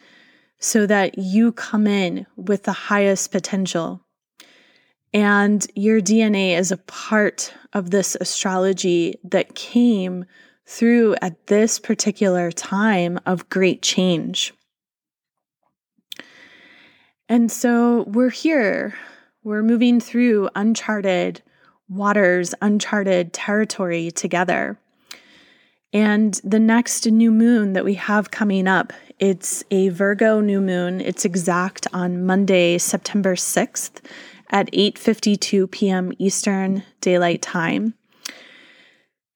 so 0.58 0.84
that 0.84 1.16
you 1.16 1.52
come 1.52 1.86
in 1.86 2.26
with 2.34 2.64
the 2.64 2.72
highest 2.72 3.30
potential. 3.30 4.04
And 5.14 5.64
your 5.76 6.00
DNA 6.00 6.58
is 6.58 6.72
a 6.72 6.76
part 6.76 7.54
of 7.72 7.90
this 7.90 8.16
astrology 8.20 9.14
that 9.22 9.54
came 9.54 10.24
through 10.66 11.14
at 11.22 11.46
this 11.46 11.78
particular 11.78 12.50
time 12.50 13.20
of 13.26 13.48
great 13.48 13.80
change. 13.80 14.52
And 17.28 17.50
so 17.50 18.02
we're 18.08 18.30
here, 18.30 18.94
we're 19.44 19.62
moving 19.62 20.00
through 20.00 20.50
uncharted 20.56 21.42
waters, 21.88 22.54
uncharted 22.60 23.32
territory 23.32 24.10
together. 24.10 24.78
And 25.92 26.40
the 26.44 26.60
next 26.60 27.06
new 27.06 27.30
moon 27.30 27.72
that 27.72 27.84
we 27.84 27.94
have 27.94 28.30
coming 28.30 28.66
up, 28.66 28.92
it's 29.18 29.64
a 29.70 29.88
Virgo 29.88 30.40
new 30.40 30.60
moon. 30.60 31.00
It's 31.00 31.24
exact 31.24 31.86
on 31.92 32.24
Monday, 32.26 32.78
September 32.78 33.34
6th 33.34 34.00
at 34.50 34.70
8:52 34.72 35.70
p.m. 35.70 36.12
Eastern 36.18 36.82
Daylight 37.00 37.42
Time. 37.42 37.94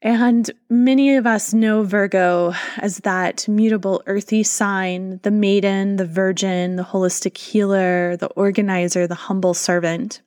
And 0.02 0.50
many 0.70 1.16
of 1.16 1.26
us 1.26 1.52
know 1.52 1.82
Virgo 1.82 2.54
as 2.78 2.98
that 2.98 3.46
mutable 3.46 4.02
earthy 4.06 4.42
sign, 4.42 5.20
the 5.22 5.30
maiden, 5.30 5.96
the 5.96 6.06
virgin, 6.06 6.76
the 6.76 6.84
holistic 6.84 7.36
healer, 7.36 8.16
the 8.16 8.28
organizer, 8.28 9.06
the 9.06 9.14
humble 9.14 9.52
servant. 9.52 10.22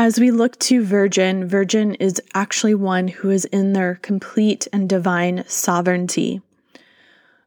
As 0.00 0.20
we 0.20 0.30
look 0.30 0.56
to 0.60 0.84
Virgin, 0.84 1.48
Virgin 1.48 1.94
is 1.96 2.22
actually 2.32 2.76
one 2.76 3.08
who 3.08 3.30
is 3.30 3.44
in 3.46 3.72
their 3.72 3.96
complete 3.96 4.68
and 4.72 4.88
divine 4.88 5.42
sovereignty. 5.48 6.40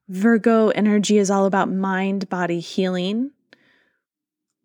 Virgo 0.09 0.67
energy 0.67 1.17
is 1.17 1.31
all 1.31 1.45
about 1.45 1.71
mind 1.71 2.27
body 2.27 2.59
healing, 2.59 3.31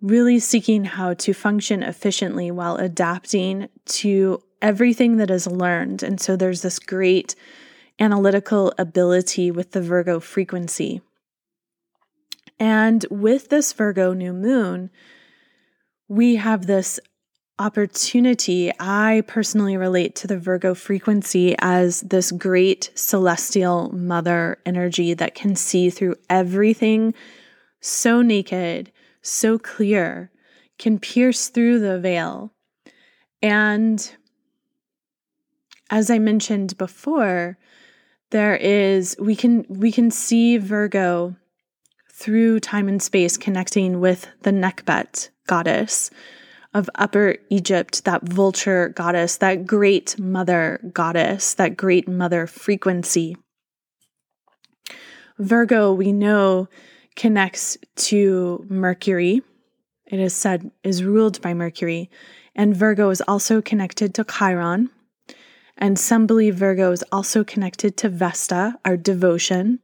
really 0.00 0.40
seeking 0.40 0.84
how 0.84 1.14
to 1.14 1.32
function 1.32 1.84
efficiently 1.84 2.50
while 2.50 2.74
adapting 2.74 3.68
to 3.84 4.42
everything 4.60 5.18
that 5.18 5.30
is 5.30 5.46
learned. 5.46 6.02
And 6.02 6.20
so 6.20 6.34
there's 6.34 6.62
this 6.62 6.80
great 6.80 7.36
analytical 8.00 8.74
ability 8.78 9.52
with 9.52 9.70
the 9.70 9.80
Virgo 9.80 10.18
frequency. 10.18 11.02
And 12.58 13.06
with 13.12 13.48
this 13.48 13.72
Virgo 13.72 14.12
new 14.12 14.32
moon, 14.32 14.90
we 16.08 16.34
have 16.34 16.66
this 16.66 16.98
opportunity, 17.58 18.70
I 18.78 19.22
personally 19.26 19.76
relate 19.76 20.14
to 20.16 20.26
the 20.26 20.38
Virgo 20.38 20.74
frequency 20.74 21.54
as 21.58 22.02
this 22.02 22.30
great 22.30 22.90
celestial 22.94 23.90
mother 23.92 24.58
energy 24.66 25.14
that 25.14 25.34
can 25.34 25.56
see 25.56 25.90
through 25.90 26.16
everything 26.28 27.14
so 27.80 28.20
naked, 28.20 28.92
so 29.22 29.58
clear, 29.58 30.30
can 30.78 30.98
pierce 30.98 31.48
through 31.48 31.80
the 31.80 31.98
veil. 31.98 32.52
And 33.42 34.10
as 35.90 36.10
I 36.10 36.18
mentioned 36.18 36.76
before, 36.76 37.58
there 38.30 38.56
is 38.56 39.16
we 39.20 39.36
can 39.36 39.64
we 39.68 39.92
can 39.92 40.10
see 40.10 40.58
Virgo 40.58 41.36
through 42.10 42.60
time 42.60 42.88
and 42.88 43.00
space 43.00 43.36
connecting 43.36 44.00
with 44.00 44.26
the 44.42 44.50
Nekhbet 44.50 45.30
goddess 45.46 46.10
of 46.76 46.90
Upper 46.96 47.36
Egypt, 47.48 48.04
that 48.04 48.22
vulture 48.28 48.90
goddess, 48.90 49.38
that 49.38 49.66
great 49.66 50.18
mother 50.18 50.78
goddess, 50.92 51.54
that 51.54 51.74
great 51.74 52.06
mother 52.06 52.46
frequency. 52.46 53.34
Virgo, 55.38 55.94
we 55.94 56.12
know, 56.12 56.68
connects 57.16 57.78
to 57.96 58.62
Mercury. 58.68 59.40
It 60.06 60.20
is 60.20 60.34
said 60.34 60.70
is 60.84 61.02
ruled 61.02 61.40
by 61.40 61.54
Mercury. 61.54 62.10
And 62.54 62.76
Virgo 62.76 63.08
is 63.08 63.22
also 63.26 63.62
connected 63.62 64.14
to 64.14 64.24
Chiron. 64.24 64.90
And 65.78 65.98
some 65.98 66.26
believe 66.26 66.56
Virgo 66.56 66.92
is 66.92 67.04
also 67.10 67.42
connected 67.42 67.96
to 67.98 68.10
Vesta, 68.10 68.74
our 68.84 68.98
devotion, 68.98 69.78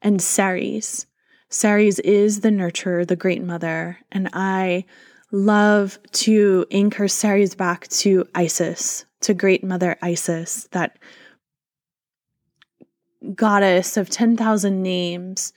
and 0.00 0.20
Ceres. 0.20 1.06
Ceres 1.50 2.00
is 2.00 2.40
the 2.40 2.50
nurturer, 2.50 3.06
the 3.06 3.14
great 3.14 3.44
mother. 3.44 3.98
And 4.10 4.28
I 4.32 4.86
love 5.32 5.98
to 6.12 6.66
anchor 6.70 7.08
Ceres 7.08 7.54
back 7.54 7.88
to 7.88 8.26
Isis, 8.34 9.06
to 9.22 9.34
Great 9.34 9.64
Mother 9.64 9.96
Isis, 10.02 10.68
that 10.72 10.98
goddess 13.34 13.96
of 13.96 14.10
10,000 14.10 14.82
names, 14.82 15.52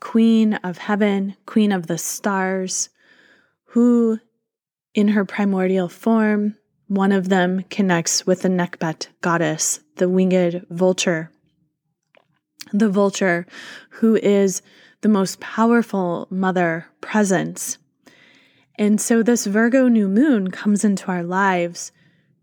queen 0.00 0.54
of 0.54 0.78
heaven, 0.78 1.36
queen 1.44 1.72
of 1.72 1.88
the 1.88 1.98
stars, 1.98 2.88
who 3.64 4.20
in 4.94 5.08
her 5.08 5.24
primordial 5.24 5.88
form, 5.88 6.56
one 6.86 7.10
of 7.10 7.28
them 7.28 7.64
connects 7.68 8.26
with 8.26 8.42
the 8.42 8.48
Nekhbet 8.48 9.08
goddess, 9.20 9.80
the 9.96 10.08
winged 10.08 10.64
vulture. 10.70 11.32
The 12.72 12.88
vulture, 12.88 13.46
who 13.90 14.16
is 14.16 14.62
the 15.00 15.08
most 15.08 15.40
powerful 15.40 16.28
mother 16.30 16.86
presence 17.00 17.78
and 18.78 19.00
so 19.00 19.22
this 19.22 19.46
Virgo 19.46 19.88
new 19.88 20.08
moon 20.08 20.50
comes 20.50 20.84
into 20.84 21.08
our 21.08 21.22
lives 21.22 21.92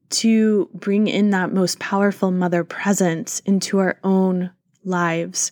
to 0.09 0.69
bring 0.73 1.07
in 1.07 1.31
that 1.31 1.53
most 1.53 1.79
powerful 1.79 2.31
mother 2.31 2.63
presence 2.63 3.39
into 3.41 3.79
our 3.79 3.99
own 4.03 4.51
lives. 4.83 5.51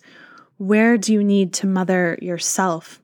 Where 0.58 0.98
do 0.98 1.14
you 1.14 1.24
need 1.24 1.54
to 1.56 1.68
mother 1.68 2.18
yourself? 2.22 3.02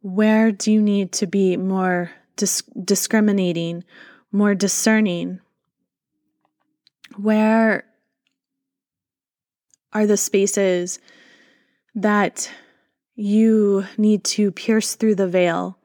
Where 0.00 0.52
do 0.52 0.70
you 0.72 0.82
need 0.82 1.12
to 1.12 1.26
be 1.26 1.56
more 1.56 2.10
dis- 2.36 2.62
discriminating, 2.84 3.84
more 4.30 4.54
discerning? 4.54 5.40
Where 7.16 7.84
are 9.92 10.06
the 10.06 10.16
spaces 10.16 10.98
that 11.94 12.50
you 13.14 13.84
need 13.96 14.22
to 14.24 14.52
pierce 14.52 14.94
through 14.94 15.16
the 15.16 15.26
veil 15.26 15.77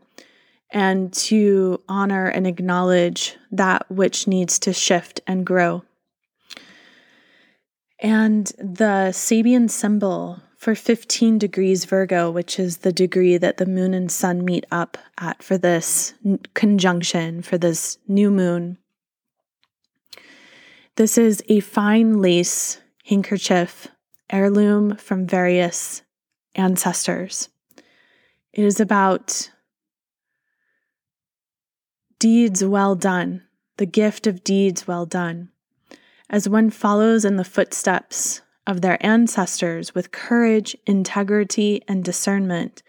and 0.73 1.13
to 1.13 1.79
honor 1.87 2.27
and 2.27 2.47
acknowledge 2.47 3.37
that 3.51 3.89
which 3.89 4.27
needs 4.27 4.57
to 4.59 4.73
shift 4.73 5.21
and 5.27 5.45
grow. 5.45 5.83
And 7.99 8.47
the 8.57 9.11
Sabian 9.13 9.69
symbol 9.69 10.41
for 10.57 10.75
15 10.75 11.37
degrees 11.37 11.85
Virgo, 11.85 12.31
which 12.31 12.59
is 12.59 12.77
the 12.77 12.91
degree 12.91 13.37
that 13.37 13.57
the 13.57 13.65
moon 13.65 13.93
and 13.93 14.11
sun 14.11 14.43
meet 14.43 14.65
up 14.71 14.97
at 15.19 15.43
for 15.43 15.57
this 15.57 16.13
conjunction, 16.53 17.41
for 17.41 17.57
this 17.57 17.97
new 18.07 18.31
moon. 18.31 18.77
This 20.95 21.17
is 21.17 21.43
a 21.49 21.59
fine 21.59 22.21
lace 22.21 22.81
handkerchief, 23.05 23.87
heirloom 24.29 24.95
from 24.97 25.27
various 25.27 26.01
ancestors. 26.55 27.49
It 28.53 28.63
is 28.63 28.79
about 28.79 29.51
deeds 32.23 32.63
well 32.63 32.95
done, 32.95 33.43
the 33.75 33.85
gift 33.85 34.27
of 34.27 34.45
deeds 34.45 34.87
well 34.87 35.05
done. 35.05 35.49
As 36.29 36.47
one 36.47 36.69
follows 36.69 37.25
in 37.25 37.35
the 37.35 37.43
footsteps 37.43 38.39
of 38.65 38.79
their 38.79 38.97
ancestors 39.05 39.93
with 39.93 40.13
courage, 40.13 40.73
integrity, 40.87 41.81
and 41.85 42.01
discernment, 42.01 42.81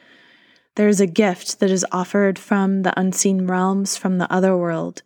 there 0.76 0.87
is 0.87 1.01
a 1.01 1.09
gift 1.09 1.59
that 1.59 1.68
is 1.68 1.85
offered 1.91 2.39
from 2.39 2.82
the 2.82 2.97
unseen 2.97 3.49
realms, 3.49 3.97
from 3.97 4.18
the 4.18 4.32
other 4.32 4.57
world, 4.57 5.03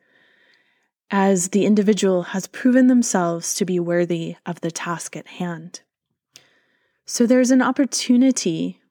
as 1.11 1.49
the 1.49 1.64
individual 1.64 2.24
has 2.24 2.49
proven 2.49 2.87
themselves 2.87 3.55
to 3.55 3.64
be 3.64 3.81
worthy 3.81 4.37
of 4.45 4.61
the 4.61 4.70
task 4.70 5.16
at 5.16 5.26
hand. 5.26 5.81
So 7.07 7.24
there's 7.24 7.51
an 7.51 7.62
opportunity, 7.62 8.83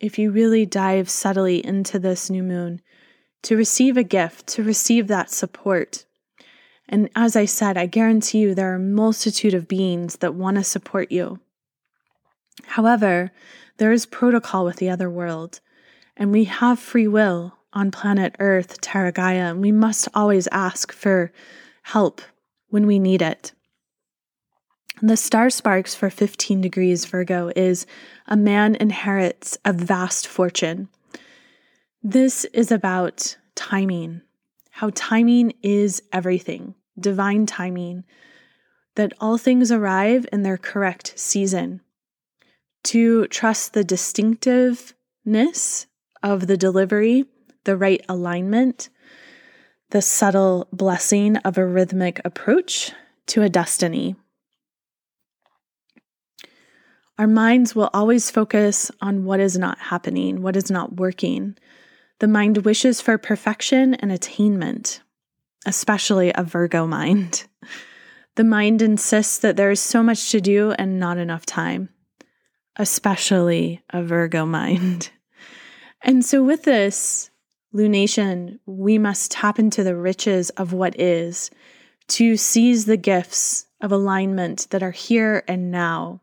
if 0.00 0.18
you 0.18 0.30
really 0.30 0.64
dive 0.64 1.10
subtly 1.10 1.62
into 1.62 1.98
this 1.98 2.30
new 2.30 2.42
moon, 2.42 2.80
to 3.42 3.56
receive 3.56 3.96
a 3.96 4.04
gift, 4.04 4.46
to 4.48 4.62
receive 4.62 5.08
that 5.08 5.30
support. 5.30 6.04
And 6.88 7.08
as 7.16 7.36
I 7.36 7.44
said, 7.44 7.76
I 7.76 7.86
guarantee 7.86 8.38
you 8.38 8.54
there 8.54 8.72
are 8.72 8.76
a 8.76 8.80
multitude 8.80 9.54
of 9.54 9.68
beings 9.68 10.16
that 10.16 10.34
want 10.34 10.56
to 10.56 10.64
support 10.64 11.10
you. 11.10 11.40
However, 12.64 13.32
there 13.78 13.92
is 13.92 14.06
protocol 14.06 14.64
with 14.64 14.76
the 14.76 14.90
other 14.90 15.10
world, 15.10 15.60
and 16.16 16.30
we 16.30 16.44
have 16.44 16.78
free 16.78 17.08
will 17.08 17.54
on 17.72 17.90
planet 17.90 18.36
Earth, 18.38 18.80
Terra 18.80 19.12
Gaia, 19.12 19.50
and 19.50 19.60
we 19.60 19.72
must 19.72 20.08
always 20.14 20.46
ask 20.48 20.92
for 20.92 21.32
help 21.82 22.20
when 22.68 22.86
we 22.86 22.98
need 22.98 23.22
it. 23.22 23.52
The 25.00 25.16
star 25.16 25.50
sparks 25.50 25.94
for 25.94 26.10
15 26.10 26.60
degrees 26.60 27.06
Virgo 27.06 27.50
is 27.56 27.86
a 28.28 28.36
man 28.36 28.76
inherits 28.76 29.58
a 29.64 29.72
vast 29.72 30.28
fortune. 30.28 30.88
This 32.04 32.44
is 32.46 32.72
about 32.72 33.36
timing, 33.54 34.22
how 34.70 34.90
timing 34.92 35.52
is 35.62 36.02
everything, 36.12 36.74
divine 36.98 37.46
timing, 37.46 38.02
that 38.96 39.12
all 39.20 39.38
things 39.38 39.70
arrive 39.70 40.26
in 40.32 40.42
their 40.42 40.56
correct 40.56 41.16
season. 41.16 41.80
To 42.84 43.28
trust 43.28 43.72
the 43.72 43.84
distinctiveness 43.84 45.86
of 46.24 46.48
the 46.48 46.56
delivery, 46.56 47.26
the 47.62 47.76
right 47.76 48.04
alignment, 48.08 48.88
the 49.90 50.02
subtle 50.02 50.66
blessing 50.72 51.36
of 51.36 51.56
a 51.56 51.64
rhythmic 51.64 52.20
approach 52.24 52.90
to 53.26 53.42
a 53.42 53.48
destiny. 53.48 54.16
Our 57.16 57.28
minds 57.28 57.76
will 57.76 57.90
always 57.94 58.28
focus 58.28 58.90
on 59.00 59.24
what 59.24 59.38
is 59.38 59.56
not 59.56 59.78
happening, 59.78 60.42
what 60.42 60.56
is 60.56 60.68
not 60.68 60.96
working. 60.96 61.56
The 62.22 62.28
mind 62.28 62.58
wishes 62.58 63.00
for 63.00 63.18
perfection 63.18 63.96
and 63.96 64.12
attainment, 64.12 65.00
especially 65.66 66.30
a 66.32 66.44
Virgo 66.44 66.86
mind. 66.86 67.48
The 68.36 68.44
mind 68.44 68.80
insists 68.80 69.38
that 69.38 69.56
there 69.56 69.72
is 69.72 69.80
so 69.80 70.04
much 70.04 70.30
to 70.30 70.40
do 70.40 70.70
and 70.70 71.00
not 71.00 71.18
enough 71.18 71.44
time, 71.44 71.88
especially 72.76 73.82
a 73.90 74.04
Virgo 74.04 74.46
mind. 74.46 75.10
And 76.04 76.24
so, 76.24 76.44
with 76.44 76.62
this 76.62 77.30
lunation, 77.74 78.60
we 78.66 78.98
must 78.98 79.32
tap 79.32 79.58
into 79.58 79.82
the 79.82 79.96
riches 79.96 80.50
of 80.50 80.72
what 80.72 81.00
is 81.00 81.50
to 82.08 82.36
seize 82.36 82.84
the 82.84 82.96
gifts 82.96 83.66
of 83.80 83.90
alignment 83.90 84.68
that 84.70 84.84
are 84.84 84.92
here 84.92 85.42
and 85.48 85.72
now, 85.72 86.20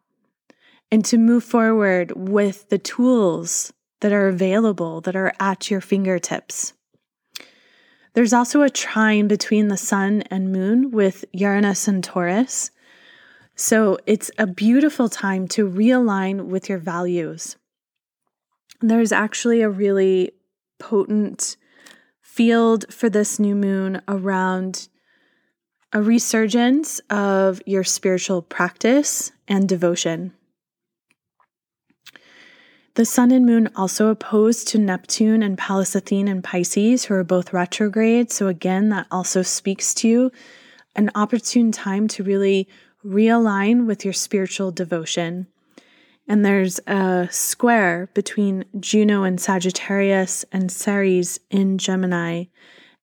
and 0.91 1.03
to 1.05 1.17
move 1.17 1.43
forward 1.43 2.13
with 2.15 2.69
the 2.69 2.77
tools 2.77 3.73
that 4.01 4.11
are 4.11 4.27
available, 4.27 5.01
that 5.01 5.15
are 5.15 5.33
at 5.39 5.69
your 5.69 5.81
fingertips. 5.81 6.73
There's 8.13 8.33
also 8.33 8.61
a 8.61 8.69
trine 8.69 9.27
between 9.27 9.67
the 9.67 9.77
sun 9.77 10.23
and 10.31 10.51
moon 10.51 10.91
with 10.91 11.25
Uranus 11.31 11.87
and 11.87 12.03
Taurus. 12.03 12.71
So 13.55 13.97
it's 14.05 14.31
a 14.37 14.47
beautiful 14.47 15.09
time 15.09 15.47
to 15.49 15.69
realign 15.69 16.45
with 16.45 16.69
your 16.69 16.79
values. 16.79 17.57
There's 18.81 19.11
actually 19.11 19.61
a 19.61 19.69
really 19.69 20.31
potent 20.79 21.57
field 22.21 22.91
for 22.91 23.09
this 23.09 23.39
new 23.39 23.55
moon 23.55 24.01
around 24.07 24.87
a 25.91 26.01
resurgence 26.01 26.99
of 27.09 27.61
your 27.65 27.83
spiritual 27.83 28.41
practice 28.41 29.31
and 29.47 29.67
devotion. 29.67 30.33
The 32.99 33.05
sun 33.05 33.31
and 33.31 33.45
moon 33.45 33.69
also 33.77 34.09
opposed 34.09 34.67
to 34.67 34.77
Neptune 34.77 35.41
and 35.41 35.57
Pallas 35.57 35.95
Athene 35.95 36.27
and 36.27 36.43
Pisces, 36.43 37.05
who 37.05 37.13
are 37.13 37.23
both 37.23 37.53
retrograde. 37.53 38.29
So, 38.29 38.47
again, 38.47 38.89
that 38.89 39.07
also 39.09 39.41
speaks 39.41 39.93
to 39.93 40.33
an 40.97 41.09
opportune 41.15 41.71
time 41.71 42.09
to 42.09 42.25
really 42.25 42.67
realign 43.05 43.85
with 43.85 44.03
your 44.03 44.11
spiritual 44.11 44.71
devotion. 44.71 45.47
And 46.27 46.43
there's 46.43 46.81
a 46.87 47.29
square 47.31 48.09
between 48.13 48.65
Juno 48.81 49.23
and 49.23 49.39
Sagittarius 49.39 50.43
and 50.51 50.69
Ceres 50.69 51.39
in 51.49 51.77
Gemini. 51.77 52.47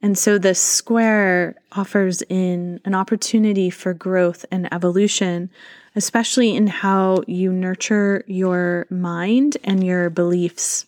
And 0.03 0.19
so 0.19 0.37
this 0.37 0.61
square 0.61 1.55
offers 1.73 2.21
in 2.29 2.83
an 2.85 2.95
opportunity 2.95 3.71
for 3.71 3.95
growth 3.95 4.45
and 4.51 4.71
evolution 4.75 5.49
especially 5.97 6.55
in 6.55 6.67
how 6.67 7.23
you 7.27 7.53
nurture 7.53 8.23
your 8.27 8.87
mind 8.91 9.57
and 9.65 9.83
your 9.83 10.11
beliefs. 10.11 10.87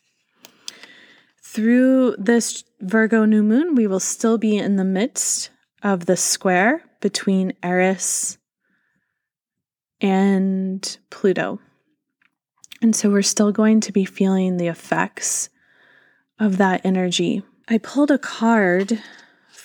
Through 1.43 2.17
this 2.19 2.63
Virgo 2.81 3.25
new 3.25 3.43
moon, 3.43 3.75
we 3.75 3.87
will 3.87 4.01
still 4.01 4.37
be 4.37 4.57
in 4.57 4.77
the 4.77 4.85
midst 4.85 5.51
of 5.83 6.07
the 6.07 6.17
square 6.17 6.85
between 7.01 7.55
Eris 7.63 8.37
and 10.01 10.99
Pluto. 11.11 11.59
And 12.83 12.95
so 12.95 13.11
we're 13.11 13.23
still 13.23 13.51
going 13.51 13.81
to 13.81 13.93
be 13.93 14.05
feeling 14.05 14.57
the 14.57 14.69
effects 14.69 15.49
of 16.39 16.59
that 16.59 16.85
energy. 16.85 17.43
I 17.69 17.79
pulled 17.79 18.11
a 18.11 18.19
card 18.19 19.03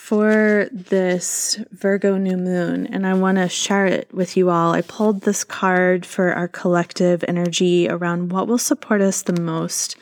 for 0.03 0.67
this 0.73 1.57
Virgo 1.71 2.17
new 2.17 2.35
moon, 2.35 2.85
and 2.87 3.07
I 3.07 3.13
want 3.13 3.37
to 3.37 3.47
share 3.47 3.85
it 3.85 4.13
with 4.13 4.35
you 4.35 4.49
all. 4.49 4.73
I 4.73 4.81
pulled 4.81 5.21
this 5.21 5.45
card 5.45 6.05
for 6.05 6.33
our 6.33 6.49
collective 6.49 7.23
energy 7.25 7.87
around 7.87 8.29
what 8.29 8.45
will 8.45 8.57
support 8.57 8.99
us 8.99 9.21
the 9.21 9.39
most 9.41 9.95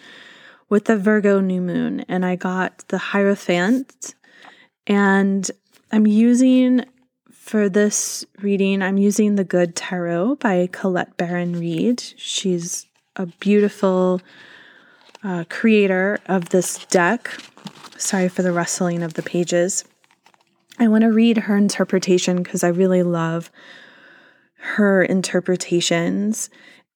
with 0.69 0.85
the 0.85 0.97
Virgo 0.97 1.39
new 1.39 1.61
moon, 1.61 1.99
and 2.09 2.25
I 2.25 2.35
got 2.35 2.83
the 2.87 2.97
Hierophant, 2.97 4.15
and 4.87 5.51
I'm 5.91 6.07
using 6.07 6.83
for 7.29 7.69
this 7.69 8.25
reading, 8.41 8.81
I'm 8.81 8.97
using 8.97 9.35
the 9.35 9.43
Good 9.43 9.75
Tarot 9.75 10.37
by 10.37 10.67
Colette 10.71 11.15
Baron 11.15 11.59
Reid. 11.59 12.01
She's 12.17 12.87
a 13.17 13.27
beautiful 13.27 14.19
uh, 15.23 15.43
creator 15.47 16.17
of 16.25 16.49
this 16.49 16.87
deck. 16.87 17.29
Sorry 17.97 18.29
for 18.29 18.41
the 18.41 18.51
rustling 18.51 19.03
of 19.03 19.13
the 19.13 19.21
pages. 19.21 19.85
I 20.81 20.87
want 20.87 21.03
to 21.03 21.11
read 21.11 21.37
her 21.37 21.55
interpretation 21.55 22.41
because 22.41 22.63
I 22.63 22.69
really 22.69 23.03
love 23.03 23.51
her 24.55 25.03
interpretations. 25.03 26.49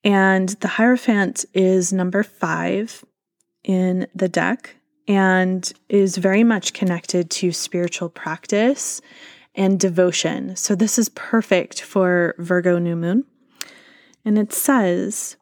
And 0.03 0.49
the 0.49 0.69
Hierophant 0.69 1.45
is 1.53 1.93
number 1.93 2.23
five 2.23 3.05
in 3.63 4.07
the 4.15 4.27
deck 4.27 4.75
and 5.07 5.71
is 5.87 6.17
very 6.17 6.43
much 6.43 6.73
connected 6.73 7.29
to 7.29 7.51
spiritual 7.51 8.09
practice 8.09 9.01
and 9.53 9.79
devotion. 9.79 10.55
So, 10.55 10.73
this 10.73 10.97
is 10.97 11.09
perfect 11.09 11.81
for 11.83 12.33
Virgo 12.39 12.79
new 12.79 12.95
moon. 12.95 13.23
And 14.25 14.39
it 14.39 14.51
says, 14.51 15.37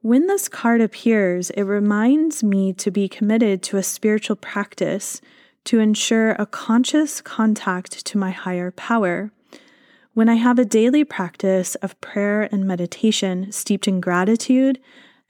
when 0.00 0.26
this 0.26 0.48
card 0.48 0.80
appears, 0.80 1.50
it 1.50 1.62
reminds 1.62 2.42
me 2.42 2.72
to 2.72 2.90
be 2.90 3.08
committed 3.08 3.62
to 3.62 3.76
a 3.76 3.84
spiritual 3.84 4.34
practice 4.34 5.20
to 5.64 5.78
ensure 5.78 6.32
a 6.32 6.46
conscious 6.46 7.20
contact 7.20 8.04
to 8.06 8.18
my 8.18 8.30
higher 8.30 8.70
power. 8.70 9.30
When 10.14 10.28
I 10.28 10.34
have 10.34 10.58
a 10.58 10.64
daily 10.64 11.04
practice 11.04 11.74
of 11.76 12.00
prayer 12.00 12.48
and 12.52 12.66
meditation 12.66 13.50
steeped 13.52 13.88
in 13.88 14.00
gratitude 14.00 14.80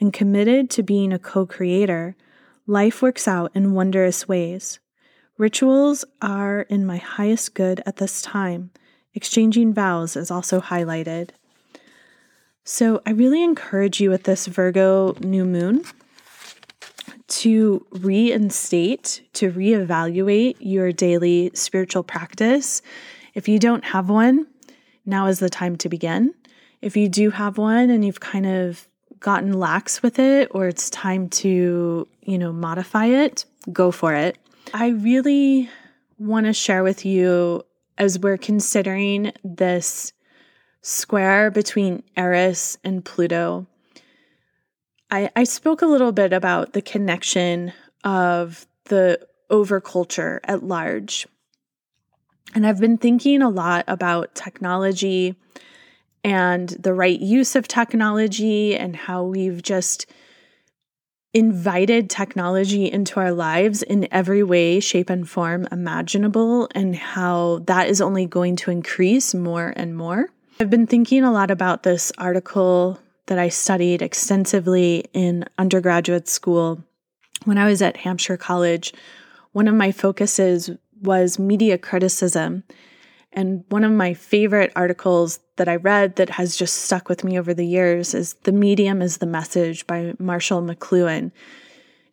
and 0.01 0.13
committed 0.13 0.71
to 0.71 0.83
being 0.83 1.13
a 1.13 1.19
co 1.19 1.47
creator, 1.47 2.17
life 2.67 3.03
works 3.03 3.29
out 3.29 3.53
in 3.55 3.75
wondrous 3.75 4.27
ways. 4.27 4.81
Rituals 5.39 6.05
are 6.21 6.63
in 6.63 6.85
my 6.85 6.97
highest 6.97 7.55
good 7.55 7.83
at 7.87 7.97
this 7.97 8.23
time. 8.23 8.71
Exchanging 9.15 9.73
vows 9.73 10.17
is 10.17 10.31
also 10.31 10.61
highlighted. 10.61 11.31
So, 12.65 13.03
I 13.05 13.11
really 13.11 13.43
encourage 13.43 14.01
you 14.01 14.11
with 14.11 14.23
this 14.23 14.47
Virgo 14.47 15.17
new 15.21 15.45
moon 15.45 15.85
to 17.29 17.87
reinstate, 17.91 19.23
to 19.35 19.51
reevaluate 19.51 20.57
your 20.61 20.93
daily 20.93 21.51
spiritual 21.55 22.03
practice. 22.03 22.83
If 23.35 23.49
you 23.49 23.59
don't 23.59 23.85
have 23.85 24.09
one, 24.09 24.47
now 25.07 25.27
is 25.27 25.39
the 25.39 25.51
time 25.51 25.77
to 25.77 25.89
begin. 25.89 26.35
If 26.81 26.97
you 26.97 27.09
do 27.09 27.31
have 27.31 27.59
one 27.59 27.91
and 27.91 28.05
you've 28.05 28.21
kind 28.21 28.47
of 28.47 28.89
gotten 29.21 29.53
lax 29.53 30.03
with 30.03 30.19
it 30.19 30.49
or 30.51 30.69
it's 30.69 30.91
time 30.91 31.29
to, 31.29 32.09
you 32.23 32.39
know, 32.39 32.53
modify 32.53 33.07
it, 33.07 33.45
go 33.73 33.91
for 33.91 34.15
it. 34.15 34.37
I 34.75 34.89
really 34.89 35.71
want 36.19 36.47
to 36.47 36.53
share 36.53 36.83
with 36.83 37.05
you 37.05 37.63
as 37.99 38.19
we're 38.19 38.39
considering 38.39 39.33
this 39.45 40.13
square 40.83 41.51
between 41.51 42.03
Eris 42.17 42.79
and 42.83 43.05
Pluto 43.05 43.67
I, 45.13 45.29
I 45.37 45.45
spoke 45.45 45.83
a 45.83 45.87
little 45.87 46.11
bit 46.11 46.33
about 46.33 46.73
the 46.73 46.81
connection 46.81 47.75
of 48.03 48.67
the 48.87 49.21
overculture 49.51 50.41
at 50.45 50.63
large. 50.63 51.27
And 52.55 52.67
I've 52.67 52.81
been 52.81 52.97
thinking 52.97 53.43
a 53.43 53.51
lot 53.51 53.85
about 53.89 54.35
technology 54.35 55.37
and 56.25 56.71
the 56.71 56.95
right 56.95 57.21
use 57.21 57.55
of 57.55 57.69
technology 57.69 58.75
and 58.75 58.97
how 58.97 59.25
we've 59.25 59.63
just 59.63 60.07
invited 61.35 62.09
technology 62.09 62.91
into 62.91 63.21
our 63.21 63.33
lives 63.33 63.83
in 63.83 64.09
every 64.11 64.43
way, 64.43 64.81
shape, 64.81 65.11
and 65.11 65.29
form 65.29 65.69
imaginable, 65.71 66.69
and 66.75 66.97
how 66.97 67.61
that 67.67 67.89
is 67.89 68.01
only 68.01 68.25
going 68.25 68.57
to 68.57 68.71
increase 68.71 69.35
more 69.35 69.75
and 69.77 69.95
more. 69.95 70.31
I've 70.59 70.71
been 70.71 70.87
thinking 70.87 71.23
a 71.23 71.33
lot 71.33 71.51
about 71.51 71.83
this 71.83 72.13
article 72.17 72.99
that 73.27 73.39
I 73.39 73.49
studied 73.49 74.03
extensively 74.03 75.05
in 75.13 75.45
undergraduate 75.59 76.29
school. 76.29 76.83
When 77.45 77.59
I 77.59 77.67
was 77.67 77.83
at 77.83 77.99
Hampshire 77.99 78.37
College, 78.37 78.93
one 79.53 79.69
of 79.69 79.75
my 79.75 79.93
focuses 79.93 80.71
was 81.03 81.39
media 81.39 81.79
criticism. 81.79 82.65
And 83.33 83.65
one 83.69 83.85
of 83.85 83.93
my 83.93 84.15
favorite 84.15 84.73
articles 84.77 85.41
that 85.57 85.69
I 85.69 85.77
read 85.77 86.17
that 86.17 86.31
has 86.31 86.57
just 86.57 86.83
stuck 86.83 87.09
with 87.09 87.25
me 87.25 87.39
over 87.39 87.55
the 87.55 87.67
years 87.67 88.15
is 88.15 88.35
The 88.43 88.53
Medium 88.53 89.01
is 89.01 89.19
the 89.19 89.27
Message 89.27 89.87
by 89.87 90.15
Marshall 90.19 90.63
McLuhan. 90.63 91.33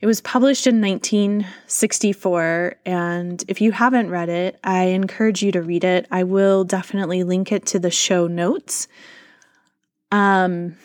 It 0.01 0.05
was 0.05 0.21
published 0.21 0.65
in 0.65 0.79
1964, 0.79 2.75
and 2.85 3.43
if 3.49 3.59
you 3.59 3.73
haven't 3.73 4.09
read 4.09 4.29
it, 4.29 4.57
I 4.63 4.83
encourage 4.85 5.43
you 5.43 5.51
to 5.51 5.61
read 5.61 5.83
it. 5.83 6.07
I 6.09 6.23
will 6.23 6.63
definitely 6.63 7.25
link 7.25 7.51
it 7.51 7.65
to 7.67 7.79
the 7.79 7.91
show 7.91 8.25
notes. 8.27 8.87
Um, 10.09 10.77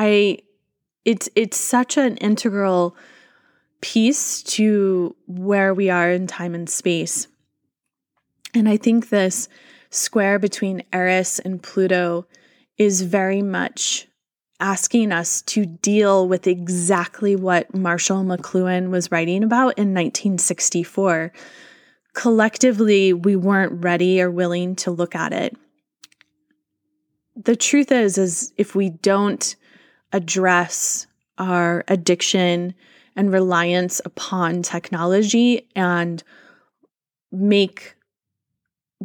I 0.00 0.38
it's 1.04 1.28
it's 1.36 1.58
such 1.58 1.98
an 1.98 2.16
integral 2.16 2.96
piece 3.82 4.42
to 4.42 5.14
where 5.26 5.74
we 5.74 5.90
are 5.90 6.10
in 6.10 6.26
time 6.26 6.54
and 6.54 6.70
space. 6.70 7.28
And 8.54 8.66
I 8.66 8.78
think 8.78 9.10
this 9.10 9.50
square 9.90 10.38
between 10.38 10.84
Eris 10.90 11.38
and 11.38 11.62
Pluto 11.62 12.26
is 12.78 13.02
very 13.02 13.42
much 13.42 14.08
asking 14.58 15.12
us 15.12 15.42
to 15.42 15.66
deal 15.66 16.26
with 16.26 16.46
exactly 16.46 17.36
what 17.36 17.74
Marshall 17.74 18.24
McLuhan 18.24 18.88
was 18.88 19.12
writing 19.12 19.44
about 19.44 19.76
in 19.76 19.92
1964. 19.92 21.30
Collectively, 22.14 23.12
we 23.12 23.36
weren't 23.36 23.84
ready 23.84 24.22
or 24.22 24.30
willing 24.30 24.76
to 24.76 24.90
look 24.90 25.14
at 25.14 25.34
it. 25.34 25.58
The 27.36 27.56
truth 27.56 27.92
is 27.92 28.16
is 28.16 28.54
if 28.56 28.74
we 28.74 28.88
don't 28.88 29.56
address 30.12 31.06
our 31.38 31.84
addiction 31.88 32.74
and 33.16 33.32
reliance 33.32 34.00
upon 34.04 34.62
technology 34.62 35.68
and 35.74 36.22
make 37.32 37.94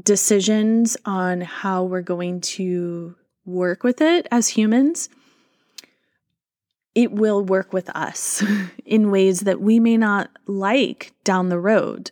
decisions 0.01 0.97
on 1.05 1.41
how 1.41 1.83
we're 1.83 2.01
going 2.01 2.41
to 2.41 3.15
work 3.45 3.83
with 3.83 4.01
it 4.01 4.27
as 4.31 4.49
humans, 4.49 5.09
it 6.93 7.11
will 7.11 7.43
work 7.43 7.73
with 7.73 7.89
us 7.95 8.43
in 8.85 9.11
ways 9.11 9.41
that 9.41 9.61
we 9.61 9.79
may 9.79 9.97
not 9.97 10.29
like 10.47 11.13
down 11.23 11.49
the 11.49 11.59
road. 11.59 12.11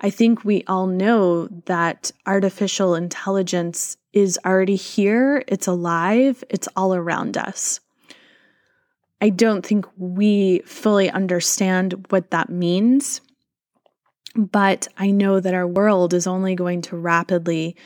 I 0.00 0.10
think 0.10 0.44
we 0.44 0.64
all 0.66 0.86
know 0.86 1.46
that 1.66 2.10
artificial 2.26 2.94
intelligence 2.94 3.96
is 4.12 4.38
already 4.44 4.76
here, 4.76 5.44
it's 5.46 5.68
alive, 5.68 6.42
it's 6.50 6.68
all 6.76 6.94
around 6.94 7.36
us. 7.36 7.80
I 9.22 9.28
don't 9.28 9.64
think 9.64 9.86
we 9.96 10.62
fully 10.66 11.08
understand 11.08 12.06
what 12.10 12.32
that 12.32 12.50
means, 12.50 13.20
but 14.34 14.88
I 14.98 15.12
know 15.12 15.38
that 15.38 15.54
our 15.54 15.66
world 15.66 16.12
is 16.12 16.26
only 16.26 16.56
going 16.56 16.82
to 16.82 16.96
rapidly 16.96 17.76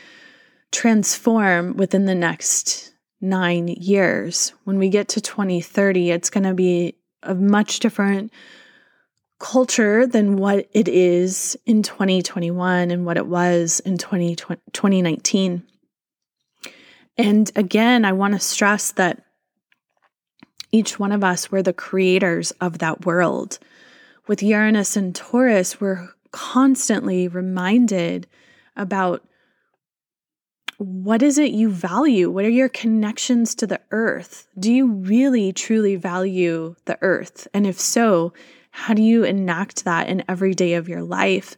transform 0.71 1.77
within 1.77 2.05
the 2.05 2.15
next 2.15 2.91
nine 3.21 3.67
years. 3.67 4.51
When 4.63 4.79
we 4.79 4.89
get 4.89 5.09
to 5.09 5.21
2030, 5.21 6.09
it's 6.09 6.31
going 6.31 6.43
to 6.43 6.55
be 6.55 6.95
a 7.21 7.35
much 7.35 7.81
different 7.81 8.33
culture 9.39 10.07
than 10.07 10.37
what 10.37 10.67
it 10.71 10.87
is 10.87 11.55
in 11.67 11.83
2021 11.83 12.89
and 12.89 13.05
what 13.05 13.17
it 13.17 13.27
was 13.27 13.79
in 13.81 13.99
2019. 13.99 15.63
And 17.19 17.51
again, 17.55 18.05
I 18.05 18.13
want 18.13 18.33
to 18.33 18.39
stress 18.39 18.91
that 18.93 19.23
each 20.71 20.99
one 20.99 21.11
of 21.11 21.23
us, 21.23 21.51
we're 21.51 21.63
the 21.63 21.73
creators 21.73 22.51
of 22.61 22.79
that 22.79 23.05
world. 23.05 23.59
With 24.27 24.43
Uranus 24.43 24.97
and 24.97 25.15
Taurus, 25.15 25.79
we're 25.79 26.09
constantly 26.31 27.27
reminded 27.27 28.27
about 28.75 29.23
what 30.77 31.23
is 31.23 31.39
it 31.39 31.51
you 31.51 31.69
value? 31.69 32.29
What 32.29 32.45
are 32.45 32.49
your 32.49 32.69
connections 32.69 33.55
to 33.55 33.67
the 33.67 33.81
earth? 33.89 34.47
Do 34.59 34.71
you 34.71 34.87
really 34.87 35.51
truly 35.51 35.95
value 35.95 36.75
the 36.85 36.99
earth? 37.01 37.47
And 37.53 37.65
if 37.65 37.79
so, 37.79 38.33
how 38.69 38.93
do 38.93 39.01
you 39.01 39.23
enact 39.23 39.85
that 39.85 40.07
in 40.07 40.23
every 40.29 40.53
day 40.53 40.75
of 40.75 40.87
your 40.87 41.01
life? 41.01 41.57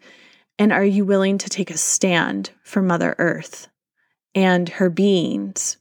And 0.57 0.71
are 0.71 0.85
you 0.85 1.03
willing 1.03 1.37
to 1.39 1.49
take 1.49 1.69
a 1.69 1.77
stand 1.77 2.51
for 2.63 2.81
Mother 2.81 3.15
Earth 3.19 3.67
and 4.33 4.69
her 4.69 4.89
beings? 4.89 5.78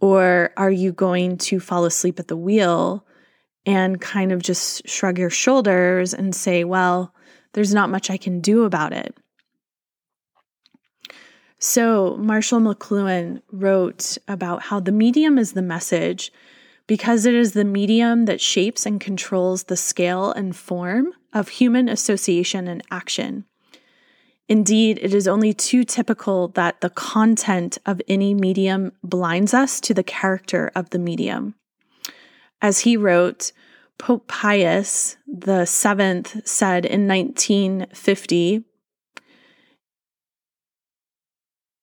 Or 0.00 0.50
are 0.56 0.70
you 0.70 0.92
going 0.92 1.36
to 1.38 1.60
fall 1.60 1.84
asleep 1.84 2.18
at 2.18 2.28
the 2.28 2.36
wheel 2.36 3.06
and 3.66 4.00
kind 4.00 4.32
of 4.32 4.42
just 4.42 4.88
shrug 4.88 5.18
your 5.18 5.30
shoulders 5.30 6.14
and 6.14 6.34
say, 6.34 6.64
well, 6.64 7.14
there's 7.52 7.74
not 7.74 7.90
much 7.90 8.10
I 8.10 8.16
can 8.16 8.40
do 8.40 8.64
about 8.64 8.92
it? 8.92 9.16
So, 11.58 12.16
Marshall 12.16 12.60
McLuhan 12.60 13.42
wrote 13.52 14.16
about 14.26 14.62
how 14.62 14.80
the 14.80 14.92
medium 14.92 15.36
is 15.36 15.52
the 15.52 15.60
message 15.60 16.32
because 16.86 17.26
it 17.26 17.34
is 17.34 17.52
the 17.52 17.66
medium 17.66 18.24
that 18.24 18.40
shapes 18.40 18.86
and 18.86 18.98
controls 18.98 19.64
the 19.64 19.76
scale 19.76 20.32
and 20.32 20.56
form 20.56 21.12
of 21.34 21.48
human 21.48 21.88
association 21.88 22.66
and 22.66 22.82
action. 22.90 23.44
Indeed, 24.50 24.98
it 25.00 25.14
is 25.14 25.28
only 25.28 25.54
too 25.54 25.84
typical 25.84 26.48
that 26.48 26.80
the 26.80 26.90
content 26.90 27.78
of 27.86 28.02
any 28.08 28.34
medium 28.34 28.90
blinds 29.00 29.54
us 29.54 29.80
to 29.82 29.94
the 29.94 30.02
character 30.02 30.72
of 30.74 30.90
the 30.90 30.98
medium. 30.98 31.54
As 32.60 32.80
he 32.80 32.96
wrote, 32.96 33.52
Pope 33.96 34.26
Pius 34.26 35.16
the 35.28 35.66
Seventh 35.66 36.48
said 36.48 36.84
in 36.84 37.06
1950, 37.06 38.64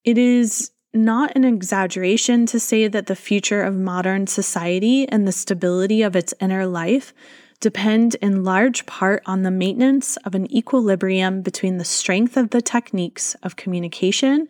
It 0.03 0.18
is 0.18 0.72
not 0.93 1.34
an 1.38 1.45
exaggeration 1.45 2.45
to 2.47 2.59
say 2.59 2.89
that 2.89 3.07
the 3.07 3.15
future 3.15 3.63
of 3.63 3.76
modern 3.76 4.28
society 4.28 5.07
and 5.07 5.26
the 5.26 5.32
stability 5.32 6.01
of 6.01 6.18
its 6.18 6.34
inner 6.41 6.65
life 6.65 7.13
depend 7.60 8.16
in 8.16 8.43
large 8.43 8.86
part 8.86 9.24
on 9.26 9.43
the 9.43 9.51
maintenance 9.51 10.18
of 10.18 10.36
an 10.36 10.51
equilibrium 10.55 11.41
between 11.41 11.78
the 11.78 11.86
strength 11.86 12.38
of 12.38 12.51
the 12.51 12.62
techniques 12.62 13.36
of 13.43 13.55
communication 13.55 14.47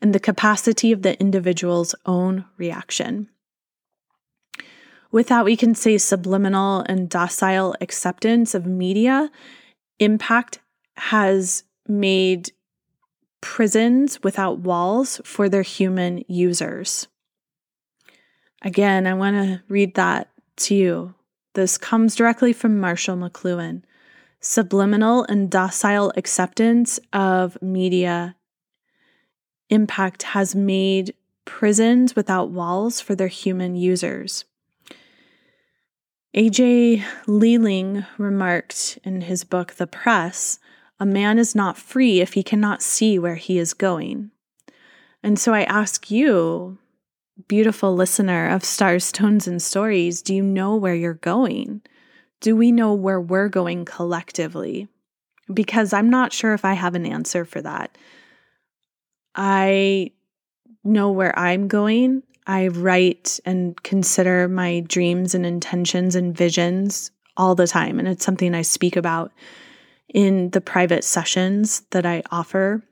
and 0.00 0.14
the 0.14 0.20
capacity 0.20 0.92
of 0.92 1.02
the 1.02 1.18
individual's 1.20 1.94
own 2.06 2.44
reaction. 2.56 3.28
Without, 5.10 5.44
we 5.44 5.56
can 5.56 5.74
say, 5.74 5.96
subliminal 5.98 6.84
and 6.86 7.08
docile 7.08 7.74
acceptance 7.80 8.54
of 8.54 8.66
media, 8.66 9.30
impact 9.98 10.58
has 10.96 11.64
made 11.86 12.52
prisons 13.40 14.22
without 14.22 14.58
walls 14.58 15.20
for 15.24 15.48
their 15.48 15.62
human 15.62 16.24
users. 16.28 17.08
Again, 18.62 19.06
I 19.06 19.14
want 19.14 19.36
to 19.36 19.62
read 19.68 19.94
that 19.94 20.28
to 20.56 20.74
you. 20.74 21.14
This 21.54 21.78
comes 21.78 22.14
directly 22.14 22.52
from 22.52 22.80
Marshall 22.80 23.16
McLuhan. 23.16 23.82
Subliminal 24.40 25.24
and 25.24 25.50
docile 25.50 26.12
acceptance 26.16 27.00
of 27.12 27.60
media 27.60 28.36
impact 29.68 30.22
has 30.22 30.54
made 30.54 31.14
prisons 31.44 32.14
without 32.14 32.50
walls 32.50 33.00
for 33.00 33.14
their 33.14 33.28
human 33.28 33.74
users. 33.74 34.44
A.J. 36.34 37.04
Liebling 37.26 38.06
remarked 38.16 38.98
in 39.02 39.22
his 39.22 39.44
book, 39.44 39.74
The 39.74 39.86
Press 39.86 40.58
a 41.00 41.06
man 41.06 41.38
is 41.38 41.54
not 41.54 41.78
free 41.78 42.20
if 42.20 42.32
he 42.32 42.42
cannot 42.42 42.82
see 42.82 43.18
where 43.18 43.36
he 43.36 43.58
is 43.58 43.72
going. 43.74 44.30
And 45.22 45.38
so 45.38 45.54
I 45.54 45.62
ask 45.62 46.10
you, 46.10 46.78
beautiful 47.46 47.94
listener 47.94 48.48
of 48.48 48.64
Stars, 48.64 49.04
Stones, 49.04 49.46
and 49.46 49.62
Stories, 49.62 50.22
do 50.22 50.34
you 50.34 50.42
know 50.42 50.76
where 50.76 50.94
you're 50.94 51.14
going? 51.14 51.82
Do 52.40 52.56
we 52.56 52.72
know 52.72 52.94
where 52.94 53.20
we're 53.20 53.48
going 53.48 53.84
collectively? 53.84 54.88
Because 55.52 55.92
I'm 55.92 56.10
not 56.10 56.32
sure 56.32 56.52
if 56.54 56.64
I 56.64 56.74
have 56.74 56.94
an 56.94 57.06
answer 57.06 57.44
for 57.44 57.62
that. 57.62 57.96
I 59.34 60.12
know 60.84 61.10
where 61.10 61.36
I'm 61.38 61.68
going. 61.68 62.22
I 62.46 62.68
write 62.68 63.38
and 63.44 63.80
consider 63.82 64.48
my 64.48 64.80
dreams 64.80 65.34
and 65.34 65.46
intentions 65.46 66.14
and 66.14 66.36
visions 66.36 67.10
all 67.36 67.54
the 67.54 67.66
time. 67.66 67.98
And 67.98 68.08
it's 68.08 68.24
something 68.24 68.54
I 68.54 68.62
speak 68.62 68.96
about 68.96 69.32
in 70.08 70.50
the 70.50 70.60
private 70.60 71.04
sessions 71.04 71.82
that 71.90 72.06
I 72.06 72.22
offer 72.30 72.82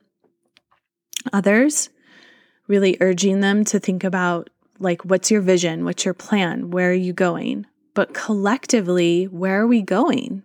others, 1.32 1.88
really 2.68 2.96
urging 3.00 3.40
them 3.40 3.64
to 3.64 3.78
think 3.78 4.04
about 4.04 4.50
like, 4.78 5.04
what's 5.04 5.30
your 5.30 5.40
vision? 5.40 5.84
What's 5.84 6.04
your 6.04 6.14
plan? 6.14 6.70
Where 6.70 6.90
are 6.90 6.94
you 6.94 7.12
going? 7.12 7.66
But 7.94 8.12
collectively, 8.12 9.24
where 9.24 9.60
are 9.62 9.66
we 9.66 9.82
going? 9.82 10.42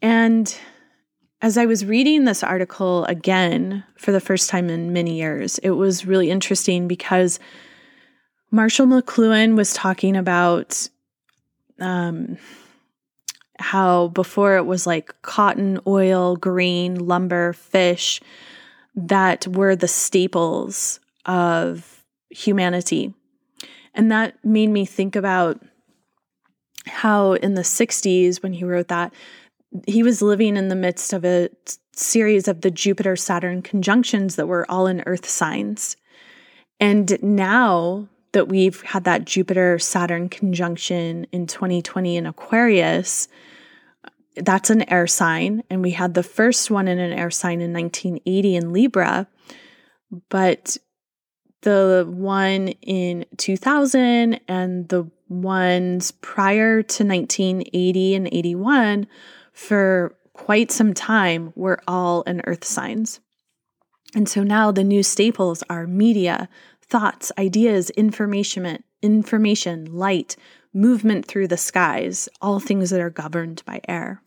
And 0.00 0.54
as 1.40 1.56
I 1.56 1.66
was 1.66 1.84
reading 1.84 2.24
this 2.24 2.42
article 2.42 3.04
again 3.04 3.84
for 3.96 4.12
the 4.12 4.20
first 4.20 4.50
time 4.50 4.68
in 4.68 4.92
many 4.92 5.18
years, 5.18 5.58
it 5.58 5.70
was 5.70 6.06
really 6.06 6.30
interesting 6.30 6.88
because 6.88 7.38
Marshall 8.50 8.86
McLuhan 8.86 9.56
was 9.56 9.72
talking 9.72 10.16
about 10.16 10.88
um, 11.80 12.36
how 13.58 14.08
before 14.08 14.56
it 14.56 14.66
was 14.66 14.86
like 14.86 15.14
cotton, 15.22 15.80
oil, 15.86 16.36
grain, 16.36 17.06
lumber, 17.06 17.52
fish 17.52 18.20
that 18.94 19.46
were 19.46 19.74
the 19.74 19.88
staples 19.88 21.00
of 21.26 22.04
humanity. 22.30 23.14
And 23.94 24.10
that 24.10 24.42
made 24.44 24.70
me 24.70 24.84
think 24.84 25.16
about 25.16 25.60
how 26.86 27.34
in 27.34 27.54
the 27.54 27.62
60s, 27.62 28.42
when 28.42 28.52
he 28.52 28.64
wrote 28.64 28.88
that, 28.88 29.12
he 29.86 30.02
was 30.02 30.20
living 30.20 30.56
in 30.56 30.68
the 30.68 30.74
midst 30.74 31.12
of 31.12 31.24
a 31.24 31.48
series 31.94 32.48
of 32.48 32.62
the 32.62 32.70
Jupiter 32.70 33.16
Saturn 33.16 33.62
conjunctions 33.62 34.36
that 34.36 34.48
were 34.48 34.70
all 34.70 34.86
in 34.86 35.02
earth 35.06 35.28
signs. 35.28 35.96
And 36.80 37.22
now 37.22 38.08
that 38.32 38.48
we've 38.48 38.82
had 38.82 39.04
that 39.04 39.24
Jupiter 39.24 39.78
Saturn 39.78 40.28
conjunction 40.28 41.26
in 41.32 41.46
2020 41.46 42.16
in 42.16 42.26
Aquarius, 42.26 43.28
that's 44.36 44.70
an 44.70 44.90
air 44.90 45.06
sign. 45.06 45.62
And 45.70 45.82
we 45.82 45.90
had 45.90 46.14
the 46.14 46.22
first 46.22 46.70
one 46.70 46.88
in 46.88 46.98
an 46.98 47.12
air 47.12 47.30
sign 47.30 47.60
in 47.60 47.72
1980 47.72 48.56
in 48.56 48.72
Libra. 48.72 49.26
But 50.28 50.76
the 51.62 52.06
one 52.08 52.68
in 52.82 53.24
2000 53.36 54.40
and 54.48 54.88
the 54.88 55.10
ones 55.28 56.10
prior 56.10 56.82
to 56.82 57.04
1980 57.04 58.14
and 58.14 58.28
81 58.30 59.06
for 59.52 60.14
quite 60.32 60.70
some 60.70 60.92
time 60.92 61.52
were 61.54 61.80
all 61.86 62.22
in 62.22 62.42
earth 62.44 62.64
signs. 62.64 63.20
And 64.14 64.28
so 64.28 64.42
now 64.42 64.70
the 64.70 64.84
new 64.84 65.02
staples 65.02 65.62
are 65.70 65.86
media, 65.86 66.48
thoughts, 66.82 67.32
ideas, 67.38 67.90
information, 67.90 68.82
information, 69.00 69.86
light, 69.86 70.36
movement 70.74 71.26
through 71.26 71.48
the 71.48 71.56
skies, 71.56 72.28
all 72.40 72.60
things 72.60 72.90
that 72.90 73.00
are 73.00 73.10
governed 73.10 73.62
by 73.66 73.80
air. 73.88 74.22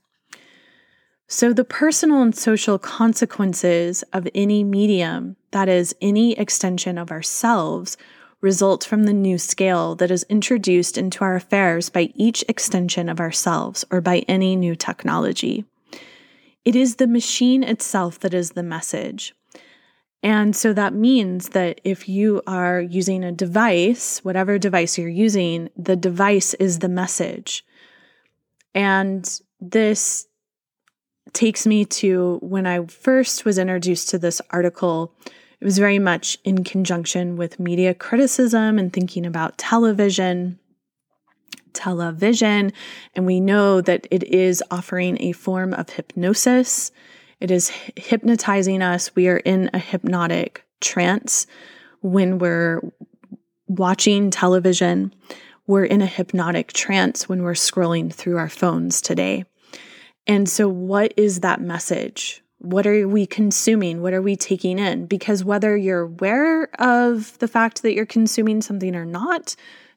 So, 1.28 1.54
the 1.54 1.64
personal 1.64 2.22
and 2.22 2.36
social 2.36 2.78
consequences 2.78 4.04
of 4.14 4.28
any 4.36 4.64
medium, 4.64 5.38
that 5.52 5.68
is, 5.68 5.96
any 6.00 6.38
extension 6.38 7.00
of 7.00 7.10
ourselves, 7.10 7.98
result 8.42 8.84
from 8.84 9.04
the 9.06 9.14
new 9.14 9.40
scale 9.40 9.96
that 9.96 10.12
is 10.12 10.26
introduced 10.30 11.00
into 11.00 11.24
our 11.24 11.36
affairs 11.36 11.90
by 11.90 12.12
each 12.14 12.44
extension 12.48 13.10
of 13.10 13.20
ourselves 13.20 13.84
or 13.90 14.02
by 14.02 14.20
any 14.28 14.56
new 14.56 14.76
technology. 14.76 15.66
It 16.64 16.76
is 16.76 16.98
the 16.98 17.08
machine 17.08 17.64
itself 17.64 18.20
that 18.20 18.36
is 18.36 18.52
the 18.52 18.64
message. 18.64 19.34
And 20.26 20.56
so 20.56 20.74
that 20.74 20.96
means 20.96 21.50
that 21.50 21.80
if 21.84 22.10
you 22.10 22.42
are 22.48 22.82
using 22.82 23.24
a 23.24 23.32
device, 23.32 24.26
whatever 24.26 24.58
device 24.58 24.98
you're 24.98 25.08
using, 25.08 25.70
the 25.78 25.96
device 25.96 26.56
is 26.56 26.80
the 26.80 26.90
message. 26.90 27.64
And 28.74 29.24
this 29.62 30.26
takes 31.34 31.68
me 31.68 31.86
to 31.86 32.40
when 32.42 32.66
I 32.66 32.88
first 32.88 33.46
was 33.46 33.60
introduced 33.60 34.10
to 34.10 34.18
this 34.18 34.42
article. 34.50 35.14
It 35.62 35.66
was 35.66 35.78
very 35.78 36.00
much 36.00 36.40
in 36.44 36.64
conjunction 36.64 37.36
with 37.36 37.60
media 37.60 37.94
criticism 37.94 38.80
and 38.80 38.92
thinking 38.92 39.28
about 39.28 39.60
television. 39.60 40.58
Television, 41.74 42.74
and 43.14 43.28
we 43.28 43.40
know 43.40 43.80
that 43.80 44.08
it 44.10 44.24
is 44.24 44.64
offering 44.72 45.22
a 45.22 45.34
form 45.34 45.72
of 45.76 45.90
hypnosis. 45.90 46.92
It 47.40 47.52
is 47.52 47.72
hypnotizing 47.96 48.82
us. 48.82 49.16
We 49.16 49.28
are 49.28 49.38
in 49.38 49.70
a 49.74 49.80
hypnotic 49.80 50.66
trance 50.82 51.48
when 52.02 52.38
we're 52.40 52.82
watching 53.68 54.32
television. 54.32 55.14
We're 55.68 55.86
in 55.86 56.02
a 56.02 56.08
hypnotic 56.08 56.74
trance 56.74 57.28
when 57.28 57.44
we're 57.44 57.54
scrolling 57.54 58.14
through 58.14 58.38
our 58.38 58.50
phones 58.50 59.02
today. 59.02 59.46
And 60.28 60.48
so, 60.50 60.68
what 60.68 61.14
is 61.18 61.42
that 61.42 61.62
message? 61.62 62.42
What 62.60 62.88
are 62.88 63.08
we 63.08 63.26
consuming? 63.26 64.02
What 64.02 64.14
are 64.14 64.22
we 64.22 64.36
taking 64.36 64.80
in? 64.80 65.06
Because 65.06 65.44
whether 65.44 65.76
you're 65.78 66.02
aware 66.02 66.70
of 66.82 67.38
the 67.40 67.48
fact 67.48 67.84
that 67.84 67.94
you're 67.94 68.06
consuming 68.06 68.62
something 68.62 68.96
or 68.96 69.06
not 69.06 69.56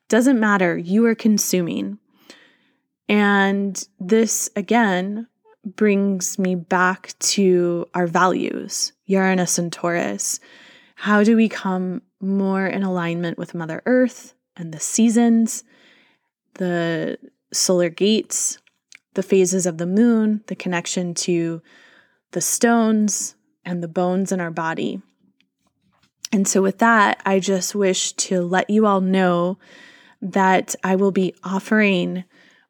doesn't 0.09 0.41
matter. 0.41 0.77
You 0.77 1.07
are 1.07 1.15
consuming. 1.15 1.99
And 3.09 3.83
this, 3.99 4.51
again, 4.55 5.29
brings 5.77 6.39
me 6.39 6.55
back 6.55 7.15
to 7.19 7.87
our 7.95 8.07
values, 8.07 8.93
Uranus 9.07 9.59
and 9.59 9.73
Taurus. 9.73 10.41
How 10.95 11.23
do 11.23 11.37
we 11.37 11.49
come 11.49 12.03
more 12.21 12.67
in 12.67 12.83
alignment 12.83 13.39
with 13.39 13.55
Mother 13.55 13.83
Earth 13.87 14.35
and 14.57 14.73
the 14.73 14.81
seasons, 14.81 15.65
the 16.55 17.19
solar 17.53 17.89
gates, 17.89 18.59
the 19.15 19.23
phases 19.23 19.67
of 19.67 19.79
the 19.79 19.87
moon, 19.87 20.43
the 20.47 20.57
connection 20.57 21.15
to 21.15 21.63
the 22.33 22.41
stones 22.41 23.37
and 23.65 23.83
the 23.83 23.89
bones 23.89 24.33
in 24.33 24.41
our 24.41 24.51
body. 24.51 25.01
And 26.33 26.47
so, 26.47 26.61
with 26.61 26.79
that, 26.79 27.21
I 27.25 27.41
just 27.41 27.75
wish 27.75 28.13
to 28.13 28.43
let 28.43 28.69
you 28.69 28.87
all 28.87 29.01
know 29.01 29.59
that 30.21 30.75
I 30.85 30.97
will 30.97 31.11
be 31.11 31.35
offering 31.43 32.25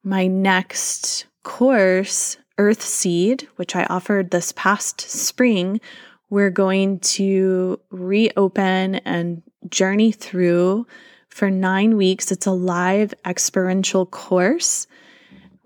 my 0.05 0.27
next 0.27 1.27
course, 1.43 2.37
Earth 2.59 2.83
Seed, 2.83 3.49
which 3.57 3.75
I 3.75 3.85
offered 3.85 4.31
this 4.31 4.53
past 4.53 5.01
spring. 5.01 5.81
We're 6.29 6.51
going 6.51 6.99
to 7.01 7.81
reopen 7.91 8.97
and 8.97 9.43
journey 9.69 10.13
through 10.13 10.87
for 11.29 11.51
nine 11.51 11.97
weeks. 11.97 12.31
It's 12.31 12.47
a 12.47 12.53
live 12.53 13.15
experiential 13.25 14.05
course 14.05 14.87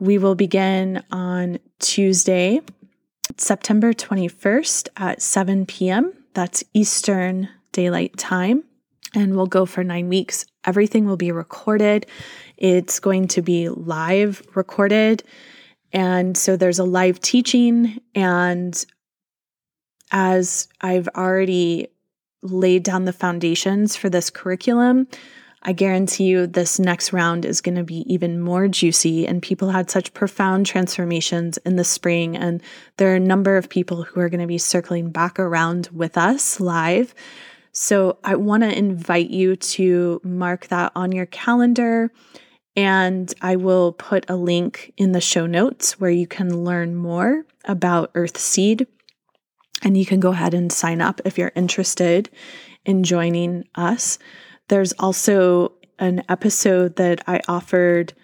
we 0.03 0.19
will 0.19 0.35
begin 0.35 1.01
on 1.13 1.61
Tuesday, 1.79 2.61
September 3.37 3.93
21st 3.93 4.89
at 4.97 5.23
7 5.23 5.65
p.m. 5.65 6.13
That's 6.35 6.65
Eastern 6.75 7.49
Daylight 7.71 8.17
Time. 8.17 8.65
And 9.15 9.37
we'll 9.37 9.47
go 9.47 9.65
for 9.65 9.85
nine 9.85 10.09
weeks. 10.09 10.45
Everything 10.65 11.07
will 11.07 11.17
be 11.17 11.31
recorded. 11.31 12.07
It's 12.57 12.99
going 12.99 13.29
to 13.29 13.43
be 13.43 13.69
live 13.69 14.43
recorded. 14.57 15.23
And 15.93 16.37
so 16.37 16.57
there's 16.57 16.79
a 16.79 16.85
live 16.85 17.21
teaching. 17.21 18.01
And 18.15 18.85
as 20.11 20.69
I've 20.81 21.09
already 21.09 21.89
laid 22.43 22.83
down 22.83 23.05
the 23.05 23.13
foundations 23.13 23.95
for 23.97 24.09
this 24.09 24.31
curriculum, 24.31 25.07
I 25.65 25.73
guarantee 25.73 26.25
you 26.25 26.47
this 26.49 26.81
next 26.81 27.13
round 27.13 27.45
is 27.45 27.61
going 27.61 27.77
to 27.77 27.85
be 27.85 28.13
even 28.13 28.41
more 28.41 28.67
juicy. 28.67 29.27
And 29.29 29.41
people 29.41 29.71
had 29.71 29.91
such 29.91 30.13
profound 30.13 30.67
transformations 30.67 31.57
in 31.59 31.77
the 31.77 31.85
spring. 31.85 32.37
And 32.37 32.61
there 32.97 33.13
are 33.13 33.17
a 33.17 33.21
number 33.21 33.57
of 33.57 33.69
people 33.69 34.03
who 34.03 34.21
are 34.21 34.29
going 34.29 34.41
to 34.41 34.47
be 34.47 34.59
circling 34.59 35.11
back 35.11 35.39
around 35.39 35.89
with 35.93 36.19
us 36.19 36.59
live. 36.59 37.15
So 37.71 38.19
I 38.25 38.35
want 38.35 38.65
to 38.65 38.77
invite 38.77 39.31
you 39.31 39.57
to 39.57 40.21
mark 40.25 40.67
that 40.67 40.93
on 40.95 41.13
your 41.13 41.27
calendar. 41.27 42.11
And 42.75 43.33
I 43.43 43.57
will 43.57 43.93
put 43.93 44.29
a 44.29 44.37
link 44.37 44.93
in 44.97 45.13
the 45.13 45.21
show 45.21 45.47
notes 45.47 46.01
where 46.01 46.11
you 46.11 46.27
can 46.27 46.65
learn 46.65 46.95
more 46.97 47.45
about 47.65 48.11
Earth 48.15 48.39
Seed. 48.39 48.87
And 49.83 49.97
you 49.97 50.07
can 50.07 50.21
go 50.21 50.31
ahead 50.31 50.55
and 50.55 50.73
sign 50.73 51.01
up 51.01 51.21
if 51.25 51.37
you're 51.37 51.53
interested 51.55 52.31
in 52.85 53.03
joining 53.03 53.65
us. 53.75 54.19
There's 54.69 54.93
also 54.99 55.73
an 55.99 56.23
episode 56.29 56.97
that 56.97 57.23
I 57.27 57.41
offered 57.49 58.15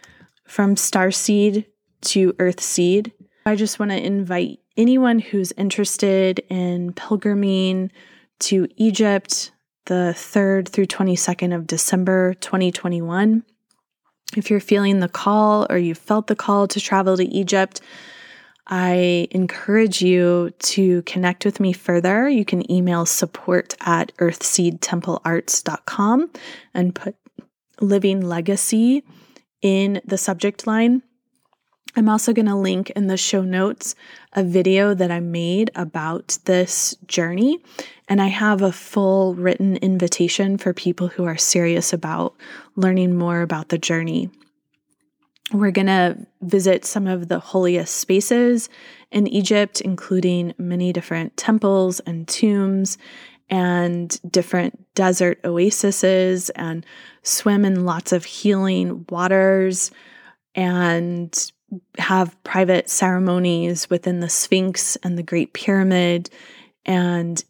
from 0.46 0.76
Starseed 0.76 1.66
to 2.02 2.32
Earthseed. 2.34 3.12
I 3.44 3.54
just 3.54 3.78
want 3.78 3.90
to 3.90 4.04
invite 4.04 4.60
anyone 4.76 5.18
who's 5.18 5.52
interested 5.52 6.40
in 6.48 6.92
pilgriming 6.94 7.90
to 8.40 8.68
Egypt 8.76 9.52
the 9.86 10.12
3rd 10.14 10.68
through 10.68 10.86
22nd 10.86 11.54
of 11.54 11.66
December 11.66 12.34
2021. 12.34 13.42
If 14.36 14.50
you're 14.50 14.60
feeling 14.60 15.00
the 15.00 15.08
call 15.08 15.66
or 15.70 15.78
you 15.78 15.94
felt 15.94 16.26
the 16.26 16.36
call 16.36 16.68
to 16.68 16.78
travel 16.80 17.16
to 17.16 17.24
Egypt, 17.24 17.80
I 18.66 19.28
encourage 19.30 20.02
you 20.02 20.50
to 20.58 21.00
connect 21.02 21.46
with 21.46 21.58
me 21.58 21.72
further. 21.72 22.28
You 22.28 22.44
can 22.44 22.70
email 22.70 23.06
support 23.06 23.74
at 23.80 24.14
earthseedtemplearts.com 24.18 26.30
and 26.74 26.94
put 26.94 27.16
living 27.80 28.20
legacy 28.20 29.04
in 29.62 30.02
the 30.04 30.18
subject 30.18 30.66
line. 30.66 31.02
I'm 31.96 32.10
also 32.10 32.34
going 32.34 32.46
to 32.46 32.54
link 32.54 32.90
in 32.90 33.06
the 33.06 33.16
show 33.16 33.42
notes 33.42 33.94
a 34.34 34.44
video 34.44 34.92
that 34.94 35.10
I 35.10 35.20
made 35.20 35.70
about 35.74 36.36
this 36.44 36.94
journey. 37.06 37.64
And 38.08 38.22
I 38.22 38.28
have 38.28 38.62
a 38.62 38.72
full 38.72 39.34
written 39.34 39.76
invitation 39.76 40.56
for 40.58 40.72
people 40.72 41.08
who 41.08 41.24
are 41.24 41.36
serious 41.36 41.92
about 41.92 42.34
learning 42.74 43.16
more 43.16 43.42
about 43.42 43.68
the 43.68 43.78
journey. 43.78 44.30
We're 45.52 45.70
going 45.70 45.86
to 45.86 46.16
visit 46.42 46.84
some 46.84 47.06
of 47.06 47.28
the 47.28 47.38
holiest 47.38 47.96
spaces 47.96 48.68
in 49.10 49.26
Egypt, 49.26 49.80
including 49.80 50.54
many 50.58 50.92
different 50.92 51.36
temples 51.36 52.00
and 52.00 52.26
tombs. 52.26 52.98
and 53.50 54.20
different 54.30 54.78
desert 54.94 55.40
oases 55.44 56.50
and 56.50 56.84
swim 57.22 57.64
in 57.64 57.86
lots 57.86 58.12
of 58.12 58.24
healing 58.24 59.06
waters 59.08 59.90
and 60.54 61.52
have 61.98 62.42
private 62.44 62.88
ceremonies 62.88 63.88
within 63.90 64.20
the 64.20 64.28
Sphinx 64.28 64.96
and 64.96 65.16
the 65.16 65.22
Great 65.22 65.52
Pyramid 65.52 66.30
and 66.84 67.42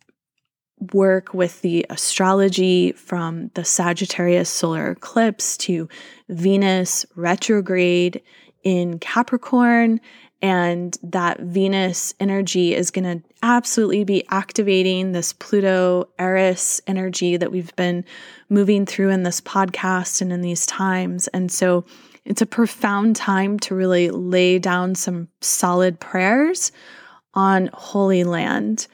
work 0.92 1.34
with 1.34 1.60
the 1.62 1.86
astrology 1.90 2.92
from 2.92 3.50
the 3.54 3.64
Sagittarius 3.64 4.48
solar 4.48 4.90
eclipse 4.90 5.56
to 5.58 5.88
Venus 6.28 7.04
retrograde 7.14 8.22
in 8.62 8.98
Capricorn. 8.98 10.00
And 10.40 10.96
that 11.02 11.40
Venus 11.40 12.14
energy 12.20 12.72
is 12.72 12.92
going 12.92 13.20
to 13.20 13.28
absolutely 13.42 14.04
be 14.04 14.24
activating 14.28 15.10
this 15.10 15.32
Pluto 15.32 16.08
Eris 16.16 16.80
energy 16.86 17.36
that 17.36 17.50
we've 17.50 17.74
been 17.74 18.04
moving 18.48 18.86
through 18.86 19.10
in 19.10 19.24
this 19.24 19.40
podcast 19.40 20.20
and 20.20 20.32
in 20.32 20.40
these 20.40 20.64
times. 20.64 21.26
And 21.28 21.50
so 21.50 21.84
it's 22.24 22.42
a 22.42 22.46
profound 22.46 23.16
time 23.16 23.58
to 23.60 23.74
really 23.74 24.10
lay 24.10 24.60
down 24.60 24.94
some 24.94 25.26
solid 25.40 25.98
prayers 25.98 26.70
on 27.34 27.70
Holy 27.72 28.22
Land 28.22 28.86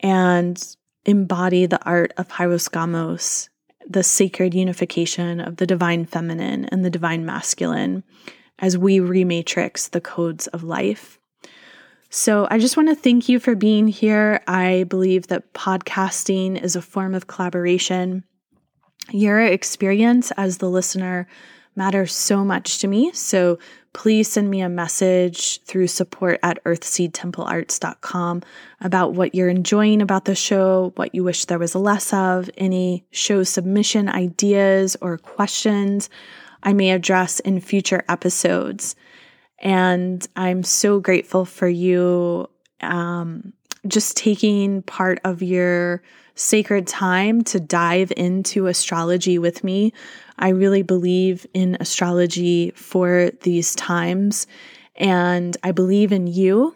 and 0.00 0.76
embody 1.04 1.66
the 1.66 1.82
art 1.84 2.12
of 2.16 2.28
Hieros 2.28 2.70
Gamos, 2.70 3.48
the 3.88 4.02
sacred 4.02 4.54
unification 4.54 5.40
of 5.40 5.56
the 5.56 5.66
divine 5.66 6.04
feminine 6.04 6.66
and 6.66 6.84
the 6.84 6.90
divine 6.90 7.26
masculine 7.26 8.04
as 8.58 8.78
we 8.78 8.98
rematrix 8.98 9.90
the 9.90 10.00
codes 10.00 10.46
of 10.48 10.62
life. 10.62 11.18
So, 12.10 12.46
I 12.50 12.58
just 12.58 12.76
want 12.76 12.90
to 12.90 12.94
thank 12.94 13.28
you 13.30 13.38
for 13.38 13.54
being 13.54 13.88
here. 13.88 14.42
I 14.46 14.84
believe 14.84 15.28
that 15.28 15.54
podcasting 15.54 16.62
is 16.62 16.76
a 16.76 16.82
form 16.82 17.14
of 17.14 17.26
collaboration. 17.26 18.24
Your 19.10 19.40
experience 19.40 20.30
as 20.32 20.58
the 20.58 20.68
listener 20.68 21.26
matters 21.76 22.14
so 22.14 22.44
much 22.44 22.78
to 22.78 22.88
me. 22.88 23.12
So, 23.12 23.58
please 23.92 24.30
send 24.30 24.50
me 24.50 24.62
a 24.62 24.68
message 24.68 25.62
through 25.64 25.86
support 25.86 26.40
at 26.42 26.62
earthseedtemplearts.com 26.64 28.42
about 28.80 29.12
what 29.12 29.34
you're 29.34 29.48
enjoying 29.48 30.00
about 30.00 30.24
the 30.24 30.34
show, 30.34 30.92
what 30.96 31.14
you 31.14 31.22
wish 31.22 31.44
there 31.44 31.58
was 31.58 31.74
less 31.74 32.12
of, 32.12 32.48
any 32.56 33.04
show 33.10 33.42
submission 33.42 34.08
ideas 34.08 34.96
or 35.02 35.18
questions 35.18 36.08
I 36.62 36.72
may 36.72 36.90
address 36.90 37.40
in 37.40 37.60
future 37.60 38.02
episodes. 38.08 38.96
And 39.58 40.26
I'm 40.36 40.62
so 40.62 41.00
grateful 41.00 41.44
for 41.44 41.68
you 41.68 42.48
um, 42.80 43.52
just 43.86 44.16
taking 44.16 44.82
part 44.82 45.20
of 45.24 45.42
your 45.42 46.02
sacred 46.34 46.86
time 46.86 47.42
to 47.44 47.60
dive 47.60 48.12
into 48.16 48.66
astrology 48.66 49.38
with 49.38 49.62
me. 49.62 49.92
I 50.38 50.50
really 50.50 50.82
believe 50.82 51.46
in 51.54 51.76
astrology 51.80 52.70
for 52.72 53.30
these 53.42 53.74
times, 53.74 54.46
and 54.96 55.56
I 55.62 55.72
believe 55.72 56.12
in 56.12 56.26
you. 56.26 56.74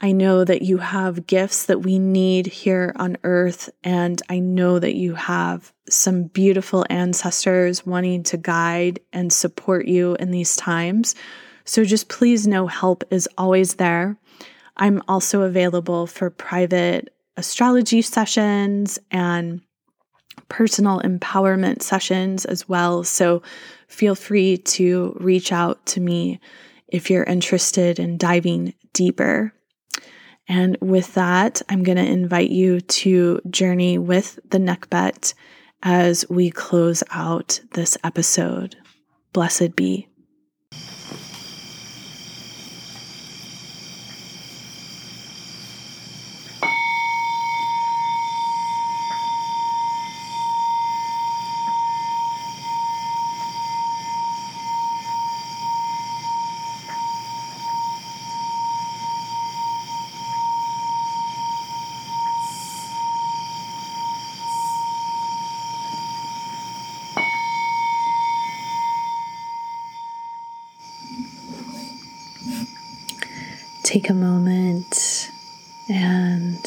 I 0.00 0.12
know 0.12 0.44
that 0.44 0.62
you 0.62 0.78
have 0.78 1.26
gifts 1.26 1.66
that 1.66 1.82
we 1.82 1.98
need 1.98 2.46
here 2.46 2.92
on 2.96 3.16
earth, 3.24 3.70
and 3.82 4.20
I 4.28 4.38
know 4.38 4.78
that 4.78 4.94
you 4.94 5.14
have 5.14 5.72
some 5.88 6.24
beautiful 6.24 6.84
ancestors 6.90 7.86
wanting 7.86 8.22
to 8.24 8.36
guide 8.36 9.00
and 9.12 9.32
support 9.32 9.86
you 9.86 10.16
in 10.16 10.30
these 10.30 10.56
times. 10.56 11.14
So 11.64 11.84
just 11.84 12.08
please 12.08 12.46
know 12.46 12.66
help 12.66 13.04
is 13.10 13.28
always 13.38 13.74
there. 13.74 14.18
I'm 14.76 15.00
also 15.08 15.42
available 15.42 16.06
for 16.06 16.28
private 16.28 17.14
astrology 17.36 18.02
sessions 18.02 18.98
and 19.10 19.62
personal 20.48 21.00
empowerment 21.00 21.82
sessions 21.82 22.44
as 22.44 22.68
well. 22.68 23.04
So 23.04 23.42
feel 23.88 24.14
free 24.14 24.58
to 24.58 25.16
reach 25.20 25.52
out 25.52 25.84
to 25.86 26.00
me 26.00 26.40
if 26.88 27.10
you're 27.10 27.24
interested 27.24 27.98
in 27.98 28.18
diving 28.18 28.74
deeper. 28.92 29.52
And 30.48 30.76
with 30.80 31.14
that, 31.14 31.62
I'm 31.68 31.82
going 31.82 31.96
to 31.96 32.04
invite 32.06 32.50
you 32.50 32.80
to 32.80 33.40
journey 33.48 33.98
with 33.98 34.38
the 34.50 34.58
Nekhbet 34.58 35.34
as 35.82 36.24
we 36.28 36.50
close 36.50 37.02
out 37.10 37.60
this 37.72 37.96
episode. 38.04 38.76
Blessed 39.32 39.74
be. 39.74 40.08
Take 73.94 74.10
a 74.10 74.14
moment 74.14 75.30
and 75.88 76.66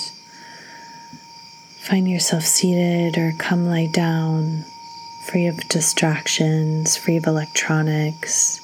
find 1.81 2.07
yourself 2.09 2.43
seated 2.43 3.17
or 3.17 3.33
come 3.37 3.65
lie 3.65 3.85
down, 3.87 4.63
free 5.25 5.45
of 5.45 5.57
distractions, 5.67 6.95
free 6.95 7.17
of 7.17 7.27
electronics, 7.27 8.61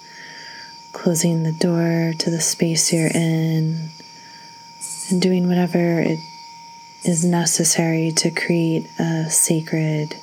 closing 0.94 1.44
the 1.44 1.52
door 1.52 2.14
to 2.18 2.30
the 2.30 2.40
space 2.40 2.94
you're 2.94 3.12
in, 3.14 3.90
and 5.10 5.22
doing 5.22 5.50
whatever 5.50 6.00
it 6.00 6.20
is 7.04 7.26
necessary 7.26 8.12
to 8.12 8.32
create 8.32 8.90
a 8.98 9.30
sacred, 9.30 10.16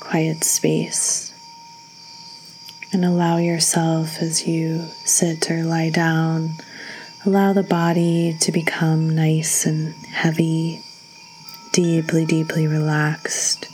quiet 0.00 0.44
space. 0.44 1.32
And 2.92 3.06
allow 3.06 3.38
yourself 3.38 4.20
as 4.20 4.46
you 4.46 4.82
sit 5.06 5.50
or 5.50 5.64
lie 5.64 5.88
down 5.88 6.58
Allow 7.26 7.54
the 7.54 7.62
body 7.62 8.36
to 8.40 8.52
become 8.52 9.14
nice 9.14 9.64
and 9.64 9.94
heavy, 10.04 10.82
deeply, 11.72 12.26
deeply 12.26 12.66
relaxed. 12.66 13.66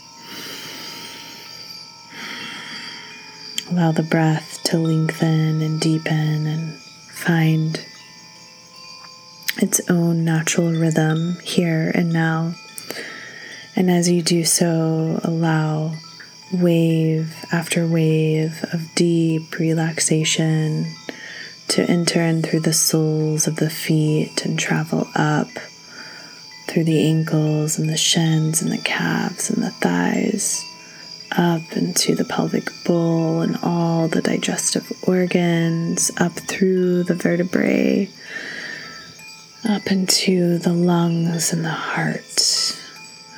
Allow 3.69 3.91
the 3.91 4.03
breath 4.03 4.63
to 4.63 4.77
lengthen 4.77 5.61
and 5.61 5.81
deepen 5.81 6.47
and 6.47 6.79
find 7.09 7.85
its 9.57 9.81
own 9.89 10.23
natural 10.23 10.71
rhythm 10.71 11.37
here 11.43 11.91
and 11.93 12.09
now. 12.09 12.55
And 13.75 13.91
as 13.91 14.09
you 14.09 14.21
do 14.21 14.45
so, 14.45 15.19
allow 15.25 15.95
wave 16.53 17.35
after 17.51 17.85
wave 17.85 18.63
of 18.71 18.95
deep 18.95 19.59
relaxation 19.59 20.85
to 21.71 21.89
enter 21.89 22.21
in 22.21 22.41
through 22.41 22.59
the 22.59 22.73
soles 22.73 23.47
of 23.47 23.55
the 23.55 23.69
feet 23.69 24.45
and 24.45 24.59
travel 24.59 25.07
up 25.15 25.47
through 26.67 26.83
the 26.83 27.01
ankles 27.07 27.79
and 27.79 27.87
the 27.87 27.95
shins 27.95 28.61
and 28.61 28.73
the 28.73 28.77
calves 28.77 29.49
and 29.49 29.63
the 29.63 29.69
thighs, 29.69 30.65
up 31.37 31.61
into 31.77 32.13
the 32.13 32.25
pelvic 32.25 32.69
bowl 32.83 33.39
and 33.39 33.57
all 33.63 34.09
the 34.09 34.21
digestive 34.21 34.91
organs, 35.07 36.11
up 36.17 36.33
through 36.33 37.03
the 37.03 37.15
vertebrae, 37.15 38.09
up 39.69 39.89
into 39.89 40.57
the 40.57 40.73
lungs 40.73 41.53
and 41.53 41.63
the 41.63 41.69
heart, 41.69 42.77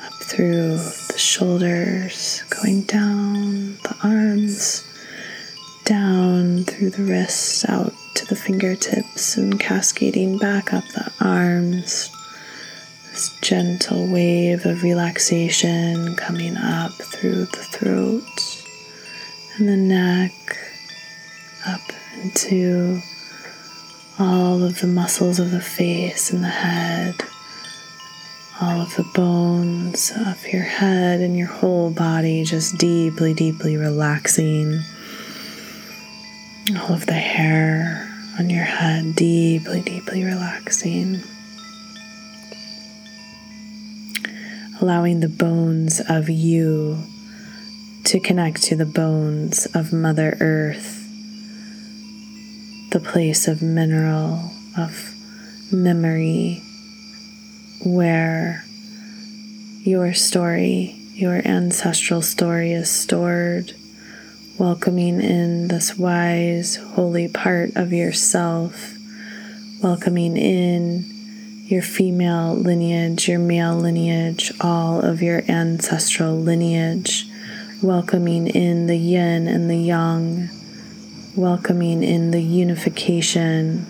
up 0.04 0.12
through 0.24 0.76
the 0.76 1.18
shoulders, 1.18 2.42
going 2.50 2.82
down 2.82 3.74
the 3.84 3.96
arms, 4.02 4.82
down 5.84 6.64
through 6.64 6.90
the 6.90 7.04
wrists, 7.04 7.64
out 7.68 7.94
to 8.14 8.26
the 8.26 8.36
fingertips 8.36 9.36
and 9.36 9.58
cascading 9.58 10.38
back 10.38 10.72
up 10.72 10.84
the 10.88 11.12
arms. 11.20 12.10
This 13.10 13.36
gentle 13.40 14.06
wave 14.12 14.64
of 14.66 14.82
relaxation 14.82 16.14
coming 16.16 16.56
up 16.56 16.92
through 16.92 17.46
the 17.46 17.64
throat 17.64 18.64
and 19.56 19.68
the 19.68 19.76
neck, 19.76 20.32
up 21.66 21.80
into 22.22 23.00
all 24.18 24.62
of 24.62 24.80
the 24.80 24.86
muscles 24.86 25.38
of 25.38 25.50
the 25.50 25.60
face 25.60 26.32
and 26.32 26.42
the 26.42 26.48
head, 26.48 27.16
all 28.60 28.80
of 28.80 28.94
the 28.96 29.08
bones 29.14 30.12
of 30.26 30.46
your 30.46 30.62
head 30.62 31.20
and 31.20 31.36
your 31.36 31.48
whole 31.48 31.90
body 31.90 32.44
just 32.44 32.78
deeply, 32.78 33.34
deeply 33.34 33.76
relaxing 33.76 34.80
all 36.70 36.92
of 36.92 37.06
the 37.06 37.12
hair 37.12 38.08
on 38.38 38.50
your 38.50 38.64
head 38.64 39.14
deeply, 39.14 39.82
deeply 39.82 40.24
relaxing. 40.24 41.22
allowing 44.80 45.20
the 45.20 45.28
bones 45.28 46.00
of 46.08 46.28
you 46.28 46.98
to 48.04 48.20
connect 48.20 48.62
to 48.62 48.76
the 48.76 48.84
bones 48.84 49.66
of 49.74 49.92
Mother 49.92 50.36
Earth, 50.40 51.08
the 52.90 53.00
place 53.00 53.48
of 53.48 53.62
mineral, 53.62 54.50
of 54.76 55.14
memory, 55.72 56.62
where 57.84 58.64
your 59.80 60.12
story, 60.12 60.96
your 61.14 61.36
ancestral 61.46 62.20
story 62.20 62.72
is 62.72 62.90
stored, 62.90 63.72
welcoming 64.58 65.20
in 65.20 65.66
this 65.66 65.98
wise, 65.98 66.76
holy 66.76 67.26
part 67.26 67.74
of 67.74 67.92
yourself, 67.92 68.96
welcoming 69.82 70.36
in 70.36 71.04
your 71.66 71.82
female 71.82 72.54
lineage, 72.54 73.26
your 73.28 73.40
male 73.40 73.74
lineage, 73.74 74.52
all 74.60 75.00
of 75.00 75.20
your 75.20 75.42
ancestral 75.48 76.36
lineage, 76.36 77.26
welcoming 77.82 78.46
in 78.46 78.86
the 78.86 78.96
yin 78.96 79.48
and 79.48 79.68
the 79.68 79.76
yang, 79.76 80.48
welcoming 81.34 82.04
in 82.04 82.30
the 82.30 82.42
unification, 82.42 83.84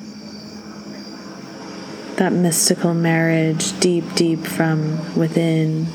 that 2.16 2.32
mystical 2.32 2.95
marriage 2.95 3.78
deep, 3.81 4.15
deep 4.15 4.47
from 4.47 5.15
within. 5.15 5.86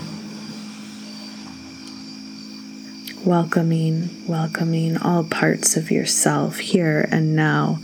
Welcoming, 3.26 4.10
welcoming 4.28 4.96
all 4.96 5.26
parts 5.26 5.76
of 5.76 5.92
yourself 5.92 6.58
here 6.58 7.06
and 7.12 7.36
now 7.36 7.80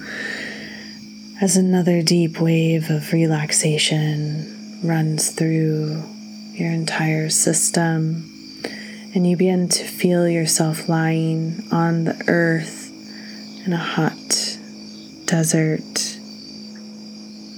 as 1.41 1.57
another 1.57 2.02
deep 2.02 2.40
wave 2.40 2.90
of 2.90 3.12
relaxation 3.12 4.80
runs 4.82 5.32
through 5.32 6.02
your 6.53 6.72
entire 6.72 7.30
system, 7.30 8.32
and 9.14 9.30
you 9.30 9.36
begin 9.36 9.68
to 9.68 9.84
feel 9.84 10.26
yourself 10.26 10.88
lying 10.88 11.68
on 11.70 12.06
the 12.06 12.24
earth 12.30 12.90
in 13.66 13.74
a 13.74 13.78
hot 13.78 14.57
desert, 15.26 15.98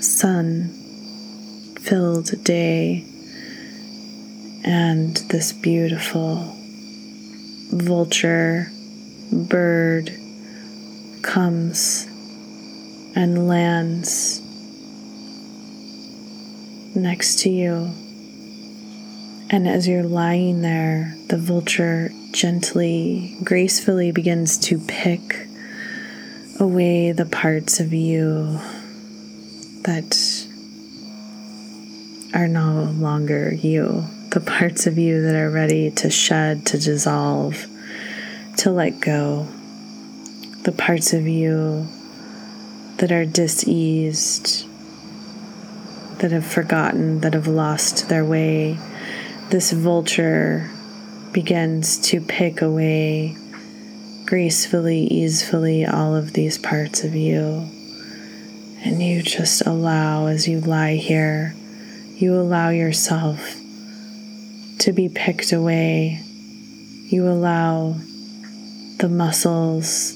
sun 0.02 0.70
filled 1.80 2.44
day, 2.44 3.06
and 4.66 5.18
this 5.30 5.54
beautiful 5.54 6.57
vulture 7.70 8.72
bird 9.32 10.12
comes 11.22 12.06
and 13.16 13.48
lands 13.48 14.42
next 16.96 17.40
to 17.40 17.50
you. 17.50 17.92
And 19.50 19.68
as 19.68 19.88
you're 19.88 20.04
lying 20.04 20.62
there, 20.62 21.16
the 21.28 21.38
vulture 21.38 22.12
gently, 22.32 23.38
gracefully 23.44 24.12
begins 24.12 24.58
to 24.60 24.80
pick 24.80 25.48
away 26.60 27.12
the 27.12 27.26
parts 27.26 27.80
of 27.80 27.94
you 27.94 28.60
that 29.84 30.48
are 32.34 32.48
no 32.48 32.84
longer 32.98 33.54
you, 33.54 34.04
the 34.32 34.42
parts 34.42 34.86
of 34.88 34.98
you 34.98 35.22
that 35.22 35.36
are 35.36 35.50
ready 35.50 35.90
to 35.90 36.10
shed, 36.10 36.66
to 36.66 36.78
dissolve, 36.78 37.66
to 38.58 38.72
let 38.72 39.00
go, 39.00 39.48
the 40.64 40.72
parts 40.72 41.14
of 41.14 41.26
you 41.28 41.88
that 42.98 43.12
are 43.12 43.26
diseased, 43.26 44.68
that 46.20 46.32
have 46.32 46.46
forgotten, 46.46 47.22
that 47.22 47.34
have 47.34 47.48
lost 47.48 48.10
their 48.10 48.26
way. 48.26 48.78
This 49.50 49.72
vulture 49.72 50.70
begins 51.32 51.98
to 52.10 52.20
pick 52.20 52.62
away 52.62 53.38
gracefully, 54.26 55.06
easefully 55.06 55.86
all 55.86 56.16
of 56.16 56.34
these 56.34 56.58
parts 56.58 57.06
of 57.06 57.16
you. 57.16 57.70
And 58.84 59.02
you 59.02 59.22
just 59.24 59.66
allow, 59.66 60.28
as 60.28 60.48
you 60.48 60.60
lie 60.60 60.96
here, 60.96 61.56
you 62.18 62.36
allow 62.36 62.70
yourself 62.70 63.58
to 64.80 64.92
be 64.92 65.10
picked 65.10 65.52
away. 65.52 66.22
You 67.06 67.28
allow 67.28 67.96
the 68.98 69.10
muscles 69.10 70.14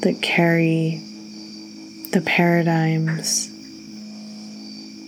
that 0.00 0.20
carry 0.22 1.02
the 2.12 2.22
paradigms 2.24 3.48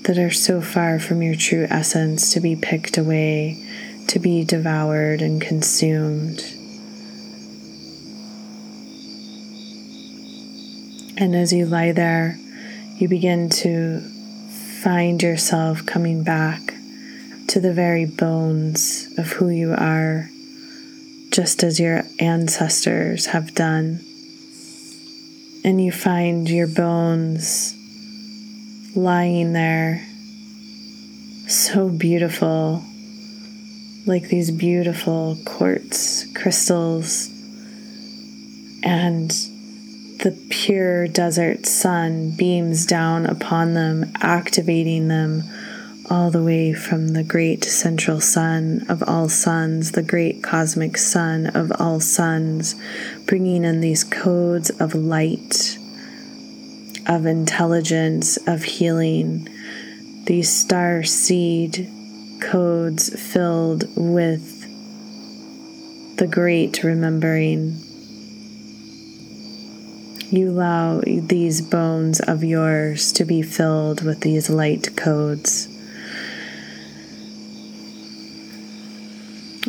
that 0.02 0.18
are 0.18 0.30
so 0.30 0.60
far 0.60 0.98
from 0.98 1.22
your 1.22 1.34
true 1.34 1.66
essence 1.70 2.32
to 2.34 2.40
be 2.40 2.56
picked 2.56 2.98
away, 2.98 3.64
to 4.08 4.18
be 4.18 4.44
devoured 4.44 5.22
and 5.22 5.40
consumed. 5.40 6.40
And 11.16 11.36
as 11.36 11.52
you 11.52 11.66
lie 11.66 11.92
there, 11.92 12.38
you 12.96 13.08
begin 13.08 13.48
to 13.50 14.00
find 14.82 15.22
yourself 15.22 15.86
coming 15.86 16.24
back 16.24 16.74
to 17.52 17.60
the 17.60 17.74
very 17.74 18.06
bones 18.06 19.12
of 19.18 19.32
who 19.32 19.50
you 19.50 19.74
are, 19.74 20.30
just 21.28 21.62
as 21.62 21.78
your 21.78 22.02
ancestors 22.18 23.26
have 23.26 23.54
done. 23.54 24.00
And 25.62 25.78
you 25.78 25.92
find 25.92 26.48
your 26.48 26.66
bones 26.66 27.76
lying 28.96 29.52
there 29.52 30.02
so 31.46 31.90
beautiful, 31.90 32.82
like 34.06 34.28
these 34.28 34.50
beautiful 34.50 35.36
quartz 35.44 36.32
crystals, 36.32 37.28
and 38.82 39.30
the 40.20 40.34
pure 40.48 41.06
desert 41.06 41.66
sun 41.66 42.30
beams 42.30 42.86
down 42.86 43.26
upon 43.26 43.74
them, 43.74 44.10
activating 44.22 45.08
them 45.08 45.42
all 46.10 46.30
the 46.30 46.42
way 46.42 46.72
from 46.72 47.08
the 47.08 47.22
great 47.22 47.64
central 47.64 48.20
sun 48.20 48.84
of 48.88 49.02
all 49.06 49.28
suns, 49.28 49.92
the 49.92 50.02
great 50.02 50.42
cosmic 50.42 50.96
sun 50.96 51.46
of 51.46 51.72
all 51.78 52.00
suns, 52.00 52.74
bringing 53.26 53.64
in 53.64 53.80
these 53.80 54.04
codes 54.04 54.70
of 54.70 54.94
light, 54.94 55.78
of 57.06 57.26
intelligence, 57.26 58.36
of 58.46 58.64
healing, 58.64 59.48
these 60.24 60.50
star 60.50 61.02
seed 61.02 61.88
codes 62.40 63.10
filled 63.32 63.84
with 63.96 64.62
the 66.16 66.26
great 66.26 66.82
remembering. 66.82 67.76
You 70.30 70.50
allow 70.50 71.00
these 71.04 71.60
bones 71.60 72.20
of 72.20 72.42
yours 72.42 73.12
to 73.12 73.24
be 73.24 73.42
filled 73.42 74.02
with 74.02 74.20
these 74.20 74.48
light 74.48 74.96
codes. 74.96 75.71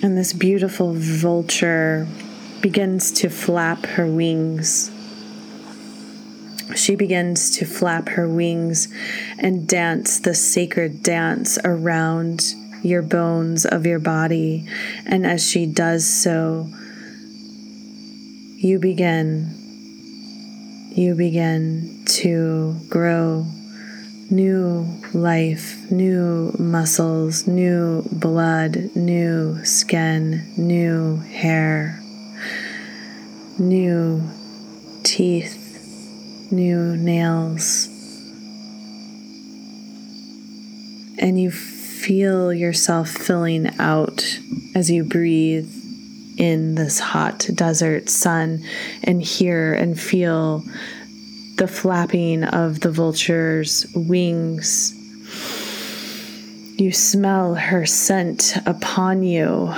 And 0.04 0.18
this 0.18 0.34
beautiful 0.34 0.94
vulture 0.94 2.06
begins 2.60 3.10
to 3.14 3.30
flap 3.30 3.86
her 3.86 4.06
wings. 4.06 4.92
She 6.76 6.98
begins 6.98 7.50
to 7.58 7.66
flap 7.66 8.10
her 8.10 8.28
wings 8.28 8.94
and 9.40 9.66
dance 9.66 10.20
the 10.20 10.36
sacred 10.36 11.04
dance 11.04 11.58
around 11.64 12.54
your 12.82 13.02
bones 13.02 13.66
of 13.66 13.86
your 13.86 14.00
body. 14.00 14.68
And 15.06 15.26
as 15.26 15.50
she 15.50 15.66
does 15.66 16.06
so, 16.06 16.68
you 18.58 18.80
begin, 18.80 19.56
you 20.94 21.16
begin 21.16 22.04
to 22.08 22.76
grow 22.90 23.46
new 24.34 24.84
life, 25.14 25.92
new 25.92 26.52
muscles, 26.58 27.46
new 27.46 28.02
blood, 28.12 28.90
new 28.96 29.64
skin, 29.64 30.44
new 30.58 31.18
hair, 31.18 32.02
new 33.60 34.24
teeth, 35.04 36.50
new 36.52 36.98
nails. 36.98 37.88
And 41.20 41.40
you 41.40 41.52
feel 41.52 42.52
yourself 42.52 43.10
filling 43.10 43.70
out 43.80 44.40
as 44.74 44.90
you 44.90 45.04
breathe 45.04 45.72
in 46.38 46.74
this 46.74 47.00
hot 47.00 47.48
desert 47.54 48.10
sun 48.10 48.64
and 49.04 49.22
hear 49.22 49.76
and 49.76 49.98
feel 49.98 50.64
the 51.56 51.68
flapping 51.68 52.44
of 52.44 52.80
the 52.80 52.92
vulture's 52.92 53.86
wings. 53.96 55.00
You 56.78 56.92
smell 56.92 57.56
her 57.56 57.86
scent 57.86 58.58
upon 58.66 59.24
you. 59.24 59.74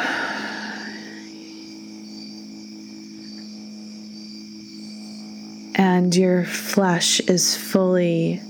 And 5.78 6.16
your 6.16 6.46
flesh 6.46 7.20
is 7.22 7.58
fully 7.58 8.42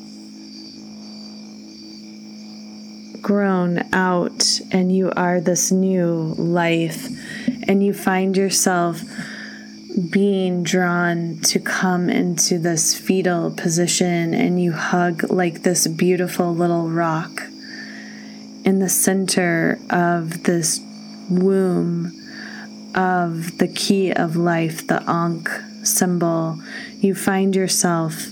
grown 3.26 3.84
out 3.92 4.62
and 4.72 4.96
you 4.96 5.12
are 5.18 5.42
this 5.42 5.72
new 5.72 6.36
life, 6.38 7.08
and 7.68 7.84
you 7.84 7.92
find 7.92 8.38
yourself 8.38 9.02
being 9.96 10.64
drawn 10.64 11.38
to 11.42 11.60
come 11.60 12.10
into 12.10 12.60
this 12.60 12.98
fetal 12.98 13.52
position, 13.52 14.34
and 14.34 14.62
you 14.62 14.74
hug 14.74 15.32
like 15.32 15.64
this 15.64 15.88
beautiful 15.88 16.54
little 16.54 16.90
rock 16.90 17.44
in 18.66 18.80
the 18.80 18.90
center 18.90 19.80
of 19.90 20.44
this 20.44 20.82
womb 21.30 22.12
of 22.94 23.58
the 23.58 23.68
key 23.68 24.12
of 24.12 24.36
life, 24.36 24.86
the 24.88 25.02
Ankh 25.10 25.50
symbol. 25.84 26.60
You 27.00 27.16
find 27.16 27.56
yourself 27.56 28.28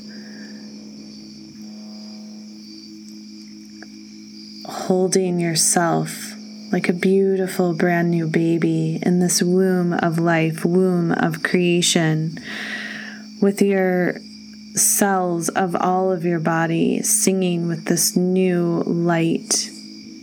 holding 4.65 5.39
yourself 5.39 6.32
like 6.73 6.89
a 6.89 6.93
beautiful 6.93 7.75
brand 7.75 8.09
new 8.09 8.25
baby 8.25 8.97
in 9.03 9.19
this 9.19 9.43
womb 9.43 9.93
of 9.93 10.17
life, 10.17 10.65
womb 10.65 11.11
of 11.11 11.43
creation, 11.43 12.35
with 13.39 13.61
your 13.61 14.15
cells 14.73 15.49
of 15.49 15.75
all 15.75 16.11
of 16.11 16.25
your 16.25 16.39
body 16.39 16.99
singing 17.03 17.67
with 17.67 17.85
this 17.85 18.15
new 18.15 18.81
light, 18.87 19.69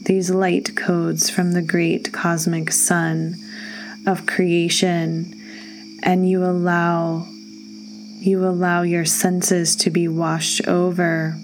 these 0.02 0.28
light 0.28 0.74
codes 0.74 1.30
from 1.30 1.52
the 1.52 1.62
great 1.62 2.12
cosmic 2.12 2.72
sun 2.72 3.36
of 4.04 4.26
creation, 4.26 5.32
and 6.02 6.28
you 6.28 6.44
allow 6.44 7.28
you 8.18 8.44
allow 8.44 8.82
your 8.82 9.04
senses 9.04 9.76
to 9.76 9.88
be 9.88 10.08
washed 10.08 10.66
over 10.66 11.38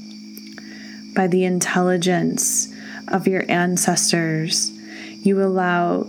by 1.15 1.29
the 1.29 1.45
intelligence 1.45 2.69
of 3.09 3.29
your 3.29 3.45
ancestors. 3.49 4.76
You 5.27 5.43
allow 5.43 6.07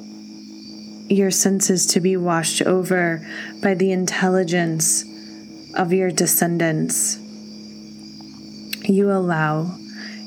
your 1.09 1.31
senses 1.31 1.87
to 1.87 1.99
be 1.99 2.15
washed 2.15 2.61
over 2.61 3.27
by 3.63 3.73
the 3.73 3.91
intelligence 3.91 5.03
of 5.73 5.91
your 5.91 6.11
descendants. 6.11 7.17
You 8.87 9.11
allow, 9.11 9.75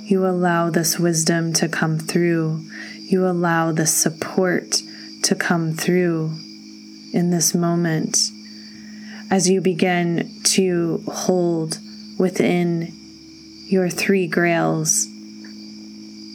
you 0.07 0.27
allow 0.27 0.71
this 0.71 0.99
wisdom 0.99 1.53
to 1.53 1.69
come 1.69 2.01
through. 2.01 2.65
You 2.99 3.29
allow 3.29 3.71
the 3.71 3.87
support 3.87 4.83
to 5.23 5.37
come 5.37 5.73
through 5.73 6.37
in 7.13 7.31
this 7.31 7.55
moment 7.55 8.19
as 9.31 9.49
you 9.49 9.61
begin 9.61 10.29
to 10.47 11.05
hold 11.07 11.79
within 12.19 12.93
your 13.69 13.89
three 13.89 14.27
grails 14.27 15.07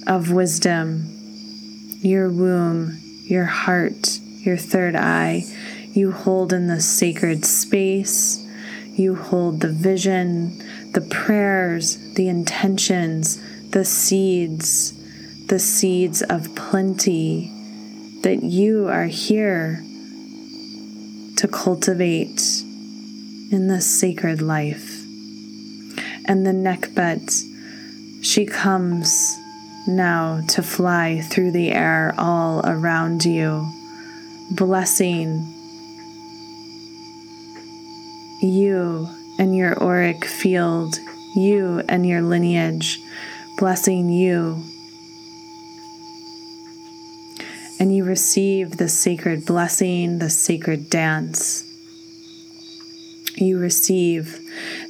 of 0.07 0.31
wisdom, 0.31 1.14
your 2.05 2.29
womb, 2.29 2.99
your 3.23 3.45
heart, 3.45 4.19
your 4.39 4.57
third 4.57 4.95
eye. 4.95 5.43
You 5.91 6.11
hold 6.11 6.53
in 6.53 6.67
the 6.67 6.79
sacred 6.79 7.43
space. 7.45 8.45
You 8.93 9.15
hold 9.15 9.61
the 9.61 9.71
vision, 9.71 10.57
the 10.91 11.01
prayers, 11.01 12.13
the 12.13 12.29
intentions, 12.29 13.41
the 13.71 13.83
seeds, 13.83 14.93
the 15.47 15.59
seeds 15.59 16.21
of 16.21 16.55
plenty 16.55 17.51
that 18.21 18.43
you 18.43 18.87
are 18.87 19.07
here 19.07 19.83
to 21.37 21.47
cultivate 21.47 22.41
in 23.51 23.67
this 23.67 23.85
sacred 23.85 24.41
life. 24.41 25.01
And 26.27 26.45
the 26.45 26.53
neck 26.53 26.89
Nekhbet, 26.95 28.23
she 28.23 28.45
comes 28.45 29.37
now 29.87 30.41
to 30.49 30.61
fly 30.61 31.21
through 31.21 31.51
the 31.51 31.71
air 31.71 32.13
all 32.17 32.61
around 32.65 33.25
you, 33.25 33.67
blessing 34.51 35.45
you 38.41 39.07
and 39.37 39.55
your 39.55 39.81
auric 39.81 40.25
field, 40.25 40.99
you 41.35 41.81
and 41.89 42.05
your 42.05 42.21
lineage, 42.21 42.99
blessing 43.57 44.09
you. 44.09 44.63
And 47.79 47.93
you 47.93 48.05
receive 48.05 48.77
the 48.77 48.87
sacred 48.87 49.45
blessing, 49.45 50.19
the 50.19 50.29
sacred 50.29 50.89
dance. 50.89 51.63
You 53.35 53.59
receive 53.59 54.39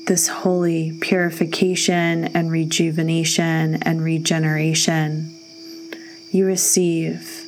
this 0.06 0.28
holy 0.28 0.98
purification 1.02 2.26
and 2.36 2.52
rejuvenation 2.52 3.76
and 3.84 4.04
regeneration. 4.04 5.32
You 6.32 6.46
receive 6.46 7.46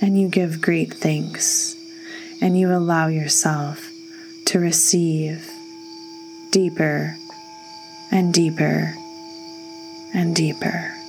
and 0.00 0.18
you 0.18 0.28
give 0.28 0.62
great 0.62 0.94
thanks, 0.94 1.76
and 2.40 2.58
you 2.58 2.72
allow 2.72 3.08
yourself 3.08 3.90
to 4.46 4.58
receive 4.58 5.50
deeper 6.50 7.16
and 8.10 8.32
deeper 8.32 8.94
and 10.14 10.34
deeper. 10.34 10.99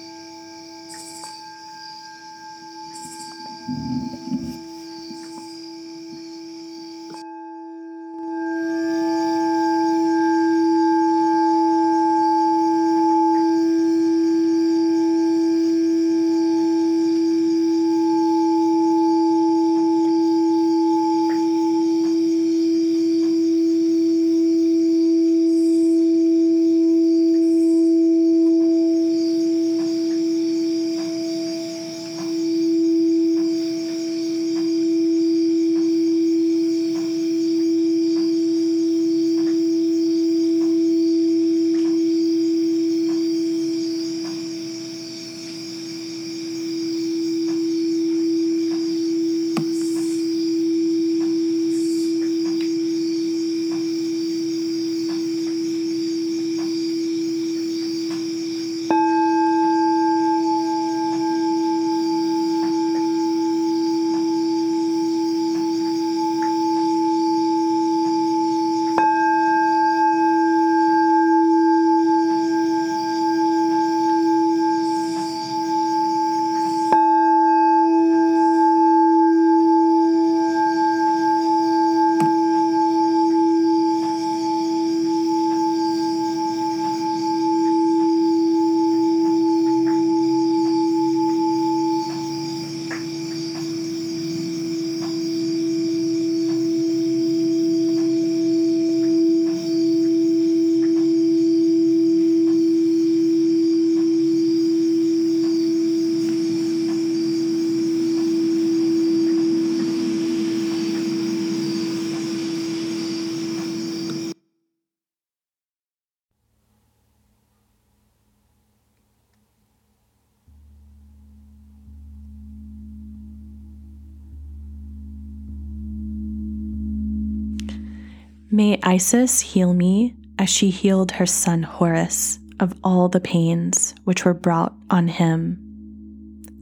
Isis 128.92 129.40
heal 129.40 129.74
me 129.74 130.16
as 130.38 130.50
she 130.50 130.70
healed 130.70 131.14
her 131.14 131.26
son 131.26 131.64
Horus 131.64 132.40
of 132.60 132.74
all 132.84 133.08
the 133.08 133.22
pains 133.22 133.96
which 134.04 134.26
were 134.26 134.34
brought 134.34 134.76
on 134.90 135.08
him. 135.08 135.58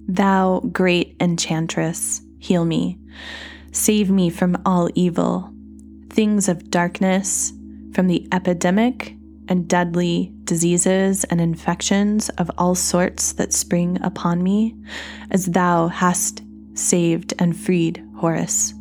Thou 0.08 0.60
great 0.72 1.16
enchantress, 1.20 2.22
heal 2.38 2.66
me. 2.66 3.00
Save 3.72 4.12
me 4.12 4.30
from 4.30 4.62
all 4.64 4.92
evil, 4.94 5.52
things 6.12 6.48
of 6.48 6.70
darkness, 6.70 7.52
from 7.96 8.06
the 8.06 8.28
epidemic 8.32 9.16
and 9.48 9.68
deadly 9.68 10.32
diseases 10.44 11.24
and 11.24 11.42
infections 11.42 12.30
of 12.38 12.52
all 12.60 12.76
sorts 12.76 13.34
that 13.34 13.54
spring 13.54 13.98
upon 14.04 14.44
me, 14.44 14.76
as 15.32 15.48
thou 15.48 15.88
hast 15.88 16.44
saved 16.76 17.34
and 17.40 17.58
freed 17.58 18.06
Horus. 18.18 18.76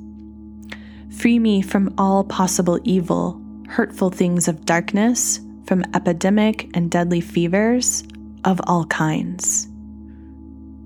Free 1.18 1.40
me 1.40 1.62
from 1.62 1.92
all 1.98 2.22
possible 2.22 2.78
evil, 2.84 3.42
hurtful 3.66 4.10
things 4.10 4.46
of 4.46 4.64
darkness, 4.64 5.40
from 5.66 5.84
epidemic 5.92 6.70
and 6.74 6.92
deadly 6.92 7.20
fevers 7.20 8.04
of 8.44 8.60
all 8.68 8.84
kinds. 8.84 9.66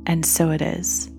And 0.07 0.25
so 0.25 0.51
it 0.51 0.63
is. 0.63 1.12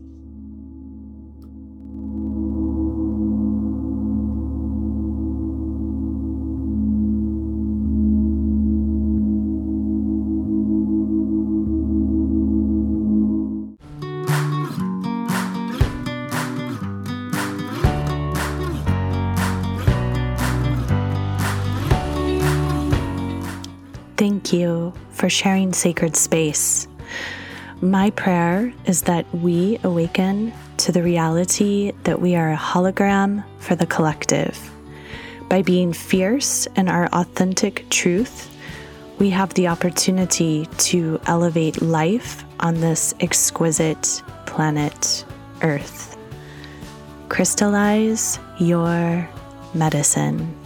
For 25.24 25.30
sharing 25.30 25.72
sacred 25.72 26.18
space. 26.18 26.86
My 27.80 28.10
prayer 28.10 28.74
is 28.86 29.04
that 29.04 29.26
we 29.34 29.80
awaken 29.82 30.52
to 30.80 30.92
the 30.92 31.02
reality 31.02 31.94
that 32.04 32.20
we 32.20 32.36
are 32.36 32.52
a 32.52 32.58
hologram 32.58 33.42
for 33.60 33.74
the 33.74 33.86
collective. 33.86 34.60
By 35.48 35.62
being 35.62 35.94
fierce 35.94 36.68
in 36.76 36.90
our 36.90 37.08
authentic 37.14 37.90
truth, 37.90 38.54
we 39.18 39.30
have 39.30 39.54
the 39.54 39.70
opportunity 39.70 40.66
to 40.90 41.22
elevate 41.26 41.82
life 41.82 42.44
on 42.60 42.82
this 42.82 43.14
exquisite 43.22 44.22
planet 44.46 45.24
Earth. 45.62 46.18
Crystallize 47.30 48.40
your 48.60 49.30
medicine. 49.74 50.63